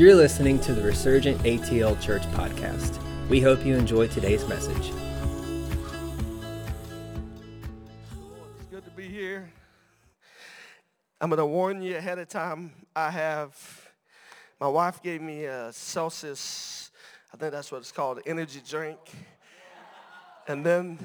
You're 0.00 0.14
listening 0.14 0.58
to 0.60 0.72
the 0.72 0.80
Resurgent 0.80 1.38
ATL 1.42 2.00
Church 2.00 2.22
podcast. 2.32 2.98
We 3.28 3.38
hope 3.38 3.66
you 3.66 3.76
enjoy 3.76 4.08
today's 4.08 4.48
message. 4.48 4.94
It's 8.56 8.64
good 8.70 8.82
to 8.86 8.90
be 8.92 9.08
here. 9.08 9.52
I'm 11.20 11.28
going 11.28 11.36
to 11.36 11.44
warn 11.44 11.82
you 11.82 11.98
ahead 11.98 12.18
of 12.18 12.28
time. 12.28 12.72
I 12.96 13.10
have, 13.10 13.90
my 14.58 14.68
wife 14.68 15.02
gave 15.02 15.20
me 15.20 15.44
a 15.44 15.70
Celsius, 15.70 16.90
I 17.34 17.36
think 17.36 17.52
that's 17.52 17.70
what 17.70 17.82
it's 17.82 17.92
called, 17.92 18.20
energy 18.24 18.62
drink. 18.66 18.98
And 20.48 20.64
then, 20.64 20.98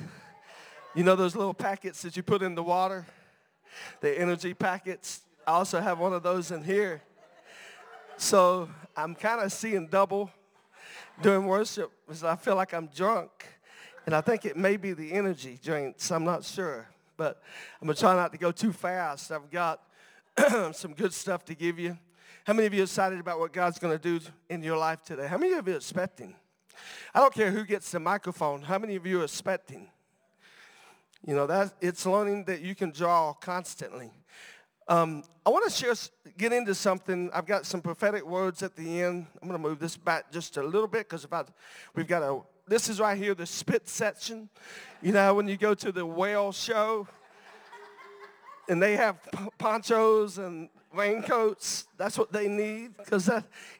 you 0.94 1.04
know 1.04 1.18
those 1.18 1.36
little 1.36 1.54
packets 1.54 2.02
that 2.04 2.16
you 2.16 2.24
put 2.24 2.42
in 2.42 2.56
the 2.56 2.64
water? 2.64 3.06
The 4.00 4.18
energy 4.18 4.54
packets. 4.54 5.20
I 5.46 5.52
also 5.52 5.82
have 5.82 6.00
one 6.00 6.14
of 6.14 6.24
those 6.24 6.50
in 6.50 6.64
here. 6.64 7.02
So 8.18 8.70
I'm 8.96 9.16
kind 9.16 9.42
of 9.42 9.52
seeing 9.52 9.88
double 9.88 10.32
during 11.22 11.46
worship 11.46 11.92
because 12.06 12.24
I 12.24 12.36
feel 12.36 12.56
like 12.56 12.74
I'm 12.74 12.88
drunk. 12.88 13.30
And 14.06 14.16
I 14.16 14.22
think 14.22 14.46
it 14.46 14.56
may 14.56 14.78
be 14.78 14.94
the 14.94 15.12
energy 15.12 15.60
drinks. 15.62 16.12
I'm 16.12 16.24
not 16.24 16.44
sure. 16.44 16.88
But 17.18 17.42
I'm 17.82 17.88
going 17.88 17.96
to 17.96 18.00
try 18.00 18.16
not 18.16 18.32
to 18.32 18.38
go 18.38 18.52
too 18.52 18.72
fast. 18.72 19.32
I've 19.32 19.50
got 19.50 19.82
some 20.74 20.94
good 20.94 21.14
stuff 21.14 21.44
to 21.46 21.56
give 21.56 21.80
you. 21.80 21.98
How 22.46 22.54
many 22.54 22.68
of 22.68 22.74
you 22.74 22.84
excited 22.84 23.20
about 23.20 23.40
what 23.40 23.52
God's 23.52 23.80
going 23.80 23.98
to 23.98 24.02
do 24.02 24.24
in 24.50 24.62
your 24.62 24.78
life 24.78 25.02
today? 25.04 25.28
How 25.28 25.38
many 25.38 25.54
of 25.54 25.68
you 25.68 25.74
are 25.74 25.78
expecting? 25.78 26.36
I 27.14 27.20
don't 27.20 27.34
care 27.34 27.52
who 27.52 27.64
gets 27.66 27.92
the 27.92 28.00
microphone. 28.00 28.62
How 28.62 28.78
many 28.78 28.96
of 28.96 29.06
you 29.06 29.22
are 29.22 29.24
expecting? 29.24 29.90
You 31.26 31.36
know, 31.36 31.48
that 31.48 31.74
it's 31.82 32.06
learning 32.06 32.46
that 32.46 32.62
you 32.62 32.76
can 32.76 32.92
draw 32.92 33.34
constantly. 33.34 34.12
Um, 34.88 35.24
I 35.44 35.50
want 35.50 35.66
to 35.66 35.72
share, 35.72 35.94
get 36.38 36.54
into 36.54 36.76
something. 36.76 37.32
I've 37.34 37.48
got 37.48 37.66
some 37.66 37.82
prophetic 37.82 38.24
words 38.26 38.62
at 38.62 38.76
the 38.76 39.02
end. 39.02 39.26
I'm 39.42 39.48
going 39.48 39.60
to 39.60 39.68
move 39.68 39.80
this 39.80 39.98
back 39.98 40.32
just 40.32 40.58
a 40.58 40.64
little 40.64 40.88
bit 40.88 41.10
because 41.10 41.26
we've 41.96 42.08
got 42.08 42.22
a, 42.22 42.42
this 42.68 42.88
is 42.88 43.00
right 43.00 43.18
here, 43.18 43.34
the 43.34 43.48
spit 43.48 43.90
section. 43.90 44.48
You 45.02 45.12
know, 45.12 45.34
when 45.34 45.48
you 45.48 45.58
go 45.58 45.74
to 45.74 45.92
the 45.92 46.06
whale 46.06 46.52
show 46.52 47.08
and 48.70 48.82
they 48.82 48.96
have 48.96 49.18
ponchos 49.58 50.38
and 50.38 50.70
raincoats, 50.94 51.88
that's 51.98 52.18
what 52.18 52.32
they 52.32 52.48
need 52.48 52.96
because 52.96 53.28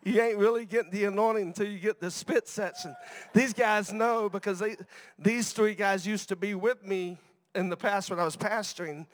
you 0.04 0.20
ain't 0.20 0.40
really 0.40 0.66
getting 0.66 0.92
the 0.92 1.06
anointing 1.06 1.48
until 1.48 1.68
you 1.68 1.78
get 1.78 2.00
the 2.00 2.10
spit 2.10 2.48
section. 2.48 2.96
These 3.32 3.54
guys 3.54 3.94
know 3.94 4.28
because 4.28 4.58
they, 4.58 4.76
these 5.20 5.52
three 5.52 5.76
guys 5.76 6.08
used 6.08 6.30
to 6.30 6.36
be 6.36 6.56
with 6.56 6.84
me 6.84 7.20
in 7.54 7.70
the 7.70 7.78
past 7.78 8.10
when 8.10 8.20
I 8.20 8.26
was 8.26 8.36
pastoring 8.36 9.06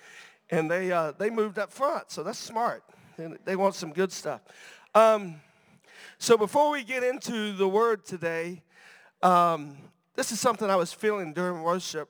and 0.52 0.70
they, 0.70 0.92
uh, 0.92 1.14
they 1.18 1.30
moved 1.30 1.58
up 1.58 1.72
front, 1.72 2.12
so 2.12 2.22
that's 2.22 2.38
smart. 2.38 2.84
And 3.18 3.40
they 3.46 3.56
want 3.56 3.74
some 3.76 3.94
good 3.94 4.12
stuff. 4.12 4.42
Um, 4.94 5.36
so 6.18 6.38
before 6.38 6.72
we 6.72 6.84
get 6.84 7.04
into 7.04 7.54
the 7.54 7.68
word 7.68 8.06
today, 8.06 8.62
um, 9.24 9.78
this 10.16 10.32
is 10.32 10.40
something 10.40 10.70
I 10.70 10.76
was 10.76 10.92
feeling 10.92 11.34
during 11.34 11.64
worship. 11.64 12.10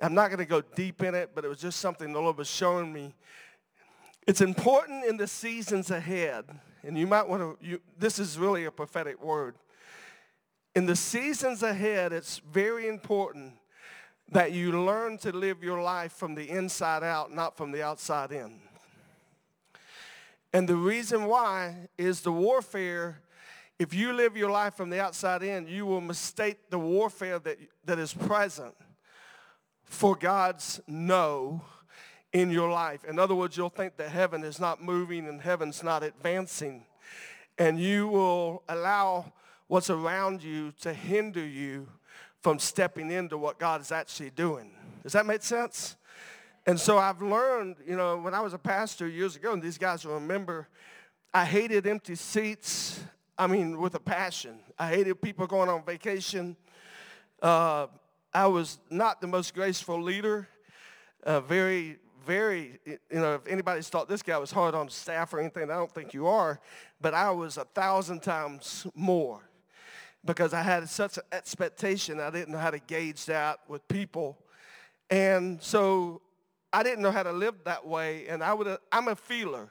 I'm 0.00 0.14
not 0.14 0.28
going 0.28 0.38
to 0.38 0.44
go 0.44 0.60
deep 0.60 1.02
in 1.02 1.14
it, 1.14 1.30
but 1.34 1.44
it 1.44 1.48
was 1.48 1.58
just 1.58 1.80
something 1.80 2.12
the 2.12 2.20
Lord 2.20 2.36
was 2.36 2.48
showing 2.48 2.92
me. 2.92 3.14
It's 4.26 4.42
important 4.42 5.06
in 5.06 5.16
the 5.16 5.26
seasons 5.26 5.90
ahead, 5.90 6.44
and 6.82 6.98
you 6.98 7.06
might 7.06 7.26
want 7.26 7.60
to, 7.62 7.80
this 7.98 8.18
is 8.18 8.38
really 8.38 8.66
a 8.66 8.70
prophetic 8.70 9.22
word. 9.22 9.54
In 10.74 10.84
the 10.84 10.96
seasons 10.96 11.62
ahead, 11.62 12.12
it's 12.12 12.38
very 12.38 12.86
important 12.86 13.54
that 14.32 14.52
you 14.52 14.84
learn 14.84 15.18
to 15.18 15.32
live 15.32 15.62
your 15.62 15.80
life 15.80 16.12
from 16.12 16.34
the 16.34 16.48
inside 16.48 17.02
out, 17.02 17.32
not 17.32 17.56
from 17.56 17.70
the 17.70 17.82
outside 17.82 18.32
in. 18.32 18.60
And 20.52 20.68
the 20.68 20.76
reason 20.76 21.26
why 21.26 21.88
is 21.98 22.22
the 22.22 22.32
warfare, 22.32 23.20
if 23.78 23.92
you 23.94 24.12
live 24.12 24.36
your 24.36 24.50
life 24.50 24.74
from 24.74 24.90
the 24.90 25.00
outside 25.00 25.42
in, 25.42 25.68
you 25.68 25.86
will 25.86 26.00
mistake 26.00 26.70
the 26.70 26.78
warfare 26.78 27.38
that, 27.40 27.58
that 27.84 27.98
is 27.98 28.12
present 28.12 28.74
for 29.84 30.16
God's 30.16 30.80
no 30.86 31.62
in 32.32 32.50
your 32.50 32.70
life. 32.70 33.04
In 33.04 33.18
other 33.18 33.34
words, 33.34 33.56
you'll 33.56 33.68
think 33.68 33.96
that 33.96 34.08
heaven 34.08 34.42
is 34.42 34.58
not 34.58 34.82
moving 34.82 35.28
and 35.28 35.40
heaven's 35.40 35.82
not 35.82 36.02
advancing. 36.02 36.84
And 37.58 37.78
you 37.78 38.08
will 38.08 38.62
allow 38.68 39.32
what's 39.68 39.90
around 39.90 40.42
you 40.42 40.72
to 40.80 40.92
hinder 40.92 41.46
you 41.46 41.88
from 42.46 42.60
stepping 42.60 43.10
into 43.10 43.36
what 43.36 43.58
God 43.58 43.80
is 43.80 43.90
actually 43.90 44.30
doing. 44.30 44.70
Does 45.02 45.14
that 45.14 45.26
make 45.26 45.42
sense? 45.42 45.96
And 46.64 46.78
so 46.78 46.96
I've 46.96 47.20
learned, 47.20 47.74
you 47.84 47.96
know, 47.96 48.18
when 48.18 48.34
I 48.34 48.40
was 48.40 48.54
a 48.54 48.58
pastor 48.58 49.08
years 49.08 49.34
ago, 49.34 49.52
and 49.52 49.60
these 49.60 49.78
guys 49.78 50.04
will 50.04 50.14
remember, 50.14 50.68
I 51.34 51.44
hated 51.44 51.88
empty 51.88 52.14
seats. 52.14 53.00
I 53.36 53.48
mean, 53.48 53.80
with 53.80 53.96
a 53.96 53.98
passion. 53.98 54.60
I 54.78 54.90
hated 54.90 55.20
people 55.20 55.48
going 55.48 55.68
on 55.68 55.84
vacation. 55.84 56.56
Uh, 57.42 57.88
I 58.32 58.46
was 58.46 58.78
not 58.90 59.20
the 59.20 59.26
most 59.26 59.52
graceful 59.52 60.00
leader. 60.00 60.46
Uh, 61.24 61.40
very, 61.40 61.96
very, 62.24 62.78
you 62.86 62.98
know, 63.10 63.34
if 63.34 63.46
anybody's 63.48 63.88
thought 63.88 64.08
this 64.08 64.22
guy 64.22 64.38
was 64.38 64.52
hard 64.52 64.76
on 64.76 64.88
staff 64.88 65.34
or 65.34 65.40
anything, 65.40 65.64
I 65.64 65.74
don't 65.74 65.92
think 65.92 66.14
you 66.14 66.28
are. 66.28 66.60
But 67.00 67.12
I 67.12 67.32
was 67.32 67.56
a 67.56 67.64
thousand 67.64 68.22
times 68.22 68.86
more 68.94 69.42
because 70.26 70.52
I 70.52 70.62
had 70.62 70.88
such 70.88 71.16
an 71.16 71.22
expectation. 71.32 72.20
I 72.20 72.30
didn't 72.30 72.52
know 72.52 72.58
how 72.58 72.70
to 72.70 72.78
gauge 72.78 73.24
that 73.26 73.60
with 73.68 73.86
people. 73.88 74.36
And 75.08 75.62
so 75.62 76.20
I 76.72 76.82
didn't 76.82 77.02
know 77.02 77.12
how 77.12 77.22
to 77.22 77.32
live 77.32 77.54
that 77.64 77.86
way. 77.86 78.26
And 78.26 78.42
I 78.42 78.52
would, 78.52 78.76
I'm 78.90 79.08
a 79.08 79.16
feeler. 79.16 79.68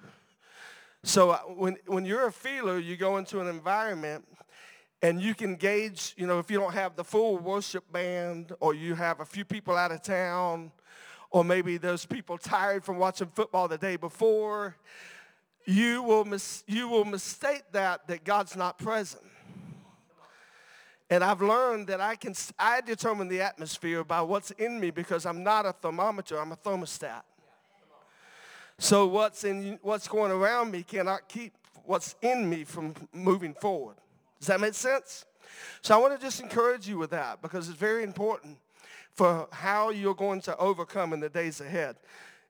So 1.04 1.34
when, 1.56 1.78
when 1.86 2.06
you're 2.06 2.28
a 2.28 2.32
feeler, 2.32 2.80
you 2.80 2.98
go 2.98 3.18
into 3.18 3.40
an 3.40 3.48
environment 3.48 4.26
and 5.02 5.22
you 5.22 5.36
can 5.36 5.56
gauge, 5.56 6.16
you 6.18 6.26
know, 6.26 6.40
if 6.40 6.50
you 6.50 6.58
don't 6.58 6.74
have 6.74 6.96
the 6.96 7.04
full 7.04 7.38
worship 7.38 7.92
band 7.92 8.54
or 8.60 8.74
you 8.74 8.96
have 8.96 9.20
a 9.20 9.26
few 9.26 9.46
people 9.46 9.76
out 9.76 9.92
of 9.92 10.02
town 10.02 10.72
or 11.30 11.44
maybe 11.44 11.78
those 11.78 12.06
people 12.06 12.38
tired 12.38 12.84
from 12.84 12.98
watching 12.98 13.28
football 13.28 13.68
the 13.68 13.78
day 13.78 13.98
before, 13.98 14.78
you 15.66 16.02
will, 16.02 16.26
mis- 16.26 16.64
you 16.66 16.88
will 16.88 17.06
mistake 17.06 17.64
that 17.72 18.08
that 18.08 18.24
God's 18.24 18.56
not 18.56 18.78
present. 18.78 19.22
And 21.10 21.24
I've 21.24 21.42
learned 21.42 21.88
that 21.88 22.02
I 22.02 22.16
can, 22.16 22.34
I 22.58 22.82
determine 22.82 23.28
the 23.28 23.42
atmosphere 23.42 24.04
by 24.04 24.22
what's 24.22 24.52
in 24.52 24.80
me 24.80 24.90
because 24.90 25.26
I'm 25.26 25.44
not 25.44 25.66
a 25.66 25.74
thermometer, 25.74 26.40
I'm 26.40 26.52
a 26.52 26.56
thermostat. 26.56 27.22
So 28.78 29.06
what's, 29.08 29.44
in, 29.44 29.80
what's 29.82 30.08
going 30.08 30.32
around 30.32 30.72
me 30.72 30.84
cannot 30.84 31.28
keep 31.28 31.54
what's 31.86 32.16
in 32.22 32.50
me 32.50 32.64
from 32.64 32.94
moving 33.14 33.54
forward. 33.54 33.96
Does 34.40 34.48
that 34.48 34.60
make 34.60 34.74
sense? 34.74 35.26
So 35.82 35.96
I 35.96 36.02
want 36.02 36.20
to 36.20 36.26
just 36.26 36.42
encourage 36.42 36.88
you 36.88 36.98
with 36.98 37.12
that 37.12 37.42
because 37.42 37.70
it's 37.70 37.78
very 37.78 38.04
important 38.04 38.58
for 39.14 39.48
how 39.52 39.92
you're 39.92 40.16
going 40.16 40.42
to 40.42 40.58
overcome 40.58 41.14
in 41.14 41.20
the 41.20 41.30
days 41.30 41.62
ahead. 41.62 41.96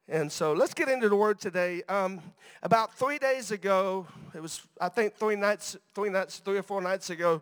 And 0.07 0.31
so 0.31 0.53
let's 0.53 0.73
get 0.73 0.87
into 0.87 1.09
the 1.09 1.15
word 1.15 1.39
today. 1.39 1.83
Um, 1.89 2.21
about 2.63 2.93
three 2.93 3.17
days 3.17 3.51
ago, 3.51 4.07
it 4.33 4.41
was 4.41 4.61
I 4.79 4.89
think 4.89 5.15
three 5.15 5.35
nights, 5.35 5.77
three 5.93 6.09
nights, 6.09 6.39
three 6.39 6.57
or 6.57 6.63
four 6.63 6.81
nights 6.81 7.09
ago, 7.09 7.41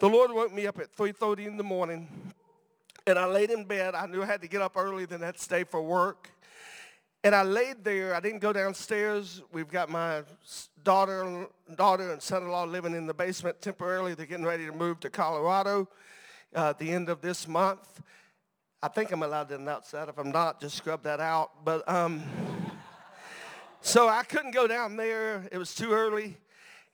the 0.00 0.08
Lord 0.08 0.32
woke 0.32 0.52
me 0.52 0.66
up 0.66 0.78
at 0.78 0.96
3.30 0.96 1.46
in 1.46 1.56
the 1.58 1.62
morning, 1.62 2.08
and 3.06 3.18
I 3.18 3.26
laid 3.26 3.50
in 3.50 3.64
bed. 3.64 3.94
I 3.94 4.06
knew 4.06 4.22
I 4.22 4.26
had 4.26 4.40
to 4.40 4.48
get 4.48 4.62
up 4.62 4.72
early 4.76 5.04
the 5.04 5.18
next 5.18 5.46
day 5.48 5.62
for 5.62 5.82
work. 5.82 6.30
And 7.22 7.34
I 7.34 7.42
laid 7.42 7.84
there. 7.84 8.14
I 8.14 8.20
didn't 8.20 8.38
go 8.38 8.50
downstairs. 8.50 9.42
We've 9.52 9.68
got 9.68 9.90
my 9.90 10.22
daughter, 10.84 11.46
daughter 11.74 12.12
and 12.12 12.22
son-in-law 12.22 12.64
living 12.64 12.94
in 12.94 13.06
the 13.06 13.12
basement 13.12 13.60
temporarily. 13.60 14.14
They're 14.14 14.24
getting 14.24 14.46
ready 14.46 14.64
to 14.64 14.72
move 14.72 15.00
to 15.00 15.10
Colorado 15.10 15.86
uh, 16.56 16.70
at 16.70 16.78
the 16.78 16.90
end 16.90 17.10
of 17.10 17.20
this 17.20 17.46
month. 17.46 18.00
I 18.82 18.88
think 18.88 19.12
I'm 19.12 19.22
allowed 19.22 19.50
to 19.50 19.56
announce 19.56 19.90
that. 19.90 20.08
If 20.08 20.16
I'm 20.16 20.32
not, 20.32 20.62
just 20.62 20.76
scrub 20.76 21.02
that 21.02 21.20
out. 21.20 21.62
But 21.62 21.86
um, 21.86 22.22
so 23.82 24.08
I 24.08 24.22
couldn't 24.22 24.52
go 24.52 24.66
down 24.66 24.96
there. 24.96 25.46
It 25.52 25.58
was 25.58 25.74
too 25.74 25.92
early. 25.92 26.38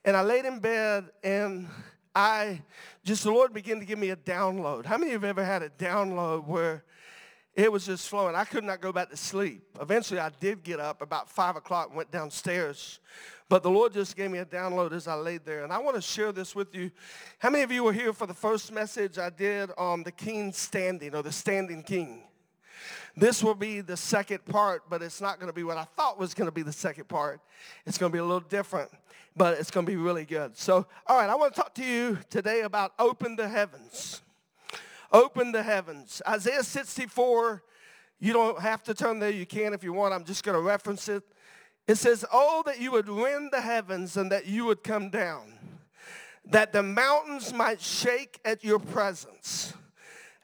And 0.03 0.17
I 0.17 0.23
laid 0.23 0.43
in 0.43 0.59
bed 0.59 1.05
and 1.23 1.69
I 2.17 2.63
just, 3.03 3.25
the 3.25 3.31
Lord 3.31 3.53
began 3.53 3.79
to 3.79 3.85
give 3.85 3.99
me 3.99 4.09
a 4.09 4.15
download. 4.15 4.87
How 4.87 4.97
many 4.97 5.13
of 5.13 5.21
you 5.21 5.27
have 5.27 5.37
ever 5.37 5.45
had 5.45 5.61
a 5.61 5.69
download 5.69 6.47
where 6.47 6.83
it 7.53 7.71
was 7.71 7.85
just 7.85 8.09
flowing? 8.09 8.33
I 8.33 8.43
could 8.43 8.63
not 8.63 8.81
go 8.81 8.91
back 8.91 9.11
to 9.11 9.17
sleep. 9.17 9.61
Eventually, 9.79 10.19
I 10.19 10.31
did 10.39 10.63
get 10.63 10.79
up 10.79 11.03
about 11.03 11.29
5 11.29 11.57
o'clock 11.57 11.89
and 11.89 11.95
went 11.95 12.09
downstairs. 12.09 13.01
But 13.49 13.61
the 13.61 13.69
Lord 13.69 13.93
just 13.93 14.15
gave 14.15 14.31
me 14.31 14.39
a 14.39 14.45
download 14.45 14.93
as 14.93 15.07
I 15.07 15.13
laid 15.13 15.45
there. 15.45 15.63
And 15.63 15.71
I 15.71 15.77
want 15.77 15.95
to 15.95 16.01
share 16.01 16.31
this 16.31 16.55
with 16.55 16.73
you. 16.73 16.89
How 17.37 17.51
many 17.51 17.63
of 17.63 17.71
you 17.71 17.83
were 17.83 17.93
here 17.93 18.13
for 18.13 18.25
the 18.25 18.33
first 18.33 18.71
message 18.71 19.19
I 19.19 19.29
did 19.29 19.69
on 19.77 20.01
the 20.01 20.11
king 20.11 20.51
standing 20.53 21.13
or 21.13 21.21
the 21.21 21.31
standing 21.31 21.83
king? 21.83 22.23
This 23.17 23.43
will 23.43 23.55
be 23.55 23.81
the 23.81 23.97
second 23.97 24.45
part, 24.45 24.83
but 24.89 25.01
it's 25.01 25.19
not 25.19 25.39
going 25.39 25.47
to 25.47 25.53
be 25.53 25.63
what 25.63 25.77
I 25.77 25.83
thought 25.83 26.17
was 26.17 26.33
going 26.33 26.47
to 26.47 26.51
be 26.51 26.61
the 26.61 26.71
second 26.71 27.09
part. 27.09 27.41
It's 27.85 27.97
going 27.97 28.11
to 28.11 28.13
be 28.13 28.19
a 28.19 28.23
little 28.23 28.39
different 28.39 28.91
but 29.37 29.59
it's 29.59 29.69
going 29.69 29.85
to 29.85 29.91
be 29.91 29.95
really 29.95 30.25
good. 30.25 30.57
So, 30.57 30.87
all 31.05 31.17
right, 31.17 31.29
I 31.29 31.35
want 31.35 31.53
to 31.53 31.61
talk 31.61 31.75
to 31.75 31.85
you 31.85 32.17
today 32.29 32.61
about 32.61 32.93
open 32.97 33.35
the 33.35 33.47
heavens. 33.47 34.23
Open 35.11 35.51
the 35.51 35.63
heavens. 35.63 36.21
Isaiah 36.27 36.63
64, 36.63 37.63
you 38.19 38.33
don't 38.33 38.59
have 38.59 38.83
to 38.83 38.93
turn 38.93 39.19
there. 39.19 39.29
You 39.29 39.45
can 39.45 39.73
if 39.73 39.83
you 39.83 39.93
want. 39.93 40.13
I'm 40.13 40.25
just 40.25 40.43
going 40.43 40.55
to 40.55 40.61
reference 40.61 41.07
it. 41.07 41.23
It 41.87 41.95
says, 41.95 42.25
Oh, 42.33 42.63
that 42.65 42.81
you 42.81 42.91
would 42.91 43.07
rend 43.07 43.51
the 43.51 43.61
heavens 43.61 44.17
and 44.17 44.31
that 44.31 44.47
you 44.47 44.65
would 44.65 44.83
come 44.83 45.09
down. 45.09 45.53
that 46.45 46.73
the 46.73 46.81
mountains 46.83 47.53
might 47.53 47.79
shake 47.79 48.39
at 48.43 48.63
your 48.63 48.79
presence 48.79 49.73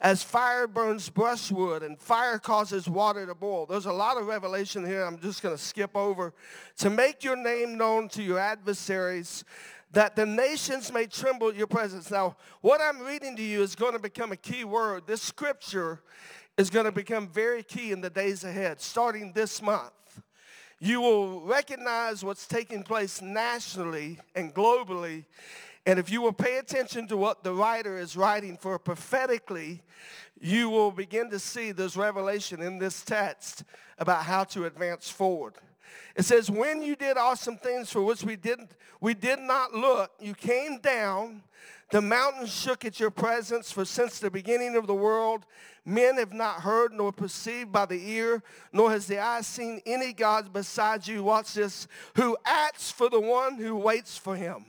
as 0.04 0.22
fire 0.22 0.68
burns 0.68 1.08
brushwood 1.10 1.82
and 1.82 1.98
fire 1.98 2.38
causes 2.38 2.90
water 2.90 3.26
to 3.26 3.34
boil. 3.34 3.66
There's 3.66 3.86
a 3.86 3.94
lot 3.94 4.18
of 4.18 4.28
revelation 4.28 4.86
here 4.86 5.04
I'm 5.06 5.18
just 5.18 5.42
going 5.42 5.56
to 5.56 5.62
skip 5.62 5.96
over. 5.96 6.34
To 6.80 6.90
make 6.90 7.24
your 7.24 7.38
name 7.38 7.78
known 7.78 8.10
to 8.10 8.22
your 8.22 8.38
adversaries, 8.38 9.46
that 9.94 10.18
the 10.18 10.26
nations 10.26 10.92
may 10.92 11.06
tremble 11.06 11.50
at 11.50 11.56
your 11.56 11.68
presence. 11.68 12.12
Now, 12.12 12.36
what 12.60 12.82
I'm 12.82 13.00
reading 13.00 13.38
to 13.38 13.42
you 13.42 13.62
is 13.62 13.76
going 13.76 13.94
to 13.94 14.00
become 14.00 14.34
a 14.34 14.38
key 14.38 14.66
word. 14.66 15.04
This 15.08 15.22
scripture 15.22 16.02
is 16.58 16.70
going 16.70 16.86
to 16.86 16.92
become 16.92 17.30
very 17.30 17.64
key 17.64 17.94
in 17.94 18.02
the 18.02 18.10
days 18.10 18.44
ahead, 18.44 18.82
starting 18.82 19.32
this 19.32 19.62
month. 19.62 19.94
You 20.80 21.00
will 21.00 21.42
recognize 21.42 22.26
what's 22.26 22.46
taking 22.46 22.84
place 22.84 23.22
nationally 23.22 24.20
and 24.36 24.54
globally 24.54 25.24
and 25.86 26.00
if 26.00 26.10
you 26.10 26.22
will 26.22 26.34
pay 26.34 26.58
attention 26.58 27.08
to 27.08 27.18
what 27.18 27.44
the 27.44 27.54
writer 27.54 27.98
is 27.98 28.16
writing 28.16 28.58
for 28.58 28.80
prophetically, 28.80 29.82
you 30.40 30.70
will 30.70 30.92
begin 30.92 31.30
to 31.30 31.40
see 31.40 31.72
this 31.72 31.96
revelation 31.96 32.62
in 32.62 32.80
this 32.80 33.04
text 33.04 33.64
about 33.98 34.24
how 34.24 34.44
to 34.46 34.66
advance 34.66 35.10
forward. 35.10 35.56
It 36.16 36.26
says, 36.26 36.50
when 36.50 36.82
you 36.82 36.96
did 36.96 37.18
awesome 37.18 37.58
things 37.58 37.90
for 37.90 38.02
which 38.02 38.24
we 38.24 38.36
didn't, 38.36 38.72
we 39.02 39.14
did 39.14 39.40
not 39.40 39.74
look, 39.74 40.12
you 40.20 40.34
came 40.34 40.80
down, 40.80 41.44
the 41.92 42.02
mountains 42.02 42.54
shook 42.54 42.86
at 42.86 43.00
your 43.00 43.12
presence, 43.12 43.72
for 43.72 43.86
since 43.86 44.20
the 44.20 44.32
beginning 44.32 44.76
of 44.76 44.88
the 44.88 44.96
world, 44.96 45.46
men 45.86 46.18
have 46.18 46.34
not 46.34 46.62
heard 46.62 46.94
nor 46.94 47.12
perceived 47.12 47.72
by 47.72 47.86
the 47.86 48.10
ear, 48.12 48.42
nor 48.72 48.90
has 48.90 49.06
the 49.06 49.20
eye 49.20 49.42
seen 49.42 49.82
any 49.86 50.14
gods 50.14 50.50
besides 50.50 51.08
you. 51.08 51.24
Watch 51.24 51.54
this, 51.54 51.88
who 52.16 52.38
acts 52.46 52.90
for 52.90 53.10
the 53.10 53.20
one 53.20 53.58
who 53.58 53.76
waits 53.76 54.18
for 54.18 54.36
him. 54.36 54.66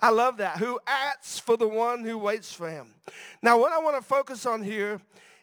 I 0.00 0.10
love 0.10 0.38
that. 0.38 0.56
Who 0.56 0.80
acts 0.86 1.38
for 1.38 1.56
the 1.56 1.68
one 1.68 2.04
who 2.04 2.18
waits 2.18 2.52
for 2.52 2.70
him. 2.70 2.94
Now, 3.42 3.58
what 3.58 3.72
I 3.72 3.78
want 3.78 3.96
to 3.96 4.02
focus 4.02 4.46
on 4.46 4.62
here 4.62 5.00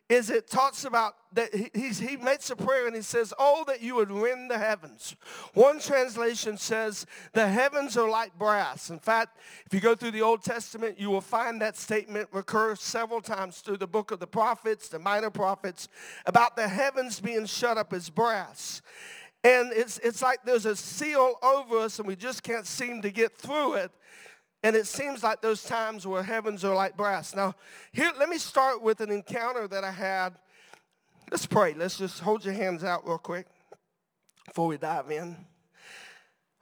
is 0.10 0.30
it 0.30 0.50
talks 0.50 0.86
about 0.86 1.16
that 1.34 1.54
he, 1.54 1.90
he 1.90 2.16
makes 2.16 2.50
a 2.50 2.56
prayer 2.56 2.88
and 2.88 2.96
he 2.96 3.02
says, 3.02 3.34
Oh, 3.38 3.66
that 3.68 3.82
you 3.82 3.96
would 3.96 4.10
rend 4.10 4.50
the 4.50 4.58
heavens. 4.58 5.16
One 5.54 5.80
translation 5.80 6.58
says, 6.58 7.06
The 7.34 7.48
heavens 7.48 7.98
are 7.98 8.10
like 8.10 8.38
brass. 8.40 8.90
In 8.90 9.00
fact, 9.00 9.38
if 9.66 9.74
you 9.74 9.82
go 9.82 9.96
through 9.96 10.12
the 10.12 10.22
Old 10.22 10.44
Testament, 10.44 10.98
you 10.98 11.10
will 11.10 11.22
find 11.22 11.62
that 11.62 11.76
statement 11.76 12.30
recur 12.32 12.76
several 12.76 13.22
times 13.22 13.60
through 13.60 13.78
the 13.78 13.88
book 13.88 14.12
of 14.12 14.20
the 14.20 14.28
prophets, 14.28 14.88
the 14.88 15.00
minor 15.00 15.30
prophets, 15.30 15.90
about 16.26 16.56
the 16.56 16.68
heavens 16.68 17.20
being 17.20 17.46
shut 17.46 17.78
up 17.78 17.92
as 17.92 18.10
brass. 18.10 18.82
And 19.44 19.72
it's, 19.74 20.00
it's 20.00 20.22
like 20.22 20.40
there's 20.46 20.66
a 20.66 20.76
seal 20.76 21.36
over 21.44 21.80
us 21.80 22.00
and 22.00 22.08
we 22.08 22.16
just 22.16 22.44
can't 22.44 22.66
seem 22.66 23.02
to 23.02 23.12
get 23.12 23.38
through 23.38 23.74
it. 23.74 23.92
And 24.68 24.76
it 24.76 24.86
seems 24.86 25.24
like 25.24 25.42
those 25.42 25.64
times 25.64 26.06
where 26.06 26.22
heavens 26.22 26.66
are 26.66 26.76
like 26.76 26.98
brass. 26.98 27.34
Now, 27.34 27.56
here, 27.94 28.12
let 28.20 28.28
me 28.28 28.38
start 28.38 28.82
with 28.82 29.00
an 29.00 29.10
encounter 29.10 29.66
that 29.66 29.86
I 29.86 29.92
had. 29.92 30.32
Let's 31.32 31.46
pray. 31.46 31.74
Let's 31.74 31.98
just 31.98 32.20
hold 32.20 32.44
your 32.44 32.54
hands 32.54 32.84
out 32.84 33.08
real 33.08 33.18
quick 33.18 33.48
before 34.46 34.68
we 34.68 34.76
dive 34.76 35.10
in. 35.10 35.38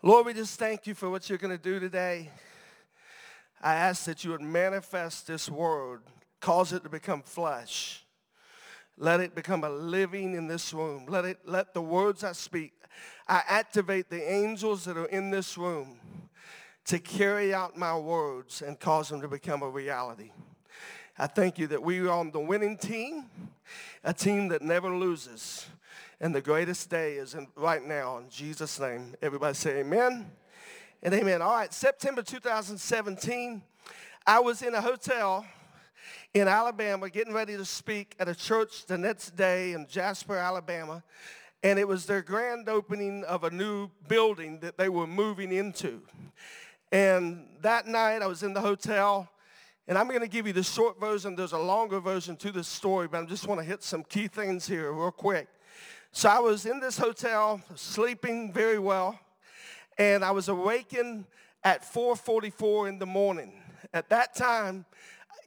Lord, 0.03 0.27
we 0.27 0.35
just 0.35 0.59
thank 0.59 0.85
you 0.85 0.93
for 0.93 1.09
what 1.09 1.27
you're 1.27 1.39
going 1.39 1.57
to 1.57 1.63
do 1.63 1.79
today. 1.79 2.29
I 3.59 3.73
ask 3.73 4.05
that 4.05 4.23
you 4.23 4.29
would 4.29 4.41
manifest 4.41 5.25
this 5.25 5.49
word, 5.49 6.03
cause 6.41 6.73
it 6.73 6.83
to 6.83 6.89
become 6.89 7.23
flesh. 7.23 8.05
Let 8.99 9.19
it 9.19 9.33
become 9.33 9.63
a 9.63 9.69
living 9.71 10.35
in 10.35 10.45
this 10.45 10.75
room. 10.75 11.07
Let 11.09 11.25
it 11.25 11.39
let 11.43 11.73
the 11.73 11.81
words 11.81 12.23
I 12.23 12.33
speak. 12.33 12.73
I 13.27 13.41
activate 13.47 14.11
the 14.11 14.31
angels 14.31 14.85
that 14.85 14.95
are 14.95 15.07
in 15.07 15.31
this 15.31 15.57
room 15.57 15.97
to 16.85 16.99
carry 16.99 17.53
out 17.53 17.77
my 17.77 17.97
words 17.97 18.61
and 18.61 18.79
cause 18.79 19.09
them 19.09 19.21
to 19.21 19.27
become 19.27 19.63
a 19.63 19.69
reality. 19.69 20.31
I 21.17 21.27
thank 21.27 21.57
you 21.57 21.67
that 21.67 21.81
we 21.81 21.99
are 21.99 22.11
on 22.11 22.31
the 22.31 22.39
winning 22.39 22.77
team, 22.77 23.29
a 24.03 24.13
team 24.13 24.49
that 24.49 24.61
never 24.61 24.95
loses. 24.95 25.65
And 26.19 26.33
the 26.33 26.41
greatest 26.41 26.89
day 26.89 27.13
is 27.13 27.33
in, 27.33 27.47
right 27.55 27.83
now 27.83 28.17
in 28.17 28.29
Jesus' 28.29 28.79
name. 28.79 29.15
Everybody 29.21 29.55
say 29.55 29.79
amen 29.79 30.29
and 31.01 31.13
amen. 31.13 31.41
All 31.41 31.53
right, 31.53 31.73
September 31.73 32.21
2017, 32.21 33.61
I 34.27 34.39
was 34.39 34.61
in 34.61 34.75
a 34.75 34.81
hotel 34.81 35.45
in 36.33 36.47
Alabama 36.47 37.09
getting 37.09 37.33
ready 37.33 37.57
to 37.57 37.65
speak 37.65 38.15
at 38.19 38.27
a 38.27 38.35
church 38.35 38.85
the 38.85 38.97
next 38.97 39.35
day 39.35 39.73
in 39.73 39.87
Jasper, 39.87 40.35
Alabama. 40.35 41.03
And 41.63 41.79
it 41.79 41.87
was 41.87 42.05
their 42.05 42.21
grand 42.21 42.69
opening 42.69 43.23
of 43.23 43.43
a 43.43 43.49
new 43.49 43.89
building 44.07 44.59
that 44.59 44.77
they 44.77 44.89
were 44.89 45.07
moving 45.07 45.51
into. 45.51 46.01
And 46.95 47.49
that 47.59 47.87
night 47.87 48.21
I 48.21 48.27
was 48.27 48.41
in 48.41 48.53
the 48.53 48.61
hotel, 48.61 49.29
and 49.85 49.97
I'm 49.97 50.07
going 50.07 50.21
to 50.21 50.29
give 50.29 50.47
you 50.47 50.53
the 50.53 50.63
short 50.63 50.97
version. 50.97 51.35
There's 51.35 51.51
a 51.51 51.57
longer 51.57 51.99
version 51.99 52.37
to 52.37 52.53
this 52.53 52.69
story, 52.69 53.09
but 53.09 53.21
I 53.21 53.25
just 53.25 53.47
want 53.47 53.59
to 53.59 53.65
hit 53.65 53.83
some 53.83 54.01
key 54.01 54.29
things 54.29 54.65
here 54.65 54.93
real 54.93 55.11
quick. 55.11 55.49
So 56.13 56.29
I 56.29 56.39
was 56.39 56.65
in 56.65 56.79
this 56.79 56.97
hotel, 56.97 57.59
sleeping 57.75 58.53
very 58.53 58.79
well, 58.79 59.19
and 59.97 60.23
I 60.23 60.31
was 60.31 60.47
awakened 60.47 61.25
at 61.65 61.83
4:44 61.83 62.87
in 62.87 62.97
the 62.97 63.05
morning. 63.05 63.61
At 63.93 64.07
that 64.07 64.33
time, 64.33 64.85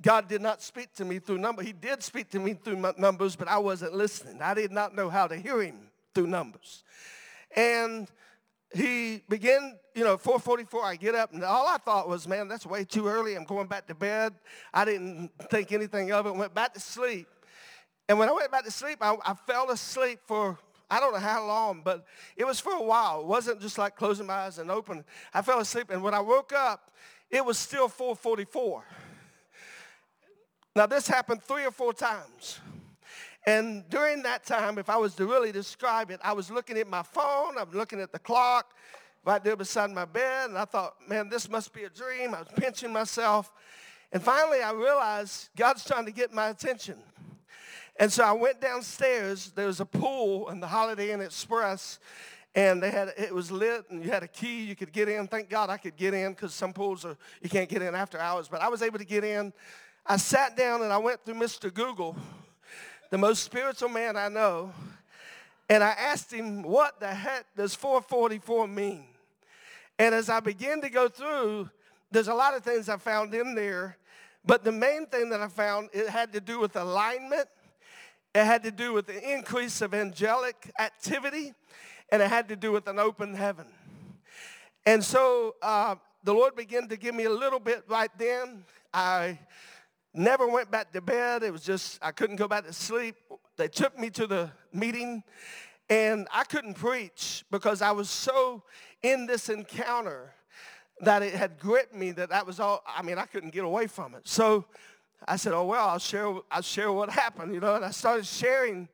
God 0.03 0.29
did 0.29 0.43
not 0.43 0.61
speak 0.61 0.93
to 0.97 1.05
me 1.07 1.19
through 1.19 1.39
numbers. 1.39 1.65
He 1.65 1.73
did 1.73 2.03
speak 2.03 2.29
to 2.33 2.39
me 2.39 2.53
through 2.63 2.77
numbers, 2.99 3.37
but 3.37 3.49
I 3.49 3.57
wasn't 3.57 3.95
listening. 3.95 4.43
I 4.43 4.53
did 4.53 4.71
not 4.71 4.95
know 4.95 5.09
how 5.09 5.27
to 5.27 5.37
hear 5.37 5.63
him 5.63 5.89
through 6.15 6.27
numbers. 6.27 6.85
And 7.57 8.07
he 8.75 9.23
began, 9.29 9.79
you 9.95 10.05
know, 10.05 10.17
4:44. 10.17 10.85
I 10.85 10.97
get 10.97 11.15
up, 11.15 11.33
and 11.33 11.43
all 11.43 11.67
I 11.67 11.79
thought 11.79 12.09
was, 12.09 12.29
man, 12.29 12.49
that's 12.49 12.67
way 12.67 12.85
too 12.85 13.09
early. 13.09 13.35
I'm 13.35 13.45
going 13.45 13.67
back 13.67 13.87
to 13.87 13.95
bed. 13.95 14.35
I 14.73 14.85
didn't 14.85 15.31
think 15.51 15.73
anything 15.73 16.13
of 16.13 16.27
it. 16.27 16.35
Went 16.35 16.55
back 16.55 16.75
to 16.75 16.81
sleep, 16.81 17.29
and 18.09 18.19
when 18.19 18.29
I 18.29 18.33
went 18.33 18.51
back 18.51 18.65
to 18.65 18.71
sleep, 18.71 18.99
I, 19.01 19.17
I 19.25 19.35
fell 19.35 19.71
asleep 19.71 20.21
for 20.27 20.59
I 20.91 21.01
don't 21.01 21.13
know 21.13 21.19
how 21.19 21.47
long, 21.47 21.83
but 21.85 22.07
it 22.37 22.45
was 22.45 22.61
for 22.61 22.73
a 22.73 22.83
while. 22.83 23.21
It 23.21 23.27
wasn't 23.27 23.61
just 23.61 23.77
like 23.77 23.97
closing 23.97 24.27
my 24.27 24.35
eyes 24.35 24.59
and 24.59 24.71
open. 24.71 25.05
I 25.35 25.43
fell 25.43 25.61
asleep, 25.61 25.91
and 25.91 26.03
when 26.03 26.15
I 26.15 26.21
woke 26.21 26.53
up, 26.53 26.91
it 27.31 27.45
was 27.45 27.59
still 27.59 27.89
4:44. 27.89 28.83
Now 30.75 30.87
this 30.87 31.09
happened 31.09 31.43
three 31.43 31.65
or 31.65 31.71
four 31.71 31.93
times. 31.93 32.61
And 33.49 33.89
during 33.89 34.25
that 34.25 34.45
time, 34.45 34.77
if 34.77 34.91
I 34.91 34.99
was 34.99 35.15
to 35.15 35.25
really 35.25 35.53
describe 35.53 36.11
it, 36.11 36.21
I 36.23 36.35
was 36.35 36.51
looking 36.51 36.77
at 36.77 36.87
my 36.87 37.03
phone, 37.03 37.57
I'm 37.57 37.71
looking 37.73 37.99
at 37.99 38.13
the 38.13 38.19
clock 38.19 38.75
right 39.25 39.43
there 39.43 39.57
beside 39.57 39.91
my 39.91 40.05
bed, 40.05 40.51
and 40.51 40.59
I 40.59 40.67
thought, 40.67 40.97
man, 41.09 41.31
this 41.31 41.49
must 41.49 41.73
be 41.73 41.85
a 41.85 41.89
dream. 41.89 42.35
I 42.35 42.41
was 42.41 42.49
pinching 42.55 42.93
myself. 42.93 43.51
And 44.13 44.23
finally, 44.23 44.61
I 44.61 44.73
realized 44.73 45.49
God's 45.57 45.83
trying 45.83 46.05
to 46.05 46.13
get 46.13 46.31
my 46.31 46.49
attention. 46.49 46.99
And 47.97 48.13
so 48.13 48.23
I 48.23 48.33
went 48.33 48.61
downstairs. 48.61 49.51
There 49.55 49.67
was 49.67 49.81
a 49.81 49.87
pool 49.87 50.51
in 50.51 50.61
the 50.61 50.67
Holiday 50.67 51.13
Inn 51.13 51.23
Express, 51.23 52.01
and 52.55 52.83
they 52.83 52.91
had 52.91 53.15
it 53.17 53.35
was 53.35 53.51
lit, 53.51 53.87
and 53.89 54.05
you 54.05 54.11
had 54.11 54.23
a 54.23 54.29
key. 54.29 54.63
You 54.67 54.77
could 54.77 54.93
get 54.93 55.09
in. 55.09 55.27
Thank 55.27 55.49
God 55.49 55.71
I 55.71 55.79
could 55.79 55.97
get 55.97 56.13
in 56.13 56.33
because 56.33 56.53
some 56.53 56.75
pools 56.75 57.07
are 57.07 57.17
you 57.41 57.49
can't 57.49 57.71
get 57.71 57.81
in 57.81 57.95
after 57.95 58.19
hours. 58.19 58.47
But 58.47 58.61
I 58.61 58.69
was 58.69 58.83
able 58.83 58.99
to 58.99 59.07
get 59.07 59.25
in. 59.25 59.55
I 60.05 60.19
sat 60.19 60.55
down 60.55 60.83
and 60.83 60.93
I 60.93 60.99
went 60.99 61.25
through 61.25 61.37
Mr. 61.37 61.73
Google 61.73 62.15
the 63.11 63.19
most 63.19 63.43
spiritual 63.43 63.89
man 63.89 64.17
I 64.17 64.29
know, 64.29 64.73
and 65.69 65.83
I 65.83 65.91
asked 65.91 66.33
him, 66.33 66.63
What 66.63 67.01
the 67.01 67.09
heck 67.09 67.47
does 67.57 67.75
444 67.75 68.69
mean? 68.69 69.05
And 69.99 70.15
as 70.15 70.29
I 70.29 70.41
began 70.41 70.81
to 70.83 70.91
go 70.91 71.09
through, 71.09 71.71
there's 72.11 72.29
a 72.29 72.35
lot 72.35 72.57
of 72.57 72.63
things 72.63 72.89
I 72.89 72.97
found 72.97 73.35
in 73.35 73.55
there, 73.55 73.97
but 74.45 74.65
the 74.65 74.73
main 74.73 75.07
thing 75.07 75.31
that 75.31 75.41
I 75.41 75.49
found, 75.49 75.91
it 75.93 76.09
had 76.09 76.33
to 76.35 76.41
do 76.41 76.61
with 76.61 76.77
alignment, 76.77 77.49
it 78.35 78.45
had 78.45 78.63
to 78.63 78.71
do 78.71 78.93
with 78.93 79.07
the 79.07 79.33
increase 79.33 79.81
of 79.81 79.95
angelic 79.95 80.71
activity, 80.79 81.53
and 82.11 82.23
it 82.23 82.29
had 82.29 82.49
to 82.49 82.57
do 82.57 82.73
with 82.73 82.87
an 82.87 82.99
open 82.99 83.35
heaven. 83.35 83.67
And 84.87 85.05
so 85.05 85.57
uh, 85.61 85.97
the 86.25 86.33
Lord 86.33 86.57
began 86.57 86.89
to 86.89 86.97
give 86.97 87.15
me 87.15 87.25
a 87.25 87.31
little 87.31 87.61
bit 87.61 87.85
right 87.89 88.11
then. 88.17 88.65
I 88.93 89.39
Never 90.15 90.47
went 90.49 90.71
back 90.71 90.93
to 90.93 91.01
bed. 91.01 91.43
It 91.43 91.53
was 91.53 91.63
just, 91.63 91.99
I 92.03 92.13
couldn't 92.13 92.37
go 92.37 92.49
back 92.49 92.67
to 92.67 92.73
sleep. 92.73 93.17
They 93.57 93.69
took 93.69 93.99
me 93.99 94.11
to 94.11 94.27
the 94.27 94.51
meeting, 94.73 95.23
and 95.91 96.27
I 96.33 96.45
couldn't 96.45 96.75
preach 96.75 97.45
because 97.51 97.83
I 97.83 97.91
was 97.91 98.09
so 98.09 98.63
in 99.03 99.27
this 99.27 99.49
encounter 99.49 100.33
that 101.01 101.23
it 101.23 101.35
had 101.35 101.59
gripped 101.59 101.95
me 101.95 102.11
that 102.13 102.31
that 102.31 102.47
was 102.47 102.59
all, 102.59 102.83
I 102.87 103.03
mean, 103.03 103.19
I 103.19 103.27
couldn't 103.27 103.51
get 103.51 103.65
away 103.65 103.87
from 103.87 104.15
it. 104.15 104.27
So 104.27 104.65
I 105.27 105.37
said, 105.37 105.53
oh, 105.53 105.65
well, 105.65 105.89
I'll 105.89 105.99
share, 105.99 106.35
I'll 106.51 106.63
share 106.63 106.93
what 106.93 107.11
happened, 107.11 107.55
you 107.55 107.61
know, 107.61 107.77
and 107.77 107.85
I 107.85 107.91
started 107.91 108.27
sharing 108.27 108.89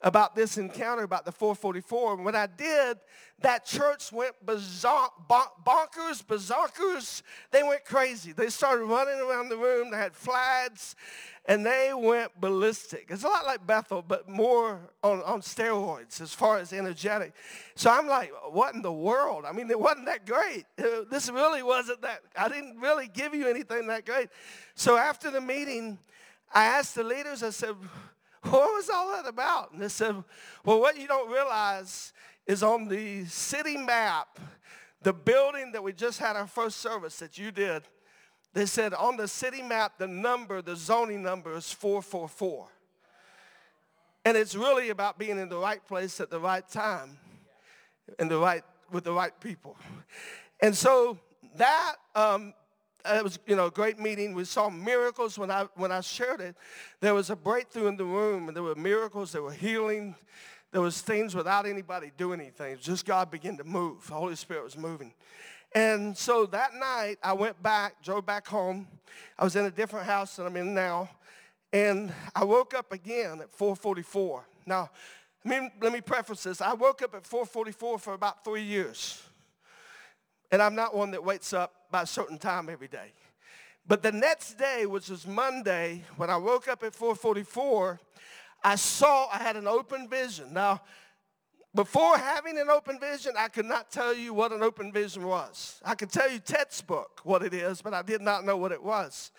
about 0.00 0.36
this 0.36 0.58
encounter 0.58 1.02
about 1.02 1.24
the 1.24 1.32
444. 1.32 2.14
And 2.14 2.24
when 2.24 2.36
I 2.36 2.46
did, 2.46 2.98
that 3.40 3.64
church 3.64 4.12
went 4.12 4.34
bonkers, 4.46 6.24
bazonkers. 6.24 7.22
They 7.50 7.62
went 7.62 7.84
crazy. 7.84 8.32
They 8.32 8.48
started 8.48 8.84
running 8.84 9.20
around 9.20 9.48
the 9.48 9.56
room. 9.56 9.90
They 9.90 9.96
had 9.96 10.14
flags, 10.14 10.96
and 11.46 11.64
they 11.64 11.92
went 11.94 12.40
ballistic. 12.40 13.06
It's 13.10 13.24
a 13.24 13.28
lot 13.28 13.44
like 13.44 13.66
Bethel, 13.66 14.02
but 14.06 14.28
more 14.28 14.80
on, 15.02 15.22
on 15.22 15.40
steroids 15.40 16.20
as 16.20 16.32
far 16.32 16.58
as 16.58 16.72
energetic. 16.72 17.32
So 17.74 17.90
I'm 17.90 18.08
like, 18.08 18.32
what 18.50 18.74
in 18.74 18.82
the 18.82 18.92
world? 18.92 19.44
I 19.46 19.52
mean, 19.52 19.70
it 19.70 19.78
wasn't 19.78 20.06
that 20.06 20.26
great. 20.26 20.64
This 21.10 21.30
really 21.30 21.62
wasn't 21.62 22.02
that, 22.02 22.20
I 22.36 22.48
didn't 22.48 22.80
really 22.80 23.08
give 23.08 23.34
you 23.34 23.48
anything 23.48 23.86
that 23.86 24.04
great. 24.04 24.28
So 24.74 24.96
after 24.96 25.30
the 25.30 25.40
meeting, 25.40 25.98
I 26.52 26.64
asked 26.64 26.94
the 26.94 27.02
leaders, 27.02 27.42
I 27.42 27.50
said, 27.50 27.74
what 28.50 28.74
was 28.74 28.90
all 28.90 29.12
that 29.12 29.26
about? 29.26 29.72
And 29.72 29.80
they 29.80 29.88
said, 29.88 30.22
well, 30.64 30.80
what 30.80 30.98
you 30.98 31.06
don't 31.06 31.30
realize 31.30 32.12
is 32.46 32.62
on 32.62 32.88
the 32.88 33.24
city 33.26 33.76
map, 33.76 34.38
the 35.02 35.12
building 35.12 35.72
that 35.72 35.82
we 35.82 35.92
just 35.92 36.18
had 36.18 36.36
our 36.36 36.46
first 36.46 36.78
service 36.78 37.18
that 37.18 37.38
you 37.38 37.50
did, 37.50 37.82
they 38.54 38.66
said 38.66 38.94
on 38.94 39.16
the 39.16 39.28
city 39.28 39.62
map, 39.62 39.98
the 39.98 40.06
number, 40.06 40.62
the 40.62 40.74
zoning 40.74 41.22
number 41.22 41.56
is 41.56 41.70
444. 41.72 42.68
And 44.24 44.36
it's 44.36 44.54
really 44.54 44.90
about 44.90 45.18
being 45.18 45.38
in 45.38 45.48
the 45.48 45.58
right 45.58 45.84
place 45.86 46.20
at 46.20 46.30
the 46.30 46.40
right 46.40 46.68
time, 46.68 47.18
and 48.18 48.30
the 48.30 48.38
right, 48.38 48.62
with 48.90 49.04
the 49.04 49.12
right 49.12 49.38
people. 49.40 49.76
And 50.60 50.76
so 50.76 51.18
that 51.56 51.96
um, 52.14 52.54
Uh, 53.08 53.14
it 53.14 53.24
was 53.24 53.38
you 53.46 53.56
know 53.56 53.66
a 53.66 53.70
great 53.70 53.98
meeting. 53.98 54.34
We 54.34 54.44
saw 54.44 54.68
miracles 54.68 55.38
when 55.38 55.50
I 55.50 55.66
when 55.74 55.92
I 55.92 56.00
shared 56.00 56.40
it. 56.40 56.56
There 57.00 57.14
was 57.14 57.30
a 57.30 57.36
breakthrough 57.36 57.86
in 57.86 57.96
the 57.96 58.04
room, 58.04 58.48
and 58.48 58.56
there 58.56 58.62
were 58.62 58.74
miracles. 58.74 59.32
There 59.32 59.42
were 59.42 59.52
healing. 59.52 60.14
There 60.70 60.82
was 60.82 61.00
things 61.00 61.34
without 61.34 61.66
anybody 61.66 62.12
doing 62.16 62.40
anything. 62.40 62.76
Just 62.80 63.06
God 63.06 63.30
began 63.30 63.56
to 63.56 63.64
move. 63.64 64.06
The 64.06 64.14
Holy 64.14 64.36
Spirit 64.36 64.64
was 64.64 64.76
moving. 64.76 65.14
And 65.74 66.16
so 66.16 66.46
that 66.46 66.74
night, 66.74 67.16
I 67.22 67.32
went 67.32 67.62
back, 67.62 68.02
drove 68.02 68.26
back 68.26 68.46
home. 68.46 68.86
I 69.38 69.44
was 69.44 69.56
in 69.56 69.64
a 69.64 69.70
different 69.70 70.06
house 70.06 70.36
than 70.36 70.46
I'm 70.46 70.56
in 70.56 70.74
now. 70.74 71.08
And 71.72 72.12
I 72.34 72.44
woke 72.44 72.74
up 72.74 72.92
again 72.92 73.40
at 73.40 73.52
444. 73.52 74.46
Now, 74.66 74.90
let 75.44 75.62
me, 75.62 75.70
let 75.80 75.92
me 75.92 76.00
preface 76.00 76.42
this. 76.42 76.60
I 76.60 76.74
woke 76.74 77.02
up 77.02 77.14
at 77.14 77.26
444 77.26 77.98
for 77.98 78.14
about 78.14 78.44
three 78.44 78.62
years. 78.62 79.22
And 80.50 80.62
I'm 80.62 80.74
not 80.74 80.94
one 80.94 81.10
that 81.12 81.22
wakes 81.24 81.52
up 81.52 81.74
by 81.90 82.02
a 82.02 82.06
certain 82.06 82.38
time 82.38 82.68
every 82.68 82.88
day. 82.88 83.12
But 83.86 84.02
the 84.02 84.12
next 84.12 84.54
day, 84.58 84.86
which 84.86 85.08
was 85.08 85.26
Monday, 85.26 86.02
when 86.16 86.30
I 86.30 86.36
woke 86.36 86.68
up 86.68 86.82
at 86.82 86.94
444, 86.94 87.98
I 88.62 88.74
saw 88.76 89.28
I 89.32 89.38
had 89.38 89.56
an 89.56 89.66
open 89.66 90.08
vision. 90.08 90.52
Now, 90.52 90.82
before 91.74 92.18
having 92.18 92.58
an 92.58 92.70
open 92.70 92.98
vision, 92.98 93.32
I 93.36 93.48
could 93.48 93.66
not 93.66 93.90
tell 93.90 94.14
you 94.14 94.34
what 94.34 94.52
an 94.52 94.62
open 94.62 94.92
vision 94.92 95.26
was. 95.26 95.80
I 95.84 95.94
could 95.94 96.10
tell 96.10 96.30
you 96.30 96.38
textbook 96.38 97.20
what 97.24 97.42
it 97.42 97.54
is, 97.54 97.82
but 97.82 97.94
I 97.94 98.02
did 98.02 98.20
not 98.20 98.44
know 98.44 98.56
what 98.56 98.72
it 98.72 98.82
was. 98.82 99.30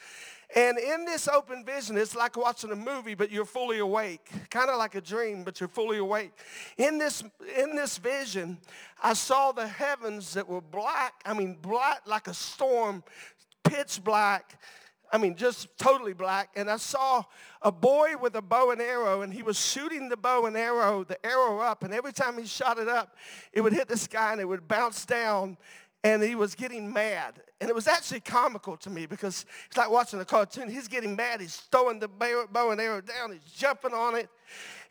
And 0.56 0.80
in 0.80 1.06
this 1.06 1.28
open 1.28 1.64
vision, 1.64 1.96
it's 1.96 2.16
like 2.16 2.36
watching 2.36 2.72
a 2.72 2.76
movie, 2.76 3.14
but 3.14 3.32
you're 3.32 3.46
fully 3.46 3.80
awake. 3.80 4.28
Kind 4.50 4.70
of 4.70 4.78
like 4.78 4.96
a 4.96 5.02
dream, 5.02 5.44
but 5.44 5.60
you're 5.60 5.70
fully 5.70 6.00
awake. 6.00 6.32
In 6.78 6.98
this, 6.98 7.24
in 7.56 7.76
this 7.76 8.00
vision, 8.00 8.58
I 9.02 9.14
saw 9.14 9.52
the 9.52 9.68
heavens 9.68 10.34
that 10.34 10.50
were 10.50 10.62
black. 10.62 11.22
I 11.24 11.34
mean, 11.34 11.58
black 11.62 12.02
like 12.08 12.28
a 12.28 12.34
storm, 12.34 13.04
pitch 13.64 14.04
black. 14.04 14.60
I 15.12 15.20
mean, 15.20 15.36
just 15.36 15.68
totally 15.78 16.14
black. 16.14 16.50
And 16.56 16.70
I 16.70 16.78
saw 16.78 17.24
a 17.62 17.72
boy 17.72 18.14
with 18.20 18.36
a 18.36 18.42
bow 18.42 18.72
and 18.72 18.82
arrow, 18.82 19.22
and 19.22 19.32
he 19.32 19.44
was 19.44 19.60
shooting 19.60 20.10
the 20.10 20.18
bow 20.18 20.46
and 20.46 20.58
arrow, 20.58 21.04
the 21.04 21.24
arrow 21.24 21.60
up. 21.60 21.84
And 21.84 21.94
every 21.94 22.14
time 22.14 22.40
he 22.40 22.46
shot 22.46 22.80
it 22.80 22.88
up, 22.88 23.16
it 23.54 23.62
would 23.62 23.74
hit 23.74 23.88
the 23.88 23.98
sky 23.98 24.32
and 24.32 24.42
it 24.42 24.46
would 24.46 24.68
bounce 24.68 25.06
down 25.06 25.58
and 26.04 26.24
he 26.24 26.36
was 26.36 26.56
getting 26.56 26.92
mad. 26.92 27.42
And 27.60 27.70
it 27.70 27.76
was 27.76 27.88
actually 27.88 28.22
comical 28.22 28.78
to 28.78 28.90
me 28.90 29.06
because 29.06 29.46
it's 29.68 29.76
like 29.76 29.90
watching 29.90 30.20
a 30.22 30.26
cartoon. 30.26 30.70
He's 30.70 30.88
getting 30.88 31.16
mad. 31.16 31.42
He's 31.42 31.58
throwing 31.58 32.00
the 32.00 32.08
bow 32.08 32.72
and 32.72 32.80
arrow 32.80 33.02
down. 33.02 33.34
He's 33.34 33.52
jumping 33.52 33.94
on 33.94 34.16
it. 34.16 34.30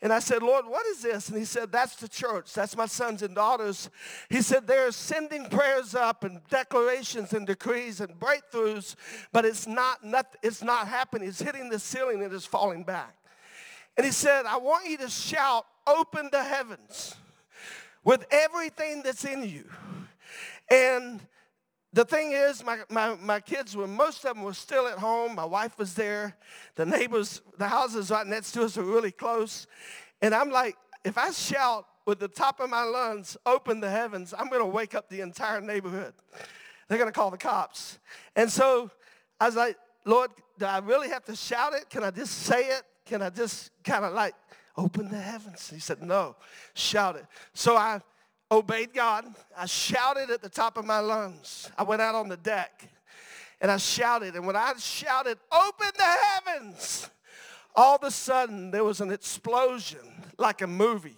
And 0.03 0.13
I 0.13 0.19
said, 0.19 0.43
Lord, 0.43 0.65
what 0.67 0.85
is 0.85 1.01
this? 1.01 1.29
And 1.29 1.37
he 1.37 1.45
said, 1.45 1.71
That's 1.71 1.95
the 1.95 2.07
church. 2.07 2.53
That's 2.53 2.77
my 2.77 2.85
sons 2.85 3.23
and 3.23 3.33
daughters. 3.33 3.89
He 4.29 4.43
said, 4.43 4.67
They're 4.67 4.91
sending 4.91 5.49
prayers 5.49 5.95
up 5.95 6.23
and 6.23 6.41
declarations 6.49 7.33
and 7.33 7.47
decrees 7.47 8.01
and 8.01 8.11
breakthroughs, 8.19 8.95
but 9.33 9.45
it's 9.45 9.65
not, 9.65 10.05
not, 10.05 10.35
it's 10.43 10.63
not 10.63 10.87
happening. 10.87 11.27
It's 11.27 11.41
hitting 11.41 11.69
the 11.69 11.79
ceiling 11.79 12.23
and 12.23 12.31
it's 12.31 12.45
falling 12.45 12.83
back. 12.83 13.15
And 13.97 14.05
he 14.05 14.11
said, 14.11 14.45
I 14.45 14.57
want 14.57 14.87
you 14.87 14.97
to 14.99 15.09
shout, 15.09 15.65
Open 15.87 16.29
the 16.31 16.43
heavens 16.43 17.15
with 18.03 18.23
everything 18.29 19.01
that's 19.01 19.25
in 19.25 19.43
you. 19.43 19.65
And 20.69 21.21
the 21.91 22.05
thing 22.05 22.33
is, 22.33 22.63
my, 22.63 22.79
my, 22.89 23.15
my 23.15 23.39
kids 23.39 23.75
were, 23.75 23.87
most 23.87 24.23
of 24.23 24.35
them 24.35 24.43
were 24.43 24.53
still 24.53 24.87
at 24.87 24.99
home. 24.99 25.35
My 25.35 25.45
wife 25.45 25.77
was 25.79 25.95
there. 25.95 26.37
The 26.75 26.85
neighbors, 26.85 27.41
the 27.57 27.67
houses 27.67 28.11
right 28.11 28.27
next 28.27 28.51
to 28.53 28.63
us 28.63 28.77
are 28.77 28.83
really 28.83 29.11
close. 29.11 29.65
And 30.21 30.35
I'm 30.35 30.51
like, 30.51 30.75
if 31.03 31.17
I 31.17 31.31
shout 31.31 31.85
with 32.05 32.19
the 32.19 32.27
top 32.27 32.59
of 32.59 32.69
my 32.69 32.83
lungs, 32.83 33.37
open 33.45 33.79
the 33.79 33.89
heavens, 33.89 34.33
I'm 34.37 34.49
going 34.49 34.61
to 34.61 34.67
wake 34.67 34.93
up 34.93 35.09
the 35.09 35.21
entire 35.21 35.61
neighborhood. 35.61 36.13
They're 36.87 36.97
going 36.97 37.11
to 37.11 37.17
call 37.17 37.31
the 37.31 37.37
cops. 37.37 37.99
And 38.35 38.51
so 38.51 38.91
I 39.39 39.47
was 39.47 39.55
like, 39.55 39.77
Lord, 40.05 40.31
do 40.57 40.65
I 40.65 40.79
really 40.79 41.09
have 41.09 41.23
to 41.25 41.35
shout 41.35 41.73
it? 41.73 41.89
Can 41.89 42.03
I 42.03 42.11
just 42.11 42.33
say 42.33 42.65
it? 42.65 42.83
Can 43.05 43.21
I 43.21 43.29
just 43.29 43.71
kind 43.83 44.05
of 44.05 44.13
like 44.13 44.35
open 44.77 45.09
the 45.09 45.17
heavens? 45.17 45.69
He 45.69 45.79
said, 45.79 46.01
no, 46.01 46.35
shout 46.73 47.15
it. 47.15 47.25
So 47.53 47.75
I 47.75 48.01
obeyed 48.51 48.93
God. 48.93 49.25
I 49.57 49.65
shouted 49.65 50.29
at 50.29 50.41
the 50.41 50.49
top 50.49 50.77
of 50.77 50.85
my 50.85 50.99
lungs. 50.99 51.69
I 51.77 51.83
went 51.83 52.01
out 52.01 52.15
on 52.15 52.29
the 52.29 52.37
deck 52.37 52.89
and 53.61 53.71
I 53.71 53.77
shouted. 53.77 54.35
And 54.35 54.45
when 54.45 54.55
I 54.55 54.73
shouted, 54.77 55.37
open 55.51 55.87
the 55.95 56.03
heavens, 56.03 57.09
all 57.75 57.95
of 57.95 58.03
a 58.03 58.11
sudden 58.11 58.71
there 58.71 58.83
was 58.83 59.01
an 59.01 59.11
explosion 59.11 59.99
like 60.37 60.61
a 60.61 60.67
movie. 60.67 61.17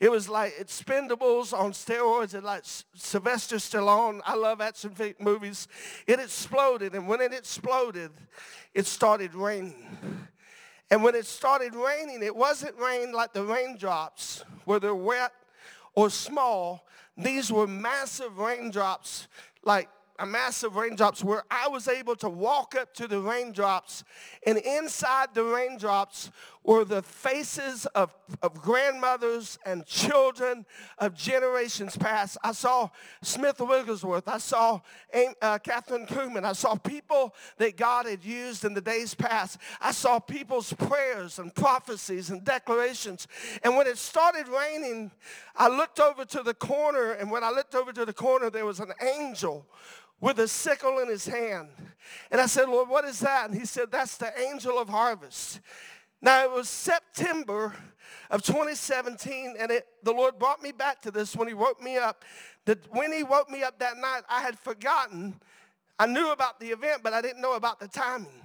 It 0.00 0.10
was 0.10 0.28
like 0.28 0.56
Expendables 0.58 1.52
on 1.52 1.72
steroids 1.72 2.34
and 2.34 2.44
like 2.44 2.62
Sylvester 2.94 3.56
Stallone. 3.56 4.20
I 4.24 4.36
love 4.36 4.60
action 4.60 4.94
movies. 5.18 5.66
It 6.06 6.20
exploded, 6.20 6.94
and 6.94 7.08
when 7.08 7.20
it 7.20 7.32
exploded, 7.32 8.12
it 8.74 8.86
started 8.86 9.34
raining. 9.34 9.88
And 10.90 11.02
when 11.02 11.16
it 11.16 11.26
started 11.26 11.74
raining, 11.74 12.22
it 12.22 12.34
wasn't 12.34 12.78
rain 12.78 13.12
like 13.12 13.32
the 13.32 13.44
raindrops 13.44 14.44
where 14.64 14.78
they're 14.78 14.94
wet 14.94 15.32
or 15.98 16.08
small, 16.10 16.86
these 17.16 17.50
were 17.50 17.66
massive 17.66 18.38
raindrops, 18.38 19.26
like 19.64 19.88
a 20.20 20.24
massive 20.24 20.76
raindrops 20.76 21.24
where 21.24 21.42
I 21.50 21.66
was 21.66 21.88
able 21.88 22.14
to 22.16 22.28
walk 22.28 22.76
up 22.76 22.94
to 22.94 23.08
the 23.08 23.20
raindrops 23.20 24.04
and 24.46 24.58
inside 24.58 25.34
the 25.34 25.42
raindrops 25.42 26.30
were 26.64 26.84
the 26.84 27.02
faces 27.02 27.86
of, 27.86 28.14
of 28.42 28.60
grandmothers 28.60 29.58
and 29.64 29.86
children 29.86 30.66
of 30.98 31.14
generations 31.14 31.96
past. 31.96 32.36
I 32.42 32.52
saw 32.52 32.90
Smith 33.22 33.60
Wigglesworth. 33.60 34.28
I 34.28 34.38
saw 34.38 34.80
uh, 35.14 35.58
Kathryn 35.58 36.06
Kuhlman. 36.06 36.44
I 36.44 36.52
saw 36.52 36.74
people 36.74 37.34
that 37.56 37.76
God 37.76 38.06
had 38.06 38.24
used 38.24 38.64
in 38.64 38.74
the 38.74 38.80
days 38.80 39.14
past. 39.14 39.58
I 39.80 39.92
saw 39.92 40.18
people's 40.18 40.72
prayers 40.72 41.38
and 41.38 41.54
prophecies 41.54 42.30
and 42.30 42.44
declarations. 42.44 43.26
And 43.62 43.76
when 43.76 43.86
it 43.86 43.98
started 43.98 44.48
raining, 44.48 45.10
I 45.56 45.68
looked 45.68 46.00
over 46.00 46.24
to 46.26 46.42
the 46.42 46.54
corner 46.54 47.12
and 47.12 47.30
when 47.30 47.44
I 47.44 47.50
looked 47.50 47.74
over 47.74 47.92
to 47.92 48.04
the 48.04 48.12
corner, 48.12 48.50
there 48.50 48.66
was 48.66 48.80
an 48.80 48.92
angel 49.02 49.66
with 50.20 50.38
a 50.40 50.48
sickle 50.48 50.98
in 50.98 51.08
his 51.08 51.26
hand. 51.26 51.68
And 52.30 52.40
I 52.40 52.46
said, 52.46 52.68
Lord, 52.68 52.88
what 52.88 53.04
is 53.04 53.20
that? 53.20 53.48
And 53.48 53.58
he 53.58 53.66
said, 53.66 53.90
that's 53.90 54.16
the 54.16 54.32
angel 54.40 54.78
of 54.78 54.88
harvest. 54.88 55.60
Now 56.20 56.44
it 56.44 56.50
was 56.50 56.68
September 56.68 57.74
of 58.30 58.42
2017, 58.42 59.54
and 59.58 59.70
it, 59.70 59.86
the 60.02 60.12
Lord 60.12 60.38
brought 60.38 60.62
me 60.62 60.72
back 60.72 61.00
to 61.02 61.10
this 61.10 61.36
when 61.36 61.48
he 61.48 61.54
woke 61.54 61.80
me 61.82 61.96
up. 61.96 62.24
That 62.64 62.92
when 62.92 63.12
he 63.12 63.22
woke 63.22 63.48
me 63.48 63.62
up 63.62 63.78
that 63.78 63.96
night, 63.96 64.22
I 64.28 64.40
had 64.40 64.58
forgotten. 64.58 65.40
I 65.98 66.06
knew 66.06 66.30
about 66.30 66.60
the 66.60 66.68
event, 66.68 67.02
but 67.02 67.12
I 67.12 67.20
didn't 67.20 67.40
know 67.40 67.54
about 67.54 67.80
the 67.80 67.88
timing. 67.88 68.42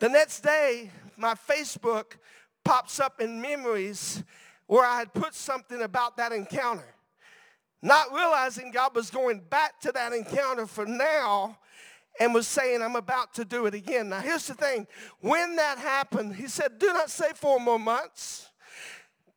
The 0.00 0.08
next 0.08 0.40
day, 0.40 0.90
my 1.16 1.34
Facebook 1.34 2.16
pops 2.64 3.00
up 3.00 3.20
in 3.20 3.40
memories 3.40 4.22
where 4.66 4.84
I 4.84 4.98
had 4.98 5.12
put 5.12 5.34
something 5.34 5.82
about 5.82 6.16
that 6.16 6.32
encounter 6.32 6.92
not 7.82 8.12
realizing 8.12 8.70
God 8.70 8.94
was 8.94 9.10
going 9.10 9.40
back 9.50 9.80
to 9.80 9.92
that 9.92 10.12
encounter 10.12 10.66
for 10.66 10.86
now 10.86 11.58
and 12.20 12.34
was 12.34 12.46
saying, 12.46 12.82
I'm 12.82 12.96
about 12.96 13.34
to 13.34 13.44
do 13.44 13.66
it 13.66 13.74
again. 13.74 14.10
Now, 14.10 14.20
here's 14.20 14.46
the 14.46 14.54
thing 14.54 14.86
when 15.20 15.56
that 15.56 15.78
happened, 15.78 16.36
he 16.36 16.46
said, 16.48 16.78
Do 16.78 16.92
not 16.92 17.10
say 17.10 17.32
four 17.34 17.58
more 17.58 17.78
months. 17.78 18.51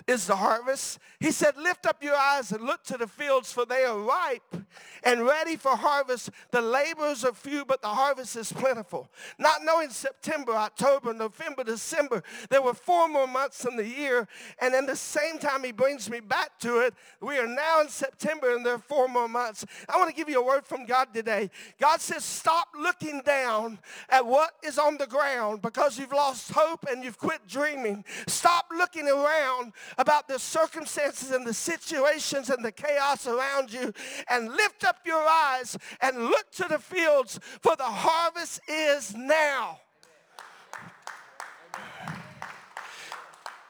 Is 0.07 0.27
the 0.27 0.35
harvest. 0.35 0.99
He 1.19 1.31
said, 1.31 1.57
Lift 1.57 1.85
up 1.85 2.03
your 2.03 2.15
eyes 2.15 2.51
and 2.51 2.63
look 2.63 2.83
to 2.83 2.97
the 2.97 3.07
fields, 3.07 3.51
for 3.51 3.65
they 3.65 3.83
are 3.83 3.97
ripe 3.97 4.55
and 5.03 5.25
ready 5.25 5.55
for 5.55 5.75
harvest. 5.75 6.29
The 6.51 6.61
laborers 6.61 7.25
are 7.25 7.33
few, 7.33 7.65
but 7.65 7.81
the 7.81 7.87
harvest 7.87 8.35
is 8.35 8.51
plentiful. 8.51 9.09
Not 9.39 9.63
knowing 9.63 9.89
September, 9.89 10.53
October, 10.53 11.13
November, 11.13 11.63
December, 11.63 12.23
there 12.49 12.61
were 12.61 12.73
four 12.73 13.07
more 13.07 13.27
months 13.27 13.65
in 13.65 13.77
the 13.77 13.87
year. 13.87 14.27
And 14.59 14.75
in 14.75 14.85
the 14.85 14.95
same 14.95 15.39
time, 15.39 15.63
he 15.63 15.71
brings 15.71 16.09
me 16.09 16.19
back 16.19 16.59
to 16.59 16.79
it. 16.79 16.93
We 17.21 17.37
are 17.37 17.47
now 17.47 17.81
in 17.81 17.89
September, 17.89 18.55
and 18.55 18.65
there 18.65 18.75
are 18.75 18.79
four 18.79 19.07
more 19.07 19.27
months. 19.27 19.65
I 19.89 19.97
want 19.97 20.09
to 20.09 20.15
give 20.15 20.29
you 20.29 20.39
a 20.39 20.45
word 20.45 20.65
from 20.65 20.85
God 20.85 21.13
today. 21.13 21.49
God 21.79 22.01
says, 22.01 22.23
Stop 22.23 22.69
looking 22.77 23.21
down 23.25 23.79
at 24.09 24.25
what 24.25 24.51
is 24.63 24.77
on 24.77 24.97
the 24.97 25.07
ground 25.07 25.61
because 25.61 25.97
you've 25.97 26.11
lost 26.11 26.51
hope 26.51 26.85
and 26.89 27.03
you've 27.03 27.17
quit 27.17 27.47
dreaming. 27.47 28.03
Stop 28.27 28.67
looking 28.75 29.07
around 29.07 29.73
about 29.97 30.27
the 30.27 30.39
circumstances 30.39 31.31
and 31.31 31.45
the 31.45 31.53
situations 31.53 32.49
and 32.49 32.63
the 32.63 32.71
chaos 32.71 33.27
around 33.27 33.71
you 33.71 33.93
and 34.29 34.49
lift 34.49 34.83
up 34.83 34.97
your 35.05 35.25
eyes 35.27 35.77
and 36.01 36.25
look 36.25 36.51
to 36.51 36.65
the 36.69 36.79
fields 36.79 37.39
for 37.61 37.75
the 37.75 37.83
harvest 37.83 38.61
is 38.67 39.15
now. 39.15 39.79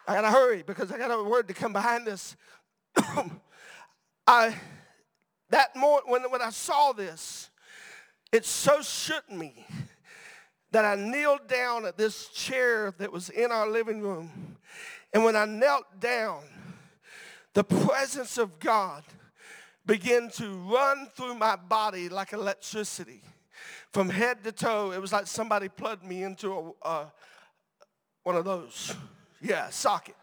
I 0.08 0.13
gotta 0.13 0.29
hurry 0.29 0.63
because 0.63 0.91
I 0.91 0.98
got 0.98 1.12
a 1.12 1.24
word 1.24 1.48
to 1.48 1.53
come 1.53 1.74
behind 1.74 2.05
this. 2.05 2.36
I 4.27 4.55
that 5.50 5.75
morning 5.75 6.12
when, 6.12 6.24
when 6.32 6.41
I 6.41 6.50
saw 6.50 6.91
this, 6.91 7.50
it 8.32 8.46
so 8.46 8.82
shook 8.82 9.32
me 9.32 9.65
that 10.72 10.86
I 10.86 10.96
kneeled 10.96 11.48
down 11.48 11.86
at 11.86 11.98
this 11.98 12.27
chair 12.29 12.94
that 12.98 13.12
was 13.12 13.29
in 13.29 13.51
our 13.51 13.70
living 13.70 14.01
room 14.01 14.54
and 15.15 15.24
when 15.24 15.38
I 15.38 15.45
knelt 15.45 15.86
down, 16.01 16.43
the 17.53 17.63
presence 17.63 18.38
of 18.38 18.60
God 18.60 19.01
began 19.86 20.29
to 20.31 20.50
run 20.69 21.07
through 21.15 21.36
my 21.36 21.55
body 21.55 22.10
like 22.10 22.34
electricity. 22.34 23.22
From 23.93 24.10
head 24.10 24.43
to 24.43 24.51
toe, 24.51 24.91
it 24.91 25.00
was 25.00 25.13
like 25.13 25.25
somebody 25.25 25.69
plugged 25.69 26.03
me 26.03 26.24
into 26.24 26.51
a, 26.51 26.72
uh, 26.86 27.05
one 28.24 28.36
of 28.36 28.43
those. 28.43 28.93
Yeah, 29.41 29.69
socket. 29.69 30.17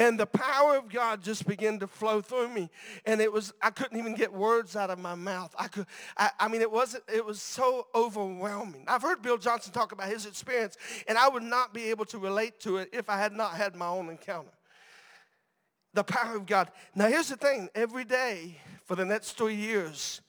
And 0.00 0.18
the 0.18 0.24
power 0.24 0.78
of 0.78 0.88
God 0.88 1.22
just 1.22 1.46
began 1.46 1.78
to 1.80 1.86
flow 1.86 2.22
through 2.22 2.48
me. 2.48 2.70
And 3.04 3.20
it 3.20 3.30
was, 3.30 3.52
I 3.60 3.68
couldn't 3.68 3.98
even 3.98 4.14
get 4.14 4.32
words 4.32 4.74
out 4.74 4.88
of 4.88 4.98
my 4.98 5.14
mouth. 5.14 5.54
I 5.58 5.68
could, 5.68 5.84
I, 6.16 6.30
I 6.40 6.48
mean, 6.48 6.62
it 6.62 6.72
wasn't, 6.72 7.04
it 7.12 7.22
was 7.22 7.42
so 7.42 7.86
overwhelming. 7.94 8.84
I've 8.88 9.02
heard 9.02 9.20
Bill 9.20 9.36
Johnson 9.36 9.74
talk 9.74 9.92
about 9.92 10.08
his 10.08 10.24
experience, 10.24 10.78
and 11.06 11.18
I 11.18 11.28
would 11.28 11.42
not 11.42 11.74
be 11.74 11.90
able 11.90 12.06
to 12.06 12.18
relate 12.18 12.60
to 12.60 12.78
it 12.78 12.88
if 12.94 13.10
I 13.10 13.18
had 13.18 13.34
not 13.34 13.52
had 13.52 13.76
my 13.76 13.88
own 13.88 14.08
encounter. 14.08 14.48
The 15.92 16.02
power 16.02 16.34
of 16.34 16.46
God. 16.46 16.70
Now, 16.94 17.08
here's 17.08 17.28
the 17.28 17.36
thing 17.36 17.68
every 17.74 18.04
day 18.04 18.56
for 18.86 18.96
the 18.96 19.04
next 19.04 19.32
three 19.32 19.54
years, 19.54 20.22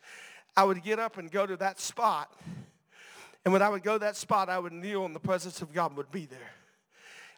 I 0.58 0.66
would 0.66 0.84
get 0.84 1.00
up 1.00 1.18
and 1.18 1.32
go 1.32 1.46
to 1.46 1.56
that 1.56 1.80
spot. 1.80 2.30
And 3.46 3.54
when 3.54 3.62
I 3.62 3.70
would 3.70 3.84
go 3.84 3.94
to 3.94 4.00
that 4.00 4.18
spot, 4.18 4.50
I 4.50 4.60
would 4.60 4.74
kneel 4.74 5.06
and 5.06 5.16
the 5.16 5.22
presence 5.22 5.62
of 5.62 5.72
God 5.72 5.96
would 5.96 6.12
be 6.12 6.26
there. 6.26 6.52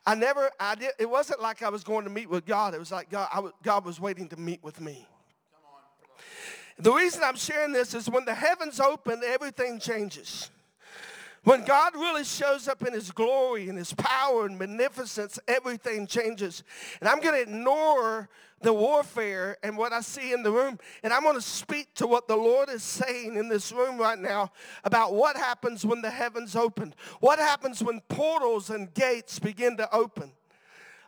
I 0.06 0.16
never, 0.16 0.50
I 0.60 0.76
did, 0.76 0.92
it 1.00 1.10
wasn't 1.10 1.42
like 1.42 1.64
I 1.64 1.70
was 1.70 1.84
going 1.84 2.04
to 2.04 2.10
meet 2.10 2.30
with 2.30 2.46
God. 2.46 2.74
It 2.74 2.80
was 2.80 2.92
like 2.92 3.10
God, 3.10 3.52
God 3.64 3.86
was 3.86 4.00
waiting 4.00 4.28
to 4.30 4.38
meet 4.38 4.62
with 4.64 4.82
me. 4.82 5.08
The 6.78 6.92
reason 6.92 7.22
I'm 7.24 7.36
sharing 7.36 7.72
this 7.72 7.94
is 7.94 8.10
when 8.10 8.26
the 8.26 8.34
heavens 8.34 8.80
open, 8.80 9.22
everything 9.24 9.80
changes. 9.80 10.50
When 11.44 11.66
God 11.66 11.94
really 11.96 12.24
shows 12.24 12.70
up 12.70 12.84
in 12.88 12.94
his 12.94 13.12
glory 13.12 13.68
and 13.68 13.78
his 13.78 13.94
power 13.94 14.46
and 14.46 14.58
magnificence, 14.58 15.40
everything 15.48 16.08
changes. 16.08 16.64
And 17.02 17.10
I'm 17.10 17.20
going 17.20 17.36
to 17.36 17.42
ignore 17.42 18.30
the 18.62 18.72
warfare 18.72 19.58
and 19.62 19.78
what 19.78 19.92
I 19.92 20.00
see 20.00 20.32
in 20.32 20.42
the 20.42 20.52
room. 20.52 20.80
And 21.04 21.12
I'm 21.12 21.24
going 21.24 21.36
to 21.36 21.42
speak 21.42 21.94
to 21.96 22.08
what 22.08 22.30
the 22.30 22.38
Lord 22.38 22.70
is 22.70 22.82
saying 22.82 23.36
in 23.36 23.50
this 23.50 23.74
room 23.74 23.98
right 23.98 24.18
now 24.18 24.52
about 24.86 25.14
what 25.14 25.36
happens 25.36 25.86
when 25.86 26.02
the 26.02 26.10
heavens 26.10 26.56
open. 26.56 26.96
What 27.20 27.40
happens 27.40 27.84
when 27.84 28.00
portals 28.08 28.70
and 28.70 28.94
gates 28.94 29.38
begin 29.38 29.76
to 29.78 29.94
open. 29.94 30.32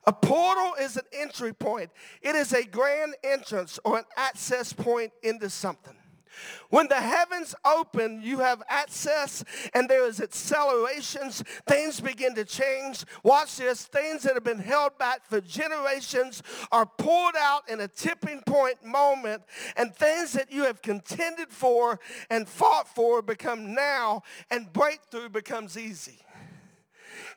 A 0.06 0.12
portal 0.12 0.74
is 0.80 0.98
an 0.98 1.06
entry 1.14 1.54
point. 1.54 1.92
It 2.22 2.36
is 2.36 2.52
a 2.52 2.66
grand 2.66 3.16
entrance 3.24 3.80
or 3.86 4.00
an 4.00 4.06
access 4.18 4.74
point 4.74 5.14
into 5.24 5.50
something. 5.50 5.96
When 6.70 6.88
the 6.88 6.96
heavens 6.96 7.56
open, 7.64 8.22
you 8.22 8.40
have 8.40 8.62
access 8.68 9.44
and 9.74 9.90
there 9.90 10.06
is 10.06 10.20
accelerations. 10.20 11.44
Things 11.68 12.00
begin 12.00 12.36
to 12.36 12.46
change. 12.46 13.06
Watch 13.24 13.58
this. 13.58 13.86
Things 13.86 14.24
that 14.24 14.34
have 14.34 14.44
been 14.44 14.60
held 14.60 14.98
back 14.98 15.26
for 15.26 15.42
generations 15.42 16.44
are 16.72 16.86
poured 16.86 17.36
out 17.38 17.70
in 17.70 17.80
a 17.82 17.88
tipping 17.88 18.42
point 18.46 18.84
moment, 18.84 19.44
and 19.78 19.96
things 19.96 20.34
that 20.34 20.52
you 20.52 20.64
have 20.64 20.82
contended 20.82 21.50
for 21.50 22.00
and 22.30 22.48
fought 22.48 22.88
for 22.88 23.22
become 23.22 23.74
now, 23.74 24.24
and 24.50 24.72
breakthrough 24.74 25.30
becomes 25.30 25.78
easy. 25.78 26.25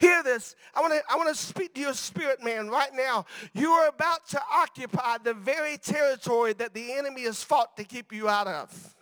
Hear 0.01 0.23
this. 0.23 0.55
I 0.75 0.81
want 0.81 0.93
to 0.95 1.03
I 1.11 1.17
want 1.17 1.29
to 1.29 1.35
speak 1.35 1.75
to 1.75 1.81
your 1.81 1.95
spirit 1.95 2.43
man 2.43 2.69
right 2.69 2.95
now. 2.95 3.27
You 3.53 3.71
are 3.73 3.89
about 3.89 4.29
to 4.29 4.41
occupy 4.53 5.19
the 5.19 5.35
very 5.35 5.77
territory 5.77 6.53
that 6.55 6.75
the 6.75 6.93
enemy 6.93 7.23
has 7.23 7.43
fought 7.43 7.77
to 7.77 7.85
keep 7.85 8.13
you 8.13 8.29
out 8.29 8.47
of. 8.47 8.95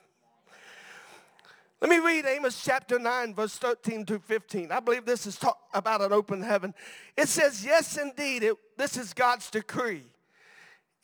Let 1.80 1.90
me 1.90 1.98
read 1.98 2.24
Amos 2.24 2.64
chapter 2.64 2.98
9, 2.98 3.34
verse 3.34 3.58
13 3.58 4.06
to 4.06 4.18
15. 4.18 4.72
I 4.72 4.80
believe 4.80 5.04
this 5.04 5.26
is 5.26 5.36
talk 5.36 5.58
about 5.74 6.00
an 6.00 6.10
open 6.10 6.42
heaven. 6.42 6.72
It 7.16 7.28
says, 7.28 7.62
Yes, 7.64 7.98
indeed, 7.98 8.42
it, 8.42 8.56
this 8.78 8.96
is 8.96 9.12
God's 9.12 9.50
decree. 9.50 10.04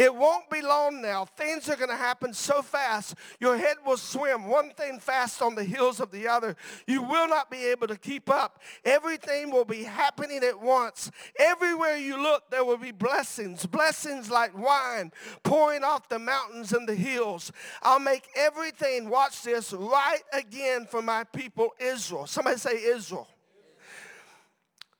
It 0.02 0.12
won't 0.12 0.50
be 0.50 0.62
long 0.62 1.00
now. 1.00 1.26
Things 1.26 1.68
are 1.68 1.76
going 1.76 1.88
to 1.88 1.94
happen 1.94 2.34
so 2.34 2.60
fast. 2.60 3.14
Your 3.38 3.56
head 3.56 3.76
will 3.86 3.96
swim 3.96 4.48
one 4.48 4.70
thing 4.70 4.98
fast 4.98 5.40
on 5.40 5.54
the 5.54 5.62
heels 5.62 6.00
of 6.00 6.10
the 6.10 6.26
other. 6.26 6.56
You 6.88 7.02
will 7.02 7.28
not 7.28 7.52
be 7.52 7.66
able 7.66 7.86
to 7.86 7.96
keep 7.96 8.28
up. 8.28 8.60
Everything 8.84 9.52
will 9.52 9.64
be 9.64 9.84
happening 9.84 10.42
at 10.42 10.60
once. 10.60 11.08
Everywhere 11.38 11.98
you 11.98 12.20
look, 12.20 12.50
there 12.50 12.64
will 12.64 12.78
be 12.78 12.90
blessings. 12.90 13.64
Blessings 13.64 14.28
like 14.28 14.58
wine 14.58 15.12
pouring 15.44 15.84
off 15.84 16.08
the 16.08 16.18
mountains 16.18 16.72
and 16.72 16.88
the 16.88 16.96
hills. 16.96 17.52
I'll 17.80 18.00
make 18.00 18.26
everything, 18.34 19.08
watch 19.08 19.44
this, 19.44 19.72
right 19.72 20.22
again 20.32 20.86
for 20.86 21.00
my 21.00 21.22
people 21.22 21.68
Israel. 21.78 22.26
Somebody 22.26 22.56
say 22.56 22.82
Israel. 22.82 23.28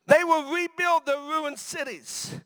They 0.07 0.23
will 0.23 0.55
rebuild 0.55 1.07
the 1.07 1.17
ruined 1.17 1.59
cities. 1.59 2.37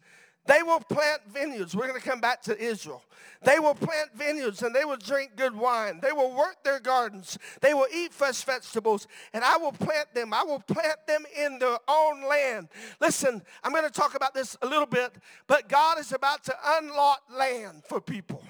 They 0.46 0.62
will 0.62 0.80
plant 0.80 1.22
vineyards. 1.28 1.74
We're 1.74 1.88
going 1.88 2.00
to 2.00 2.06
come 2.06 2.20
back 2.20 2.42
to 2.42 2.58
Israel. 2.58 3.02
They 3.42 3.58
will 3.58 3.74
plant 3.74 4.10
vineyards 4.14 4.62
and 4.62 4.74
they 4.74 4.84
will 4.84 4.96
drink 4.96 5.32
good 5.36 5.54
wine. 5.54 6.00
They 6.00 6.12
will 6.12 6.34
work 6.34 6.62
their 6.64 6.80
gardens. 6.80 7.38
They 7.60 7.74
will 7.74 7.86
eat 7.94 8.12
fresh 8.12 8.42
vegetables. 8.42 9.06
And 9.32 9.44
I 9.44 9.56
will 9.56 9.72
plant 9.72 10.14
them. 10.14 10.32
I 10.32 10.42
will 10.42 10.60
plant 10.60 11.06
them 11.06 11.24
in 11.38 11.58
their 11.58 11.78
own 11.88 12.28
land. 12.28 12.68
Listen, 13.00 13.42
I'm 13.62 13.72
going 13.72 13.84
to 13.84 13.90
talk 13.90 14.14
about 14.14 14.34
this 14.34 14.56
a 14.62 14.66
little 14.66 14.86
bit, 14.86 15.12
but 15.46 15.68
God 15.68 15.98
is 15.98 16.12
about 16.12 16.44
to 16.44 16.54
unlock 16.64 17.22
land 17.30 17.82
for 17.88 18.00
people. 18.00 18.42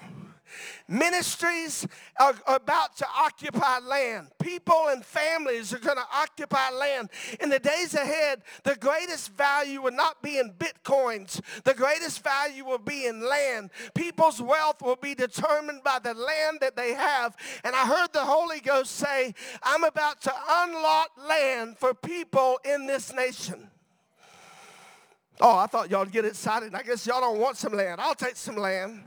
Ministries 0.87 1.87
are 2.19 2.35
about 2.47 2.95
to 2.97 3.05
occupy 3.17 3.79
land. 3.79 4.27
People 4.39 4.87
and 4.89 5.03
families 5.03 5.73
are 5.73 5.79
going 5.79 5.97
to 5.97 6.07
occupy 6.13 6.69
land. 6.71 7.09
In 7.41 7.49
the 7.49 7.59
days 7.59 7.93
ahead, 7.93 8.41
the 8.63 8.75
greatest 8.75 9.33
value 9.33 9.81
will 9.81 9.91
not 9.91 10.21
be 10.21 10.37
in 10.37 10.53
bitcoins. 10.53 11.41
The 11.63 11.73
greatest 11.73 12.23
value 12.23 12.65
will 12.65 12.77
be 12.77 13.05
in 13.05 13.21
land. 13.21 13.69
People's 13.93 14.41
wealth 14.41 14.81
will 14.81 14.95
be 14.95 15.15
determined 15.15 15.83
by 15.83 15.99
the 15.99 16.13
land 16.13 16.59
that 16.61 16.75
they 16.75 16.93
have. 16.93 17.35
And 17.63 17.75
I 17.75 17.85
heard 17.85 18.13
the 18.13 18.25
Holy 18.25 18.59
Ghost 18.59 18.95
say, 18.95 19.33
I'm 19.63 19.83
about 19.83 20.21
to 20.21 20.33
unlock 20.49 21.11
land 21.27 21.77
for 21.77 21.93
people 21.93 22.59
in 22.63 22.87
this 22.87 23.13
nation. 23.13 23.69
Oh, 25.39 25.57
I 25.57 25.67
thought 25.67 25.91
y'all 25.91 25.99
would 25.99 26.11
get 26.11 26.25
excited. 26.25 26.73
I 26.73 26.81
guess 26.81 27.05
y'all 27.05 27.21
don't 27.21 27.39
want 27.39 27.57
some 27.57 27.73
land. 27.73 28.01
I'll 28.01 28.15
take 28.15 28.35
some 28.35 28.55
land. 28.55 29.03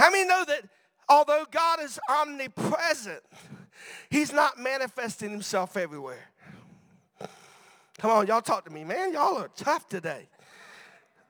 How 0.00 0.10
many 0.10 0.26
know 0.26 0.46
that 0.46 0.62
although 1.10 1.44
God 1.50 1.82
is 1.82 2.00
omnipresent, 2.08 3.20
He's 4.08 4.32
not 4.32 4.58
manifesting 4.58 5.30
Himself 5.30 5.76
everywhere? 5.76 6.30
Come 7.98 8.10
on, 8.10 8.26
y'all 8.26 8.40
talk 8.40 8.64
to 8.64 8.70
me, 8.70 8.82
man. 8.82 9.12
Y'all 9.12 9.36
are 9.36 9.50
tough 9.54 9.90
today. 9.90 10.26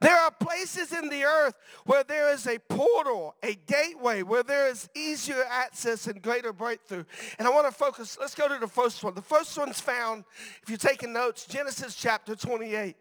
There 0.01 0.17
are 0.17 0.31
places 0.31 0.93
in 0.93 1.09
the 1.09 1.25
earth 1.25 1.55
where 1.85 2.05
there 2.05 2.33
is 2.33 2.47
a 2.47 2.61
portal, 2.61 3.35
a 3.43 3.57
gateway, 3.67 4.23
where 4.23 4.45
there 4.45 4.69
is 4.69 4.89
easier 4.95 5.45
access 5.51 6.07
and 6.07 6.23
greater 6.23 6.53
breakthrough. 6.53 7.03
And 7.41 7.49
I 7.49 7.51
want 7.51 7.67
to 7.67 7.73
focus, 7.73 8.19
let's 8.21 8.37
go 8.37 8.47
to 8.47 8.57
the 8.61 8.69
first 8.69 9.03
one. 9.03 9.15
The 9.15 9.21
first 9.21 9.59
one's 9.59 9.81
found, 9.81 10.23
if 10.63 10.69
you're 10.69 10.79
taking 10.79 11.13
notes, 11.13 11.45
Genesis 11.45 11.97
chapter 11.97 12.37
28. 12.37 12.95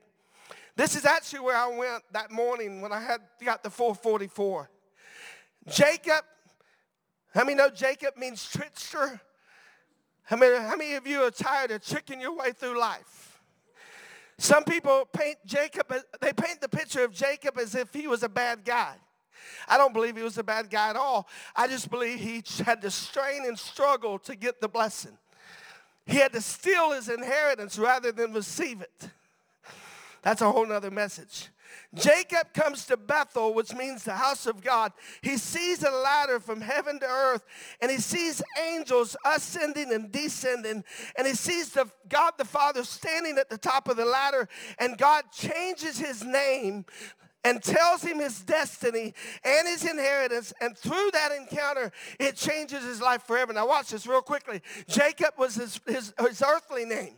This 0.75 0.95
is 0.95 1.05
actually 1.05 1.41
where 1.41 1.55
I 1.55 1.67
went 1.67 2.03
that 2.11 2.31
morning 2.31 2.81
when 2.81 2.91
I 2.91 3.01
had 3.01 3.19
got 3.45 3.61
the 3.61 3.69
444. 3.69 4.67
Jacob, 5.71 6.23
how 7.33 7.43
many 7.43 7.55
know 7.55 7.69
Jacob 7.69 8.17
means 8.17 8.49
trickster? 8.49 9.21
How 10.23 10.35
many, 10.35 10.57
how 10.57 10.75
many 10.75 10.93
of 10.93 11.07
you 11.07 11.23
are 11.23 11.31
tired 11.31 11.71
of 11.71 11.85
tricking 11.85 12.21
your 12.21 12.35
way 12.35 12.51
through 12.51 12.79
life? 12.79 13.39
Some 14.37 14.63
people 14.63 15.07
paint 15.11 15.37
Jacob, 15.45 15.93
they 16.21 16.33
paint 16.33 16.61
the 16.61 16.69
picture 16.69 17.03
of 17.03 17.13
Jacob 17.13 17.57
as 17.57 17.75
if 17.75 17.93
he 17.93 18.07
was 18.07 18.23
a 18.23 18.29
bad 18.29 18.63
guy. 18.63 18.95
I 19.67 19.77
don't 19.77 19.93
believe 19.93 20.15
he 20.15 20.23
was 20.23 20.37
a 20.37 20.43
bad 20.43 20.69
guy 20.69 20.89
at 20.89 20.95
all. 20.95 21.27
I 21.55 21.67
just 21.67 21.89
believe 21.89 22.19
he 22.19 22.43
had 22.63 22.81
to 22.81 22.91
strain 22.91 23.45
and 23.45 23.57
struggle 23.57 24.19
to 24.19 24.35
get 24.35 24.61
the 24.61 24.67
blessing. 24.67 25.17
He 26.05 26.17
had 26.17 26.33
to 26.33 26.41
steal 26.41 26.91
his 26.91 27.09
inheritance 27.09 27.77
rather 27.77 28.11
than 28.11 28.33
receive 28.33 28.81
it. 28.81 29.09
That's 30.21 30.41
a 30.41 30.51
whole 30.51 30.65
nother 30.65 30.91
message. 30.91 31.49
Jacob 31.93 32.53
comes 32.53 32.85
to 32.85 32.97
Bethel, 32.97 33.53
which 33.53 33.73
means 33.73 34.03
the 34.03 34.13
house 34.13 34.45
of 34.45 34.61
God. 34.61 34.93
He 35.21 35.37
sees 35.37 35.83
a 35.83 35.91
ladder 35.91 36.39
from 36.39 36.61
heaven 36.61 36.99
to 36.99 37.05
earth, 37.05 37.45
and 37.81 37.89
he 37.89 37.97
sees 37.97 38.41
angels 38.61 39.15
ascending 39.25 39.91
and 39.91 40.11
descending, 40.11 40.83
and 41.17 41.27
he 41.27 41.33
sees 41.33 41.71
the 41.71 41.89
God 42.07 42.33
the 42.37 42.45
Father 42.45 42.83
standing 42.83 43.37
at 43.37 43.49
the 43.49 43.57
top 43.57 43.87
of 43.87 43.97
the 43.97 44.05
ladder, 44.05 44.47
and 44.77 44.97
God 44.97 45.25
changes 45.31 45.97
his 45.97 46.23
name 46.23 46.85
and 47.43 47.63
tells 47.63 48.01
him 48.03 48.19
his 48.19 48.41
destiny 48.41 49.13
and 49.43 49.67
his 49.67 49.85
inheritance. 49.85 50.53
And 50.61 50.77
through 50.77 51.11
that 51.13 51.31
encounter, 51.31 51.91
it 52.19 52.35
changes 52.35 52.83
his 52.83 53.01
life 53.01 53.23
forever. 53.23 53.53
Now, 53.53 53.67
watch 53.67 53.89
this 53.89 54.05
real 54.05 54.21
quickly. 54.21 54.61
Jacob 54.87 55.33
was 55.37 55.55
his, 55.55 55.79
his, 55.87 56.13
his 56.19 56.41
earthly 56.41 56.85
name. 56.85 57.15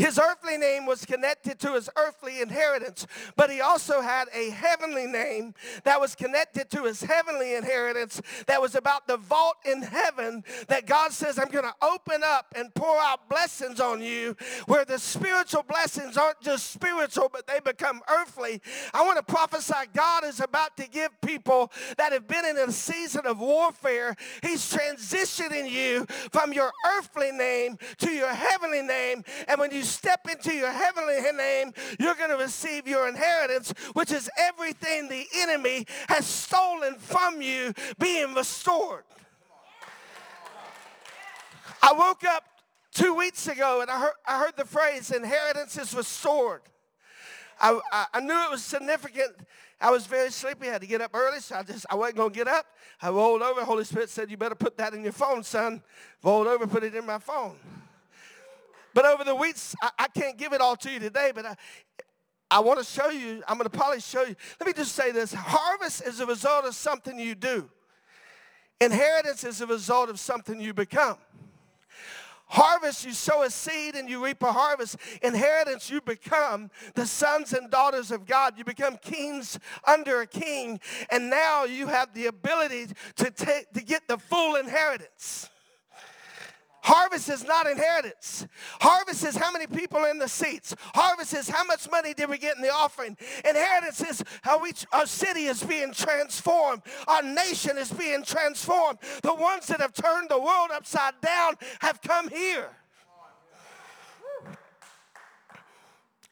His 0.00 0.18
earthly 0.18 0.56
name 0.56 0.86
was 0.86 1.04
connected 1.04 1.58
to 1.58 1.74
his 1.74 1.90
earthly 1.94 2.40
inheritance, 2.40 3.06
but 3.36 3.50
he 3.50 3.60
also 3.60 4.00
had 4.00 4.28
a 4.32 4.48
heavenly 4.48 5.06
name 5.06 5.52
that 5.84 6.00
was 6.00 6.14
connected 6.14 6.70
to 6.70 6.84
his 6.84 7.02
heavenly 7.02 7.54
inheritance 7.54 8.22
that 8.46 8.62
was 8.62 8.74
about 8.74 9.06
the 9.06 9.18
vault 9.18 9.56
in 9.66 9.82
heaven 9.82 10.42
that 10.68 10.86
God 10.86 11.12
says, 11.12 11.38
I'm 11.38 11.50
going 11.50 11.66
to 11.66 11.74
open 11.82 12.22
up 12.24 12.46
and 12.56 12.74
pour 12.74 12.96
out 12.98 13.28
blessings 13.28 13.78
on 13.78 14.00
you 14.00 14.38
where 14.64 14.86
the 14.86 14.98
spiritual 14.98 15.64
blessings 15.64 16.16
aren't 16.16 16.40
just 16.40 16.70
spiritual, 16.70 17.28
but 17.30 17.46
they 17.46 17.60
become 17.60 18.00
earthly. 18.08 18.62
I 18.94 19.04
want 19.04 19.18
to 19.18 19.22
prophesy 19.22 19.74
God 19.94 20.24
is 20.24 20.40
about 20.40 20.78
to 20.78 20.88
give 20.88 21.10
people 21.20 21.70
that 21.98 22.14
have 22.14 22.26
been 22.26 22.46
in 22.46 22.56
a 22.56 22.72
season 22.72 23.26
of 23.26 23.38
warfare, 23.38 24.16
He's 24.42 24.72
transitioning 24.72 25.70
you 25.70 26.06
from 26.32 26.54
your 26.54 26.72
earthly 26.96 27.32
name 27.32 27.76
to 27.98 28.10
your 28.10 28.32
heavenly 28.32 28.80
name. 28.80 29.24
And 29.46 29.60
when 29.60 29.70
you 29.70 29.82
step 29.90 30.26
into 30.30 30.54
your 30.54 30.70
heavenly 30.70 31.20
name, 31.36 31.72
you're 31.98 32.14
going 32.14 32.30
to 32.30 32.36
receive 32.36 32.86
your 32.86 33.08
inheritance, 33.08 33.72
which 33.92 34.12
is 34.12 34.30
everything 34.38 35.08
the 35.08 35.26
enemy 35.36 35.86
has 36.08 36.26
stolen 36.26 36.94
from 36.98 37.42
you 37.42 37.72
being 37.98 38.34
restored. 38.34 39.04
I 41.82 41.92
woke 41.92 42.24
up 42.24 42.44
two 42.92 43.14
weeks 43.14 43.48
ago 43.48 43.80
and 43.80 43.90
I 43.90 43.98
heard, 43.98 44.12
I 44.26 44.38
heard 44.38 44.56
the 44.56 44.64
phrase 44.64 45.10
inheritance 45.10 45.78
is 45.78 45.94
restored. 45.94 46.62
I, 47.60 47.78
I, 47.92 48.06
I, 48.14 48.20
knew 48.20 48.34
it 48.34 48.50
was 48.50 48.64
significant. 48.64 49.32
I 49.80 49.90
was 49.90 50.06
very 50.06 50.30
sleepy. 50.30 50.68
I 50.68 50.72
had 50.72 50.80
to 50.80 50.86
get 50.86 51.00
up 51.00 51.14
early, 51.14 51.40
so 51.40 51.56
I 51.56 51.62
just 51.62 51.86
I 51.90 51.94
wasn't 51.94 52.16
gonna 52.16 52.30
get 52.30 52.48
up. 52.48 52.66
I 53.02 53.10
rolled 53.10 53.42
over. 53.42 53.64
Holy 53.64 53.84
Spirit 53.84 54.08
said, 54.08 54.30
"You 54.30 54.36
better 54.36 54.54
put 54.54 54.76
that 54.78 54.94
in 54.94 55.02
your 55.02 55.12
phone, 55.12 55.42
son." 55.42 55.82
Rolled 56.22 56.46
over, 56.46 56.66
put 56.66 56.84
it 56.84 56.94
in 56.94 57.04
my 57.04 57.18
phone. 57.18 57.56
But 58.94 59.04
over 59.04 59.24
the 59.24 59.34
weeks, 59.34 59.74
I, 59.82 59.90
I 60.00 60.08
can't 60.08 60.36
give 60.36 60.52
it 60.52 60.60
all 60.60 60.76
to 60.76 60.90
you 60.90 60.98
today, 60.98 61.32
but 61.34 61.46
I, 61.46 61.56
I 62.50 62.60
want 62.60 62.80
to 62.80 62.84
show 62.84 63.10
you, 63.10 63.42
I'm 63.46 63.56
going 63.56 63.70
to 63.70 63.76
probably 63.76 64.00
show 64.00 64.22
you. 64.22 64.34
Let 64.58 64.66
me 64.66 64.72
just 64.72 64.94
say 64.94 65.12
this 65.12 65.32
harvest 65.32 66.02
is 66.06 66.20
a 66.20 66.26
result 66.26 66.64
of 66.64 66.74
something 66.74 67.18
you 67.18 67.34
do, 67.34 67.68
inheritance 68.80 69.44
is 69.44 69.60
a 69.60 69.66
result 69.66 70.10
of 70.10 70.18
something 70.18 70.60
you 70.60 70.74
become. 70.74 71.16
Harvest, 72.52 73.06
you 73.06 73.12
sow 73.12 73.44
a 73.44 73.50
seed 73.50 73.94
and 73.94 74.10
you 74.10 74.24
reap 74.24 74.42
a 74.42 74.50
harvest. 74.50 74.96
Inheritance, 75.22 75.88
you 75.88 76.00
become 76.00 76.68
the 76.96 77.06
sons 77.06 77.52
and 77.52 77.70
daughters 77.70 78.10
of 78.10 78.26
God. 78.26 78.54
You 78.58 78.64
become 78.64 78.96
kings 78.96 79.56
under 79.86 80.22
a 80.22 80.26
king. 80.26 80.80
And 81.12 81.30
now 81.30 81.62
you 81.62 81.86
have 81.86 82.12
the 82.12 82.26
ability 82.26 82.88
to, 83.18 83.30
take, 83.30 83.70
to 83.74 83.84
get 83.84 84.08
the 84.08 84.18
full 84.18 84.56
inheritance. 84.56 85.48
Harvest 86.82 87.28
is 87.28 87.44
not 87.44 87.66
inheritance. 87.66 88.46
Harvest 88.80 89.24
is 89.24 89.36
how 89.36 89.50
many 89.52 89.66
people 89.66 90.04
in 90.04 90.18
the 90.18 90.28
seats. 90.28 90.74
Harvest 90.94 91.34
is 91.34 91.48
how 91.48 91.64
much 91.64 91.90
money 91.90 92.14
did 92.14 92.28
we 92.28 92.38
get 92.38 92.56
in 92.56 92.62
the 92.62 92.72
offering. 92.72 93.16
Inheritance 93.44 94.00
is 94.00 94.22
how 94.42 94.60
we, 94.62 94.72
our 94.92 95.06
city 95.06 95.44
is 95.44 95.62
being 95.62 95.92
transformed. 95.92 96.82
Our 97.06 97.22
nation 97.22 97.78
is 97.78 97.92
being 97.92 98.22
transformed. 98.24 98.98
The 99.22 99.34
ones 99.34 99.66
that 99.66 99.80
have 99.80 99.92
turned 99.92 100.28
the 100.28 100.40
world 100.40 100.70
upside 100.72 101.20
down 101.20 101.54
have 101.80 102.00
come 102.02 102.28
here. 102.28 102.70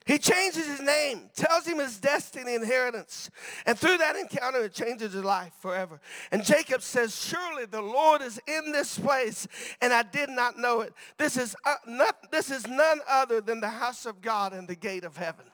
He 0.08 0.16
changes 0.16 0.66
his 0.66 0.80
name, 0.80 1.28
tells 1.36 1.66
him 1.66 1.80
his 1.80 2.00
destiny, 2.00 2.54
inheritance. 2.54 3.30
And 3.66 3.78
through 3.78 3.98
that 3.98 4.16
encounter, 4.16 4.64
it 4.64 4.72
changes 4.72 5.12
his 5.12 5.22
life 5.22 5.52
forever. 5.60 6.00
And 6.32 6.42
Jacob 6.42 6.80
says, 6.80 7.14
Surely 7.14 7.66
the 7.66 7.82
Lord 7.82 8.22
is 8.22 8.40
in 8.46 8.72
this 8.72 8.98
place, 8.98 9.46
and 9.82 9.92
I 9.92 10.02
did 10.04 10.30
not 10.30 10.58
know 10.58 10.80
it. 10.80 10.94
This 11.18 11.36
is, 11.36 11.54
uh, 11.66 11.74
not, 11.86 12.32
this 12.32 12.50
is 12.50 12.66
none 12.66 13.00
other 13.06 13.42
than 13.42 13.60
the 13.60 13.68
house 13.68 14.06
of 14.06 14.22
God 14.22 14.54
and 14.54 14.66
the 14.66 14.74
gate 14.74 15.04
of 15.04 15.14
heaven. 15.14 15.44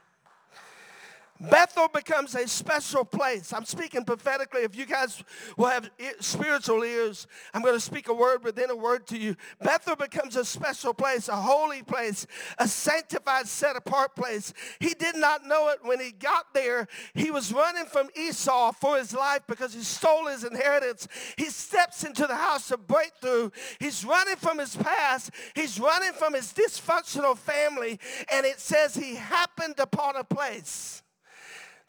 Bethel 1.40 1.88
becomes 1.88 2.34
a 2.36 2.46
special 2.46 3.04
place. 3.04 3.52
I'm 3.52 3.64
speaking 3.64 4.04
prophetically. 4.04 4.62
If 4.62 4.76
you 4.76 4.86
guys 4.86 5.22
will 5.56 5.66
have 5.66 5.90
spiritual 6.20 6.84
ears, 6.84 7.26
I'm 7.52 7.62
going 7.62 7.74
to 7.74 7.80
speak 7.80 8.08
a 8.08 8.14
word 8.14 8.44
within 8.44 8.70
a 8.70 8.76
word 8.76 9.06
to 9.08 9.18
you. 9.18 9.34
Bethel 9.60 9.96
becomes 9.96 10.36
a 10.36 10.44
special 10.44 10.94
place, 10.94 11.28
a 11.28 11.36
holy 11.36 11.82
place, 11.82 12.26
a 12.58 12.68
sanctified, 12.68 13.48
set 13.48 13.76
apart 13.76 14.14
place. 14.14 14.54
He 14.78 14.94
did 14.94 15.16
not 15.16 15.44
know 15.44 15.70
it 15.70 15.78
when 15.82 15.98
he 15.98 16.12
got 16.12 16.54
there. 16.54 16.86
He 17.14 17.32
was 17.32 17.52
running 17.52 17.86
from 17.86 18.10
Esau 18.16 18.72
for 18.72 18.96
his 18.96 19.12
life 19.12 19.42
because 19.48 19.74
he 19.74 19.82
stole 19.82 20.26
his 20.26 20.44
inheritance. 20.44 21.08
He 21.36 21.46
steps 21.46 22.04
into 22.04 22.26
the 22.26 22.36
house 22.36 22.70
of 22.70 22.86
breakthrough. 22.86 23.50
He's 23.80 24.04
running 24.04 24.36
from 24.36 24.58
his 24.58 24.76
past, 24.76 25.30
he's 25.54 25.80
running 25.80 26.12
from 26.12 26.34
his 26.34 26.52
dysfunctional 26.52 27.36
family, 27.36 27.98
and 28.32 28.46
it 28.46 28.60
says 28.60 28.94
he 28.94 29.16
happened 29.16 29.74
upon 29.78 30.16
a 30.16 30.24
place. 30.24 31.02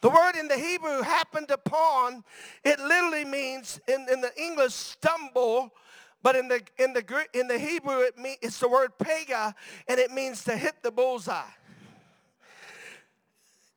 The 0.06 0.10
word 0.10 0.36
in 0.36 0.46
the 0.46 0.56
Hebrew 0.56 1.02
happened 1.02 1.50
upon, 1.50 2.22
it 2.62 2.78
literally 2.78 3.24
means 3.24 3.80
in, 3.88 4.06
in 4.08 4.20
the 4.20 4.30
English 4.40 4.72
stumble, 4.72 5.74
but 6.22 6.36
in 6.36 6.46
the, 6.46 6.62
in 6.78 6.92
the, 6.92 7.24
in 7.34 7.48
the 7.48 7.58
Hebrew 7.58 8.02
it 8.02 8.16
mean, 8.16 8.36
it's 8.40 8.60
the 8.60 8.68
word 8.68 8.92
pega, 9.00 9.52
and 9.88 9.98
it 9.98 10.12
means 10.12 10.44
to 10.44 10.56
hit 10.56 10.74
the 10.84 10.92
bullseye. 10.92 11.42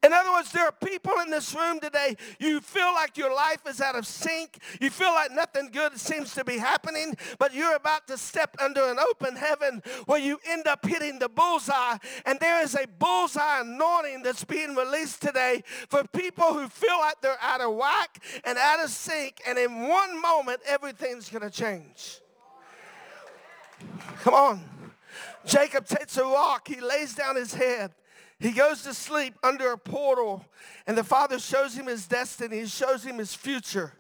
In 0.02 0.14
other 0.14 0.32
words, 0.32 0.52
there 0.54 0.64
are 0.66 0.72
people 0.72 1.12
in 1.24 1.30
this 1.30 1.54
room 1.54 1.80
today, 1.82 2.16
you 2.40 2.62
feel 2.62 2.94
like 2.94 3.18
your 3.18 3.36
life 3.36 3.68
is 3.68 3.82
out 3.82 3.96
of 3.96 4.08
sync. 4.08 4.58
You 4.80 4.90
feel 4.90 5.12
like 5.12 5.32
nothing 5.32 5.70
good 5.74 5.98
seems 6.00 6.34
to 6.36 6.46
be 6.46 6.58
happening, 6.58 7.16
but 7.38 7.54
you're 7.54 7.76
about 7.76 8.08
to 8.08 8.18
step 8.18 8.56
under 8.62 8.86
an 8.86 8.98
open 8.98 9.36
heaven 9.36 9.84
where 10.06 10.20
you 10.20 10.40
end 10.48 10.68
up 10.68 10.86
hitting 10.86 11.20
the 11.20 11.28
bullseye. 11.28 11.98
And 12.26 12.40
there 12.40 12.64
is 12.64 12.76
a 12.76 12.88
bullseye 12.98 13.60
anointing 13.60 14.24
that's 14.24 14.46
being 14.46 14.74
released 14.74 15.22
today 15.22 15.64
for 15.90 16.06
people 16.14 16.54
who 16.54 16.70
feel 16.70 16.98
like 17.00 17.20
they're 17.22 17.42
out 17.42 17.60
of 17.60 17.76
whack 17.76 18.24
and 18.46 18.58
out 18.58 18.82
of 18.82 18.90
sync. 18.90 19.42
And 19.46 19.58
in 19.58 19.90
one 19.90 20.22
moment, 20.22 20.62
everything's 20.66 21.28
going 21.28 21.42
to 21.42 21.50
change. 21.50 22.22
Come 24.22 24.34
on. 24.34 24.62
Jacob 25.46 25.86
takes 25.86 26.18
a 26.18 26.24
rock, 26.24 26.68
he 26.68 26.80
lays 26.80 27.16
down 27.16 27.36
his 27.36 27.54
head. 27.54 27.92
He 28.40 28.52
goes 28.52 28.84
to 28.84 28.94
sleep 28.94 29.36
under 29.44 29.72
a 29.72 29.78
portal, 29.78 30.46
and 30.88 30.98
the 30.98 31.04
Father 31.04 31.40
shows 31.40 31.76
him 31.76 31.88
his 31.88 32.08
destiny, 32.08 32.62
he 32.62 32.66
shows 32.68 33.04
him 33.04 33.18
his 33.18 33.34
future. 33.34 33.94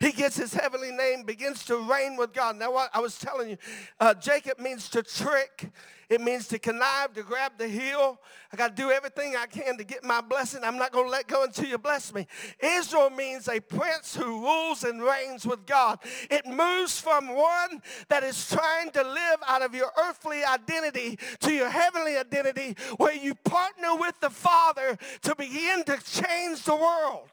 He 0.00 0.10
gets 0.10 0.36
his 0.36 0.54
heavenly 0.54 0.90
name, 0.90 1.22
begins 1.22 1.64
to 1.66 1.76
reign 1.78 2.16
with 2.16 2.32
God. 2.32 2.56
Now, 2.56 2.72
what 2.72 2.90
I 2.92 3.00
was 3.00 3.18
telling 3.18 3.50
you, 3.50 3.58
uh, 4.00 4.14
Jacob 4.14 4.58
means 4.58 4.88
to 4.90 5.02
trick. 5.02 5.70
It 6.08 6.20
means 6.20 6.46
to 6.48 6.58
connive, 6.58 7.14
to 7.14 7.22
grab 7.22 7.52
the 7.58 7.66
heel. 7.66 8.20
I 8.52 8.56
got 8.56 8.76
to 8.76 8.82
do 8.82 8.90
everything 8.92 9.34
I 9.34 9.46
can 9.46 9.76
to 9.76 9.84
get 9.84 10.04
my 10.04 10.20
blessing. 10.20 10.62
I'm 10.62 10.78
not 10.78 10.92
going 10.92 11.06
to 11.06 11.10
let 11.10 11.26
go 11.26 11.42
until 11.42 11.66
you 11.66 11.78
bless 11.78 12.14
me. 12.14 12.28
Israel 12.60 13.10
means 13.10 13.48
a 13.48 13.58
prince 13.58 14.14
who 14.14 14.40
rules 14.40 14.84
and 14.84 15.02
reigns 15.02 15.44
with 15.44 15.66
God. 15.66 15.98
It 16.30 16.46
moves 16.46 17.00
from 17.00 17.34
one 17.34 17.82
that 18.08 18.22
is 18.22 18.48
trying 18.48 18.90
to 18.92 19.02
live 19.02 19.40
out 19.48 19.62
of 19.62 19.74
your 19.74 19.90
earthly 20.00 20.44
identity 20.44 21.18
to 21.40 21.52
your 21.52 21.70
heavenly 21.70 22.16
identity, 22.16 22.76
where 22.98 23.14
you 23.14 23.34
partner 23.34 23.96
with 23.96 24.18
the 24.20 24.30
Father 24.30 24.96
to 25.22 25.34
begin 25.34 25.82
to 25.84 25.98
change 26.04 26.62
the 26.62 26.76
world. 26.76 27.30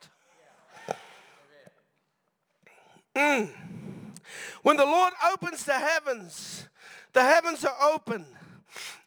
Mm. 3.15 3.49
When 4.63 4.77
the 4.77 4.85
Lord 4.85 5.13
opens 5.31 5.63
the 5.63 5.73
heavens, 5.73 6.67
the 7.13 7.21
heavens 7.21 7.63
are 7.63 7.75
open. 7.93 8.25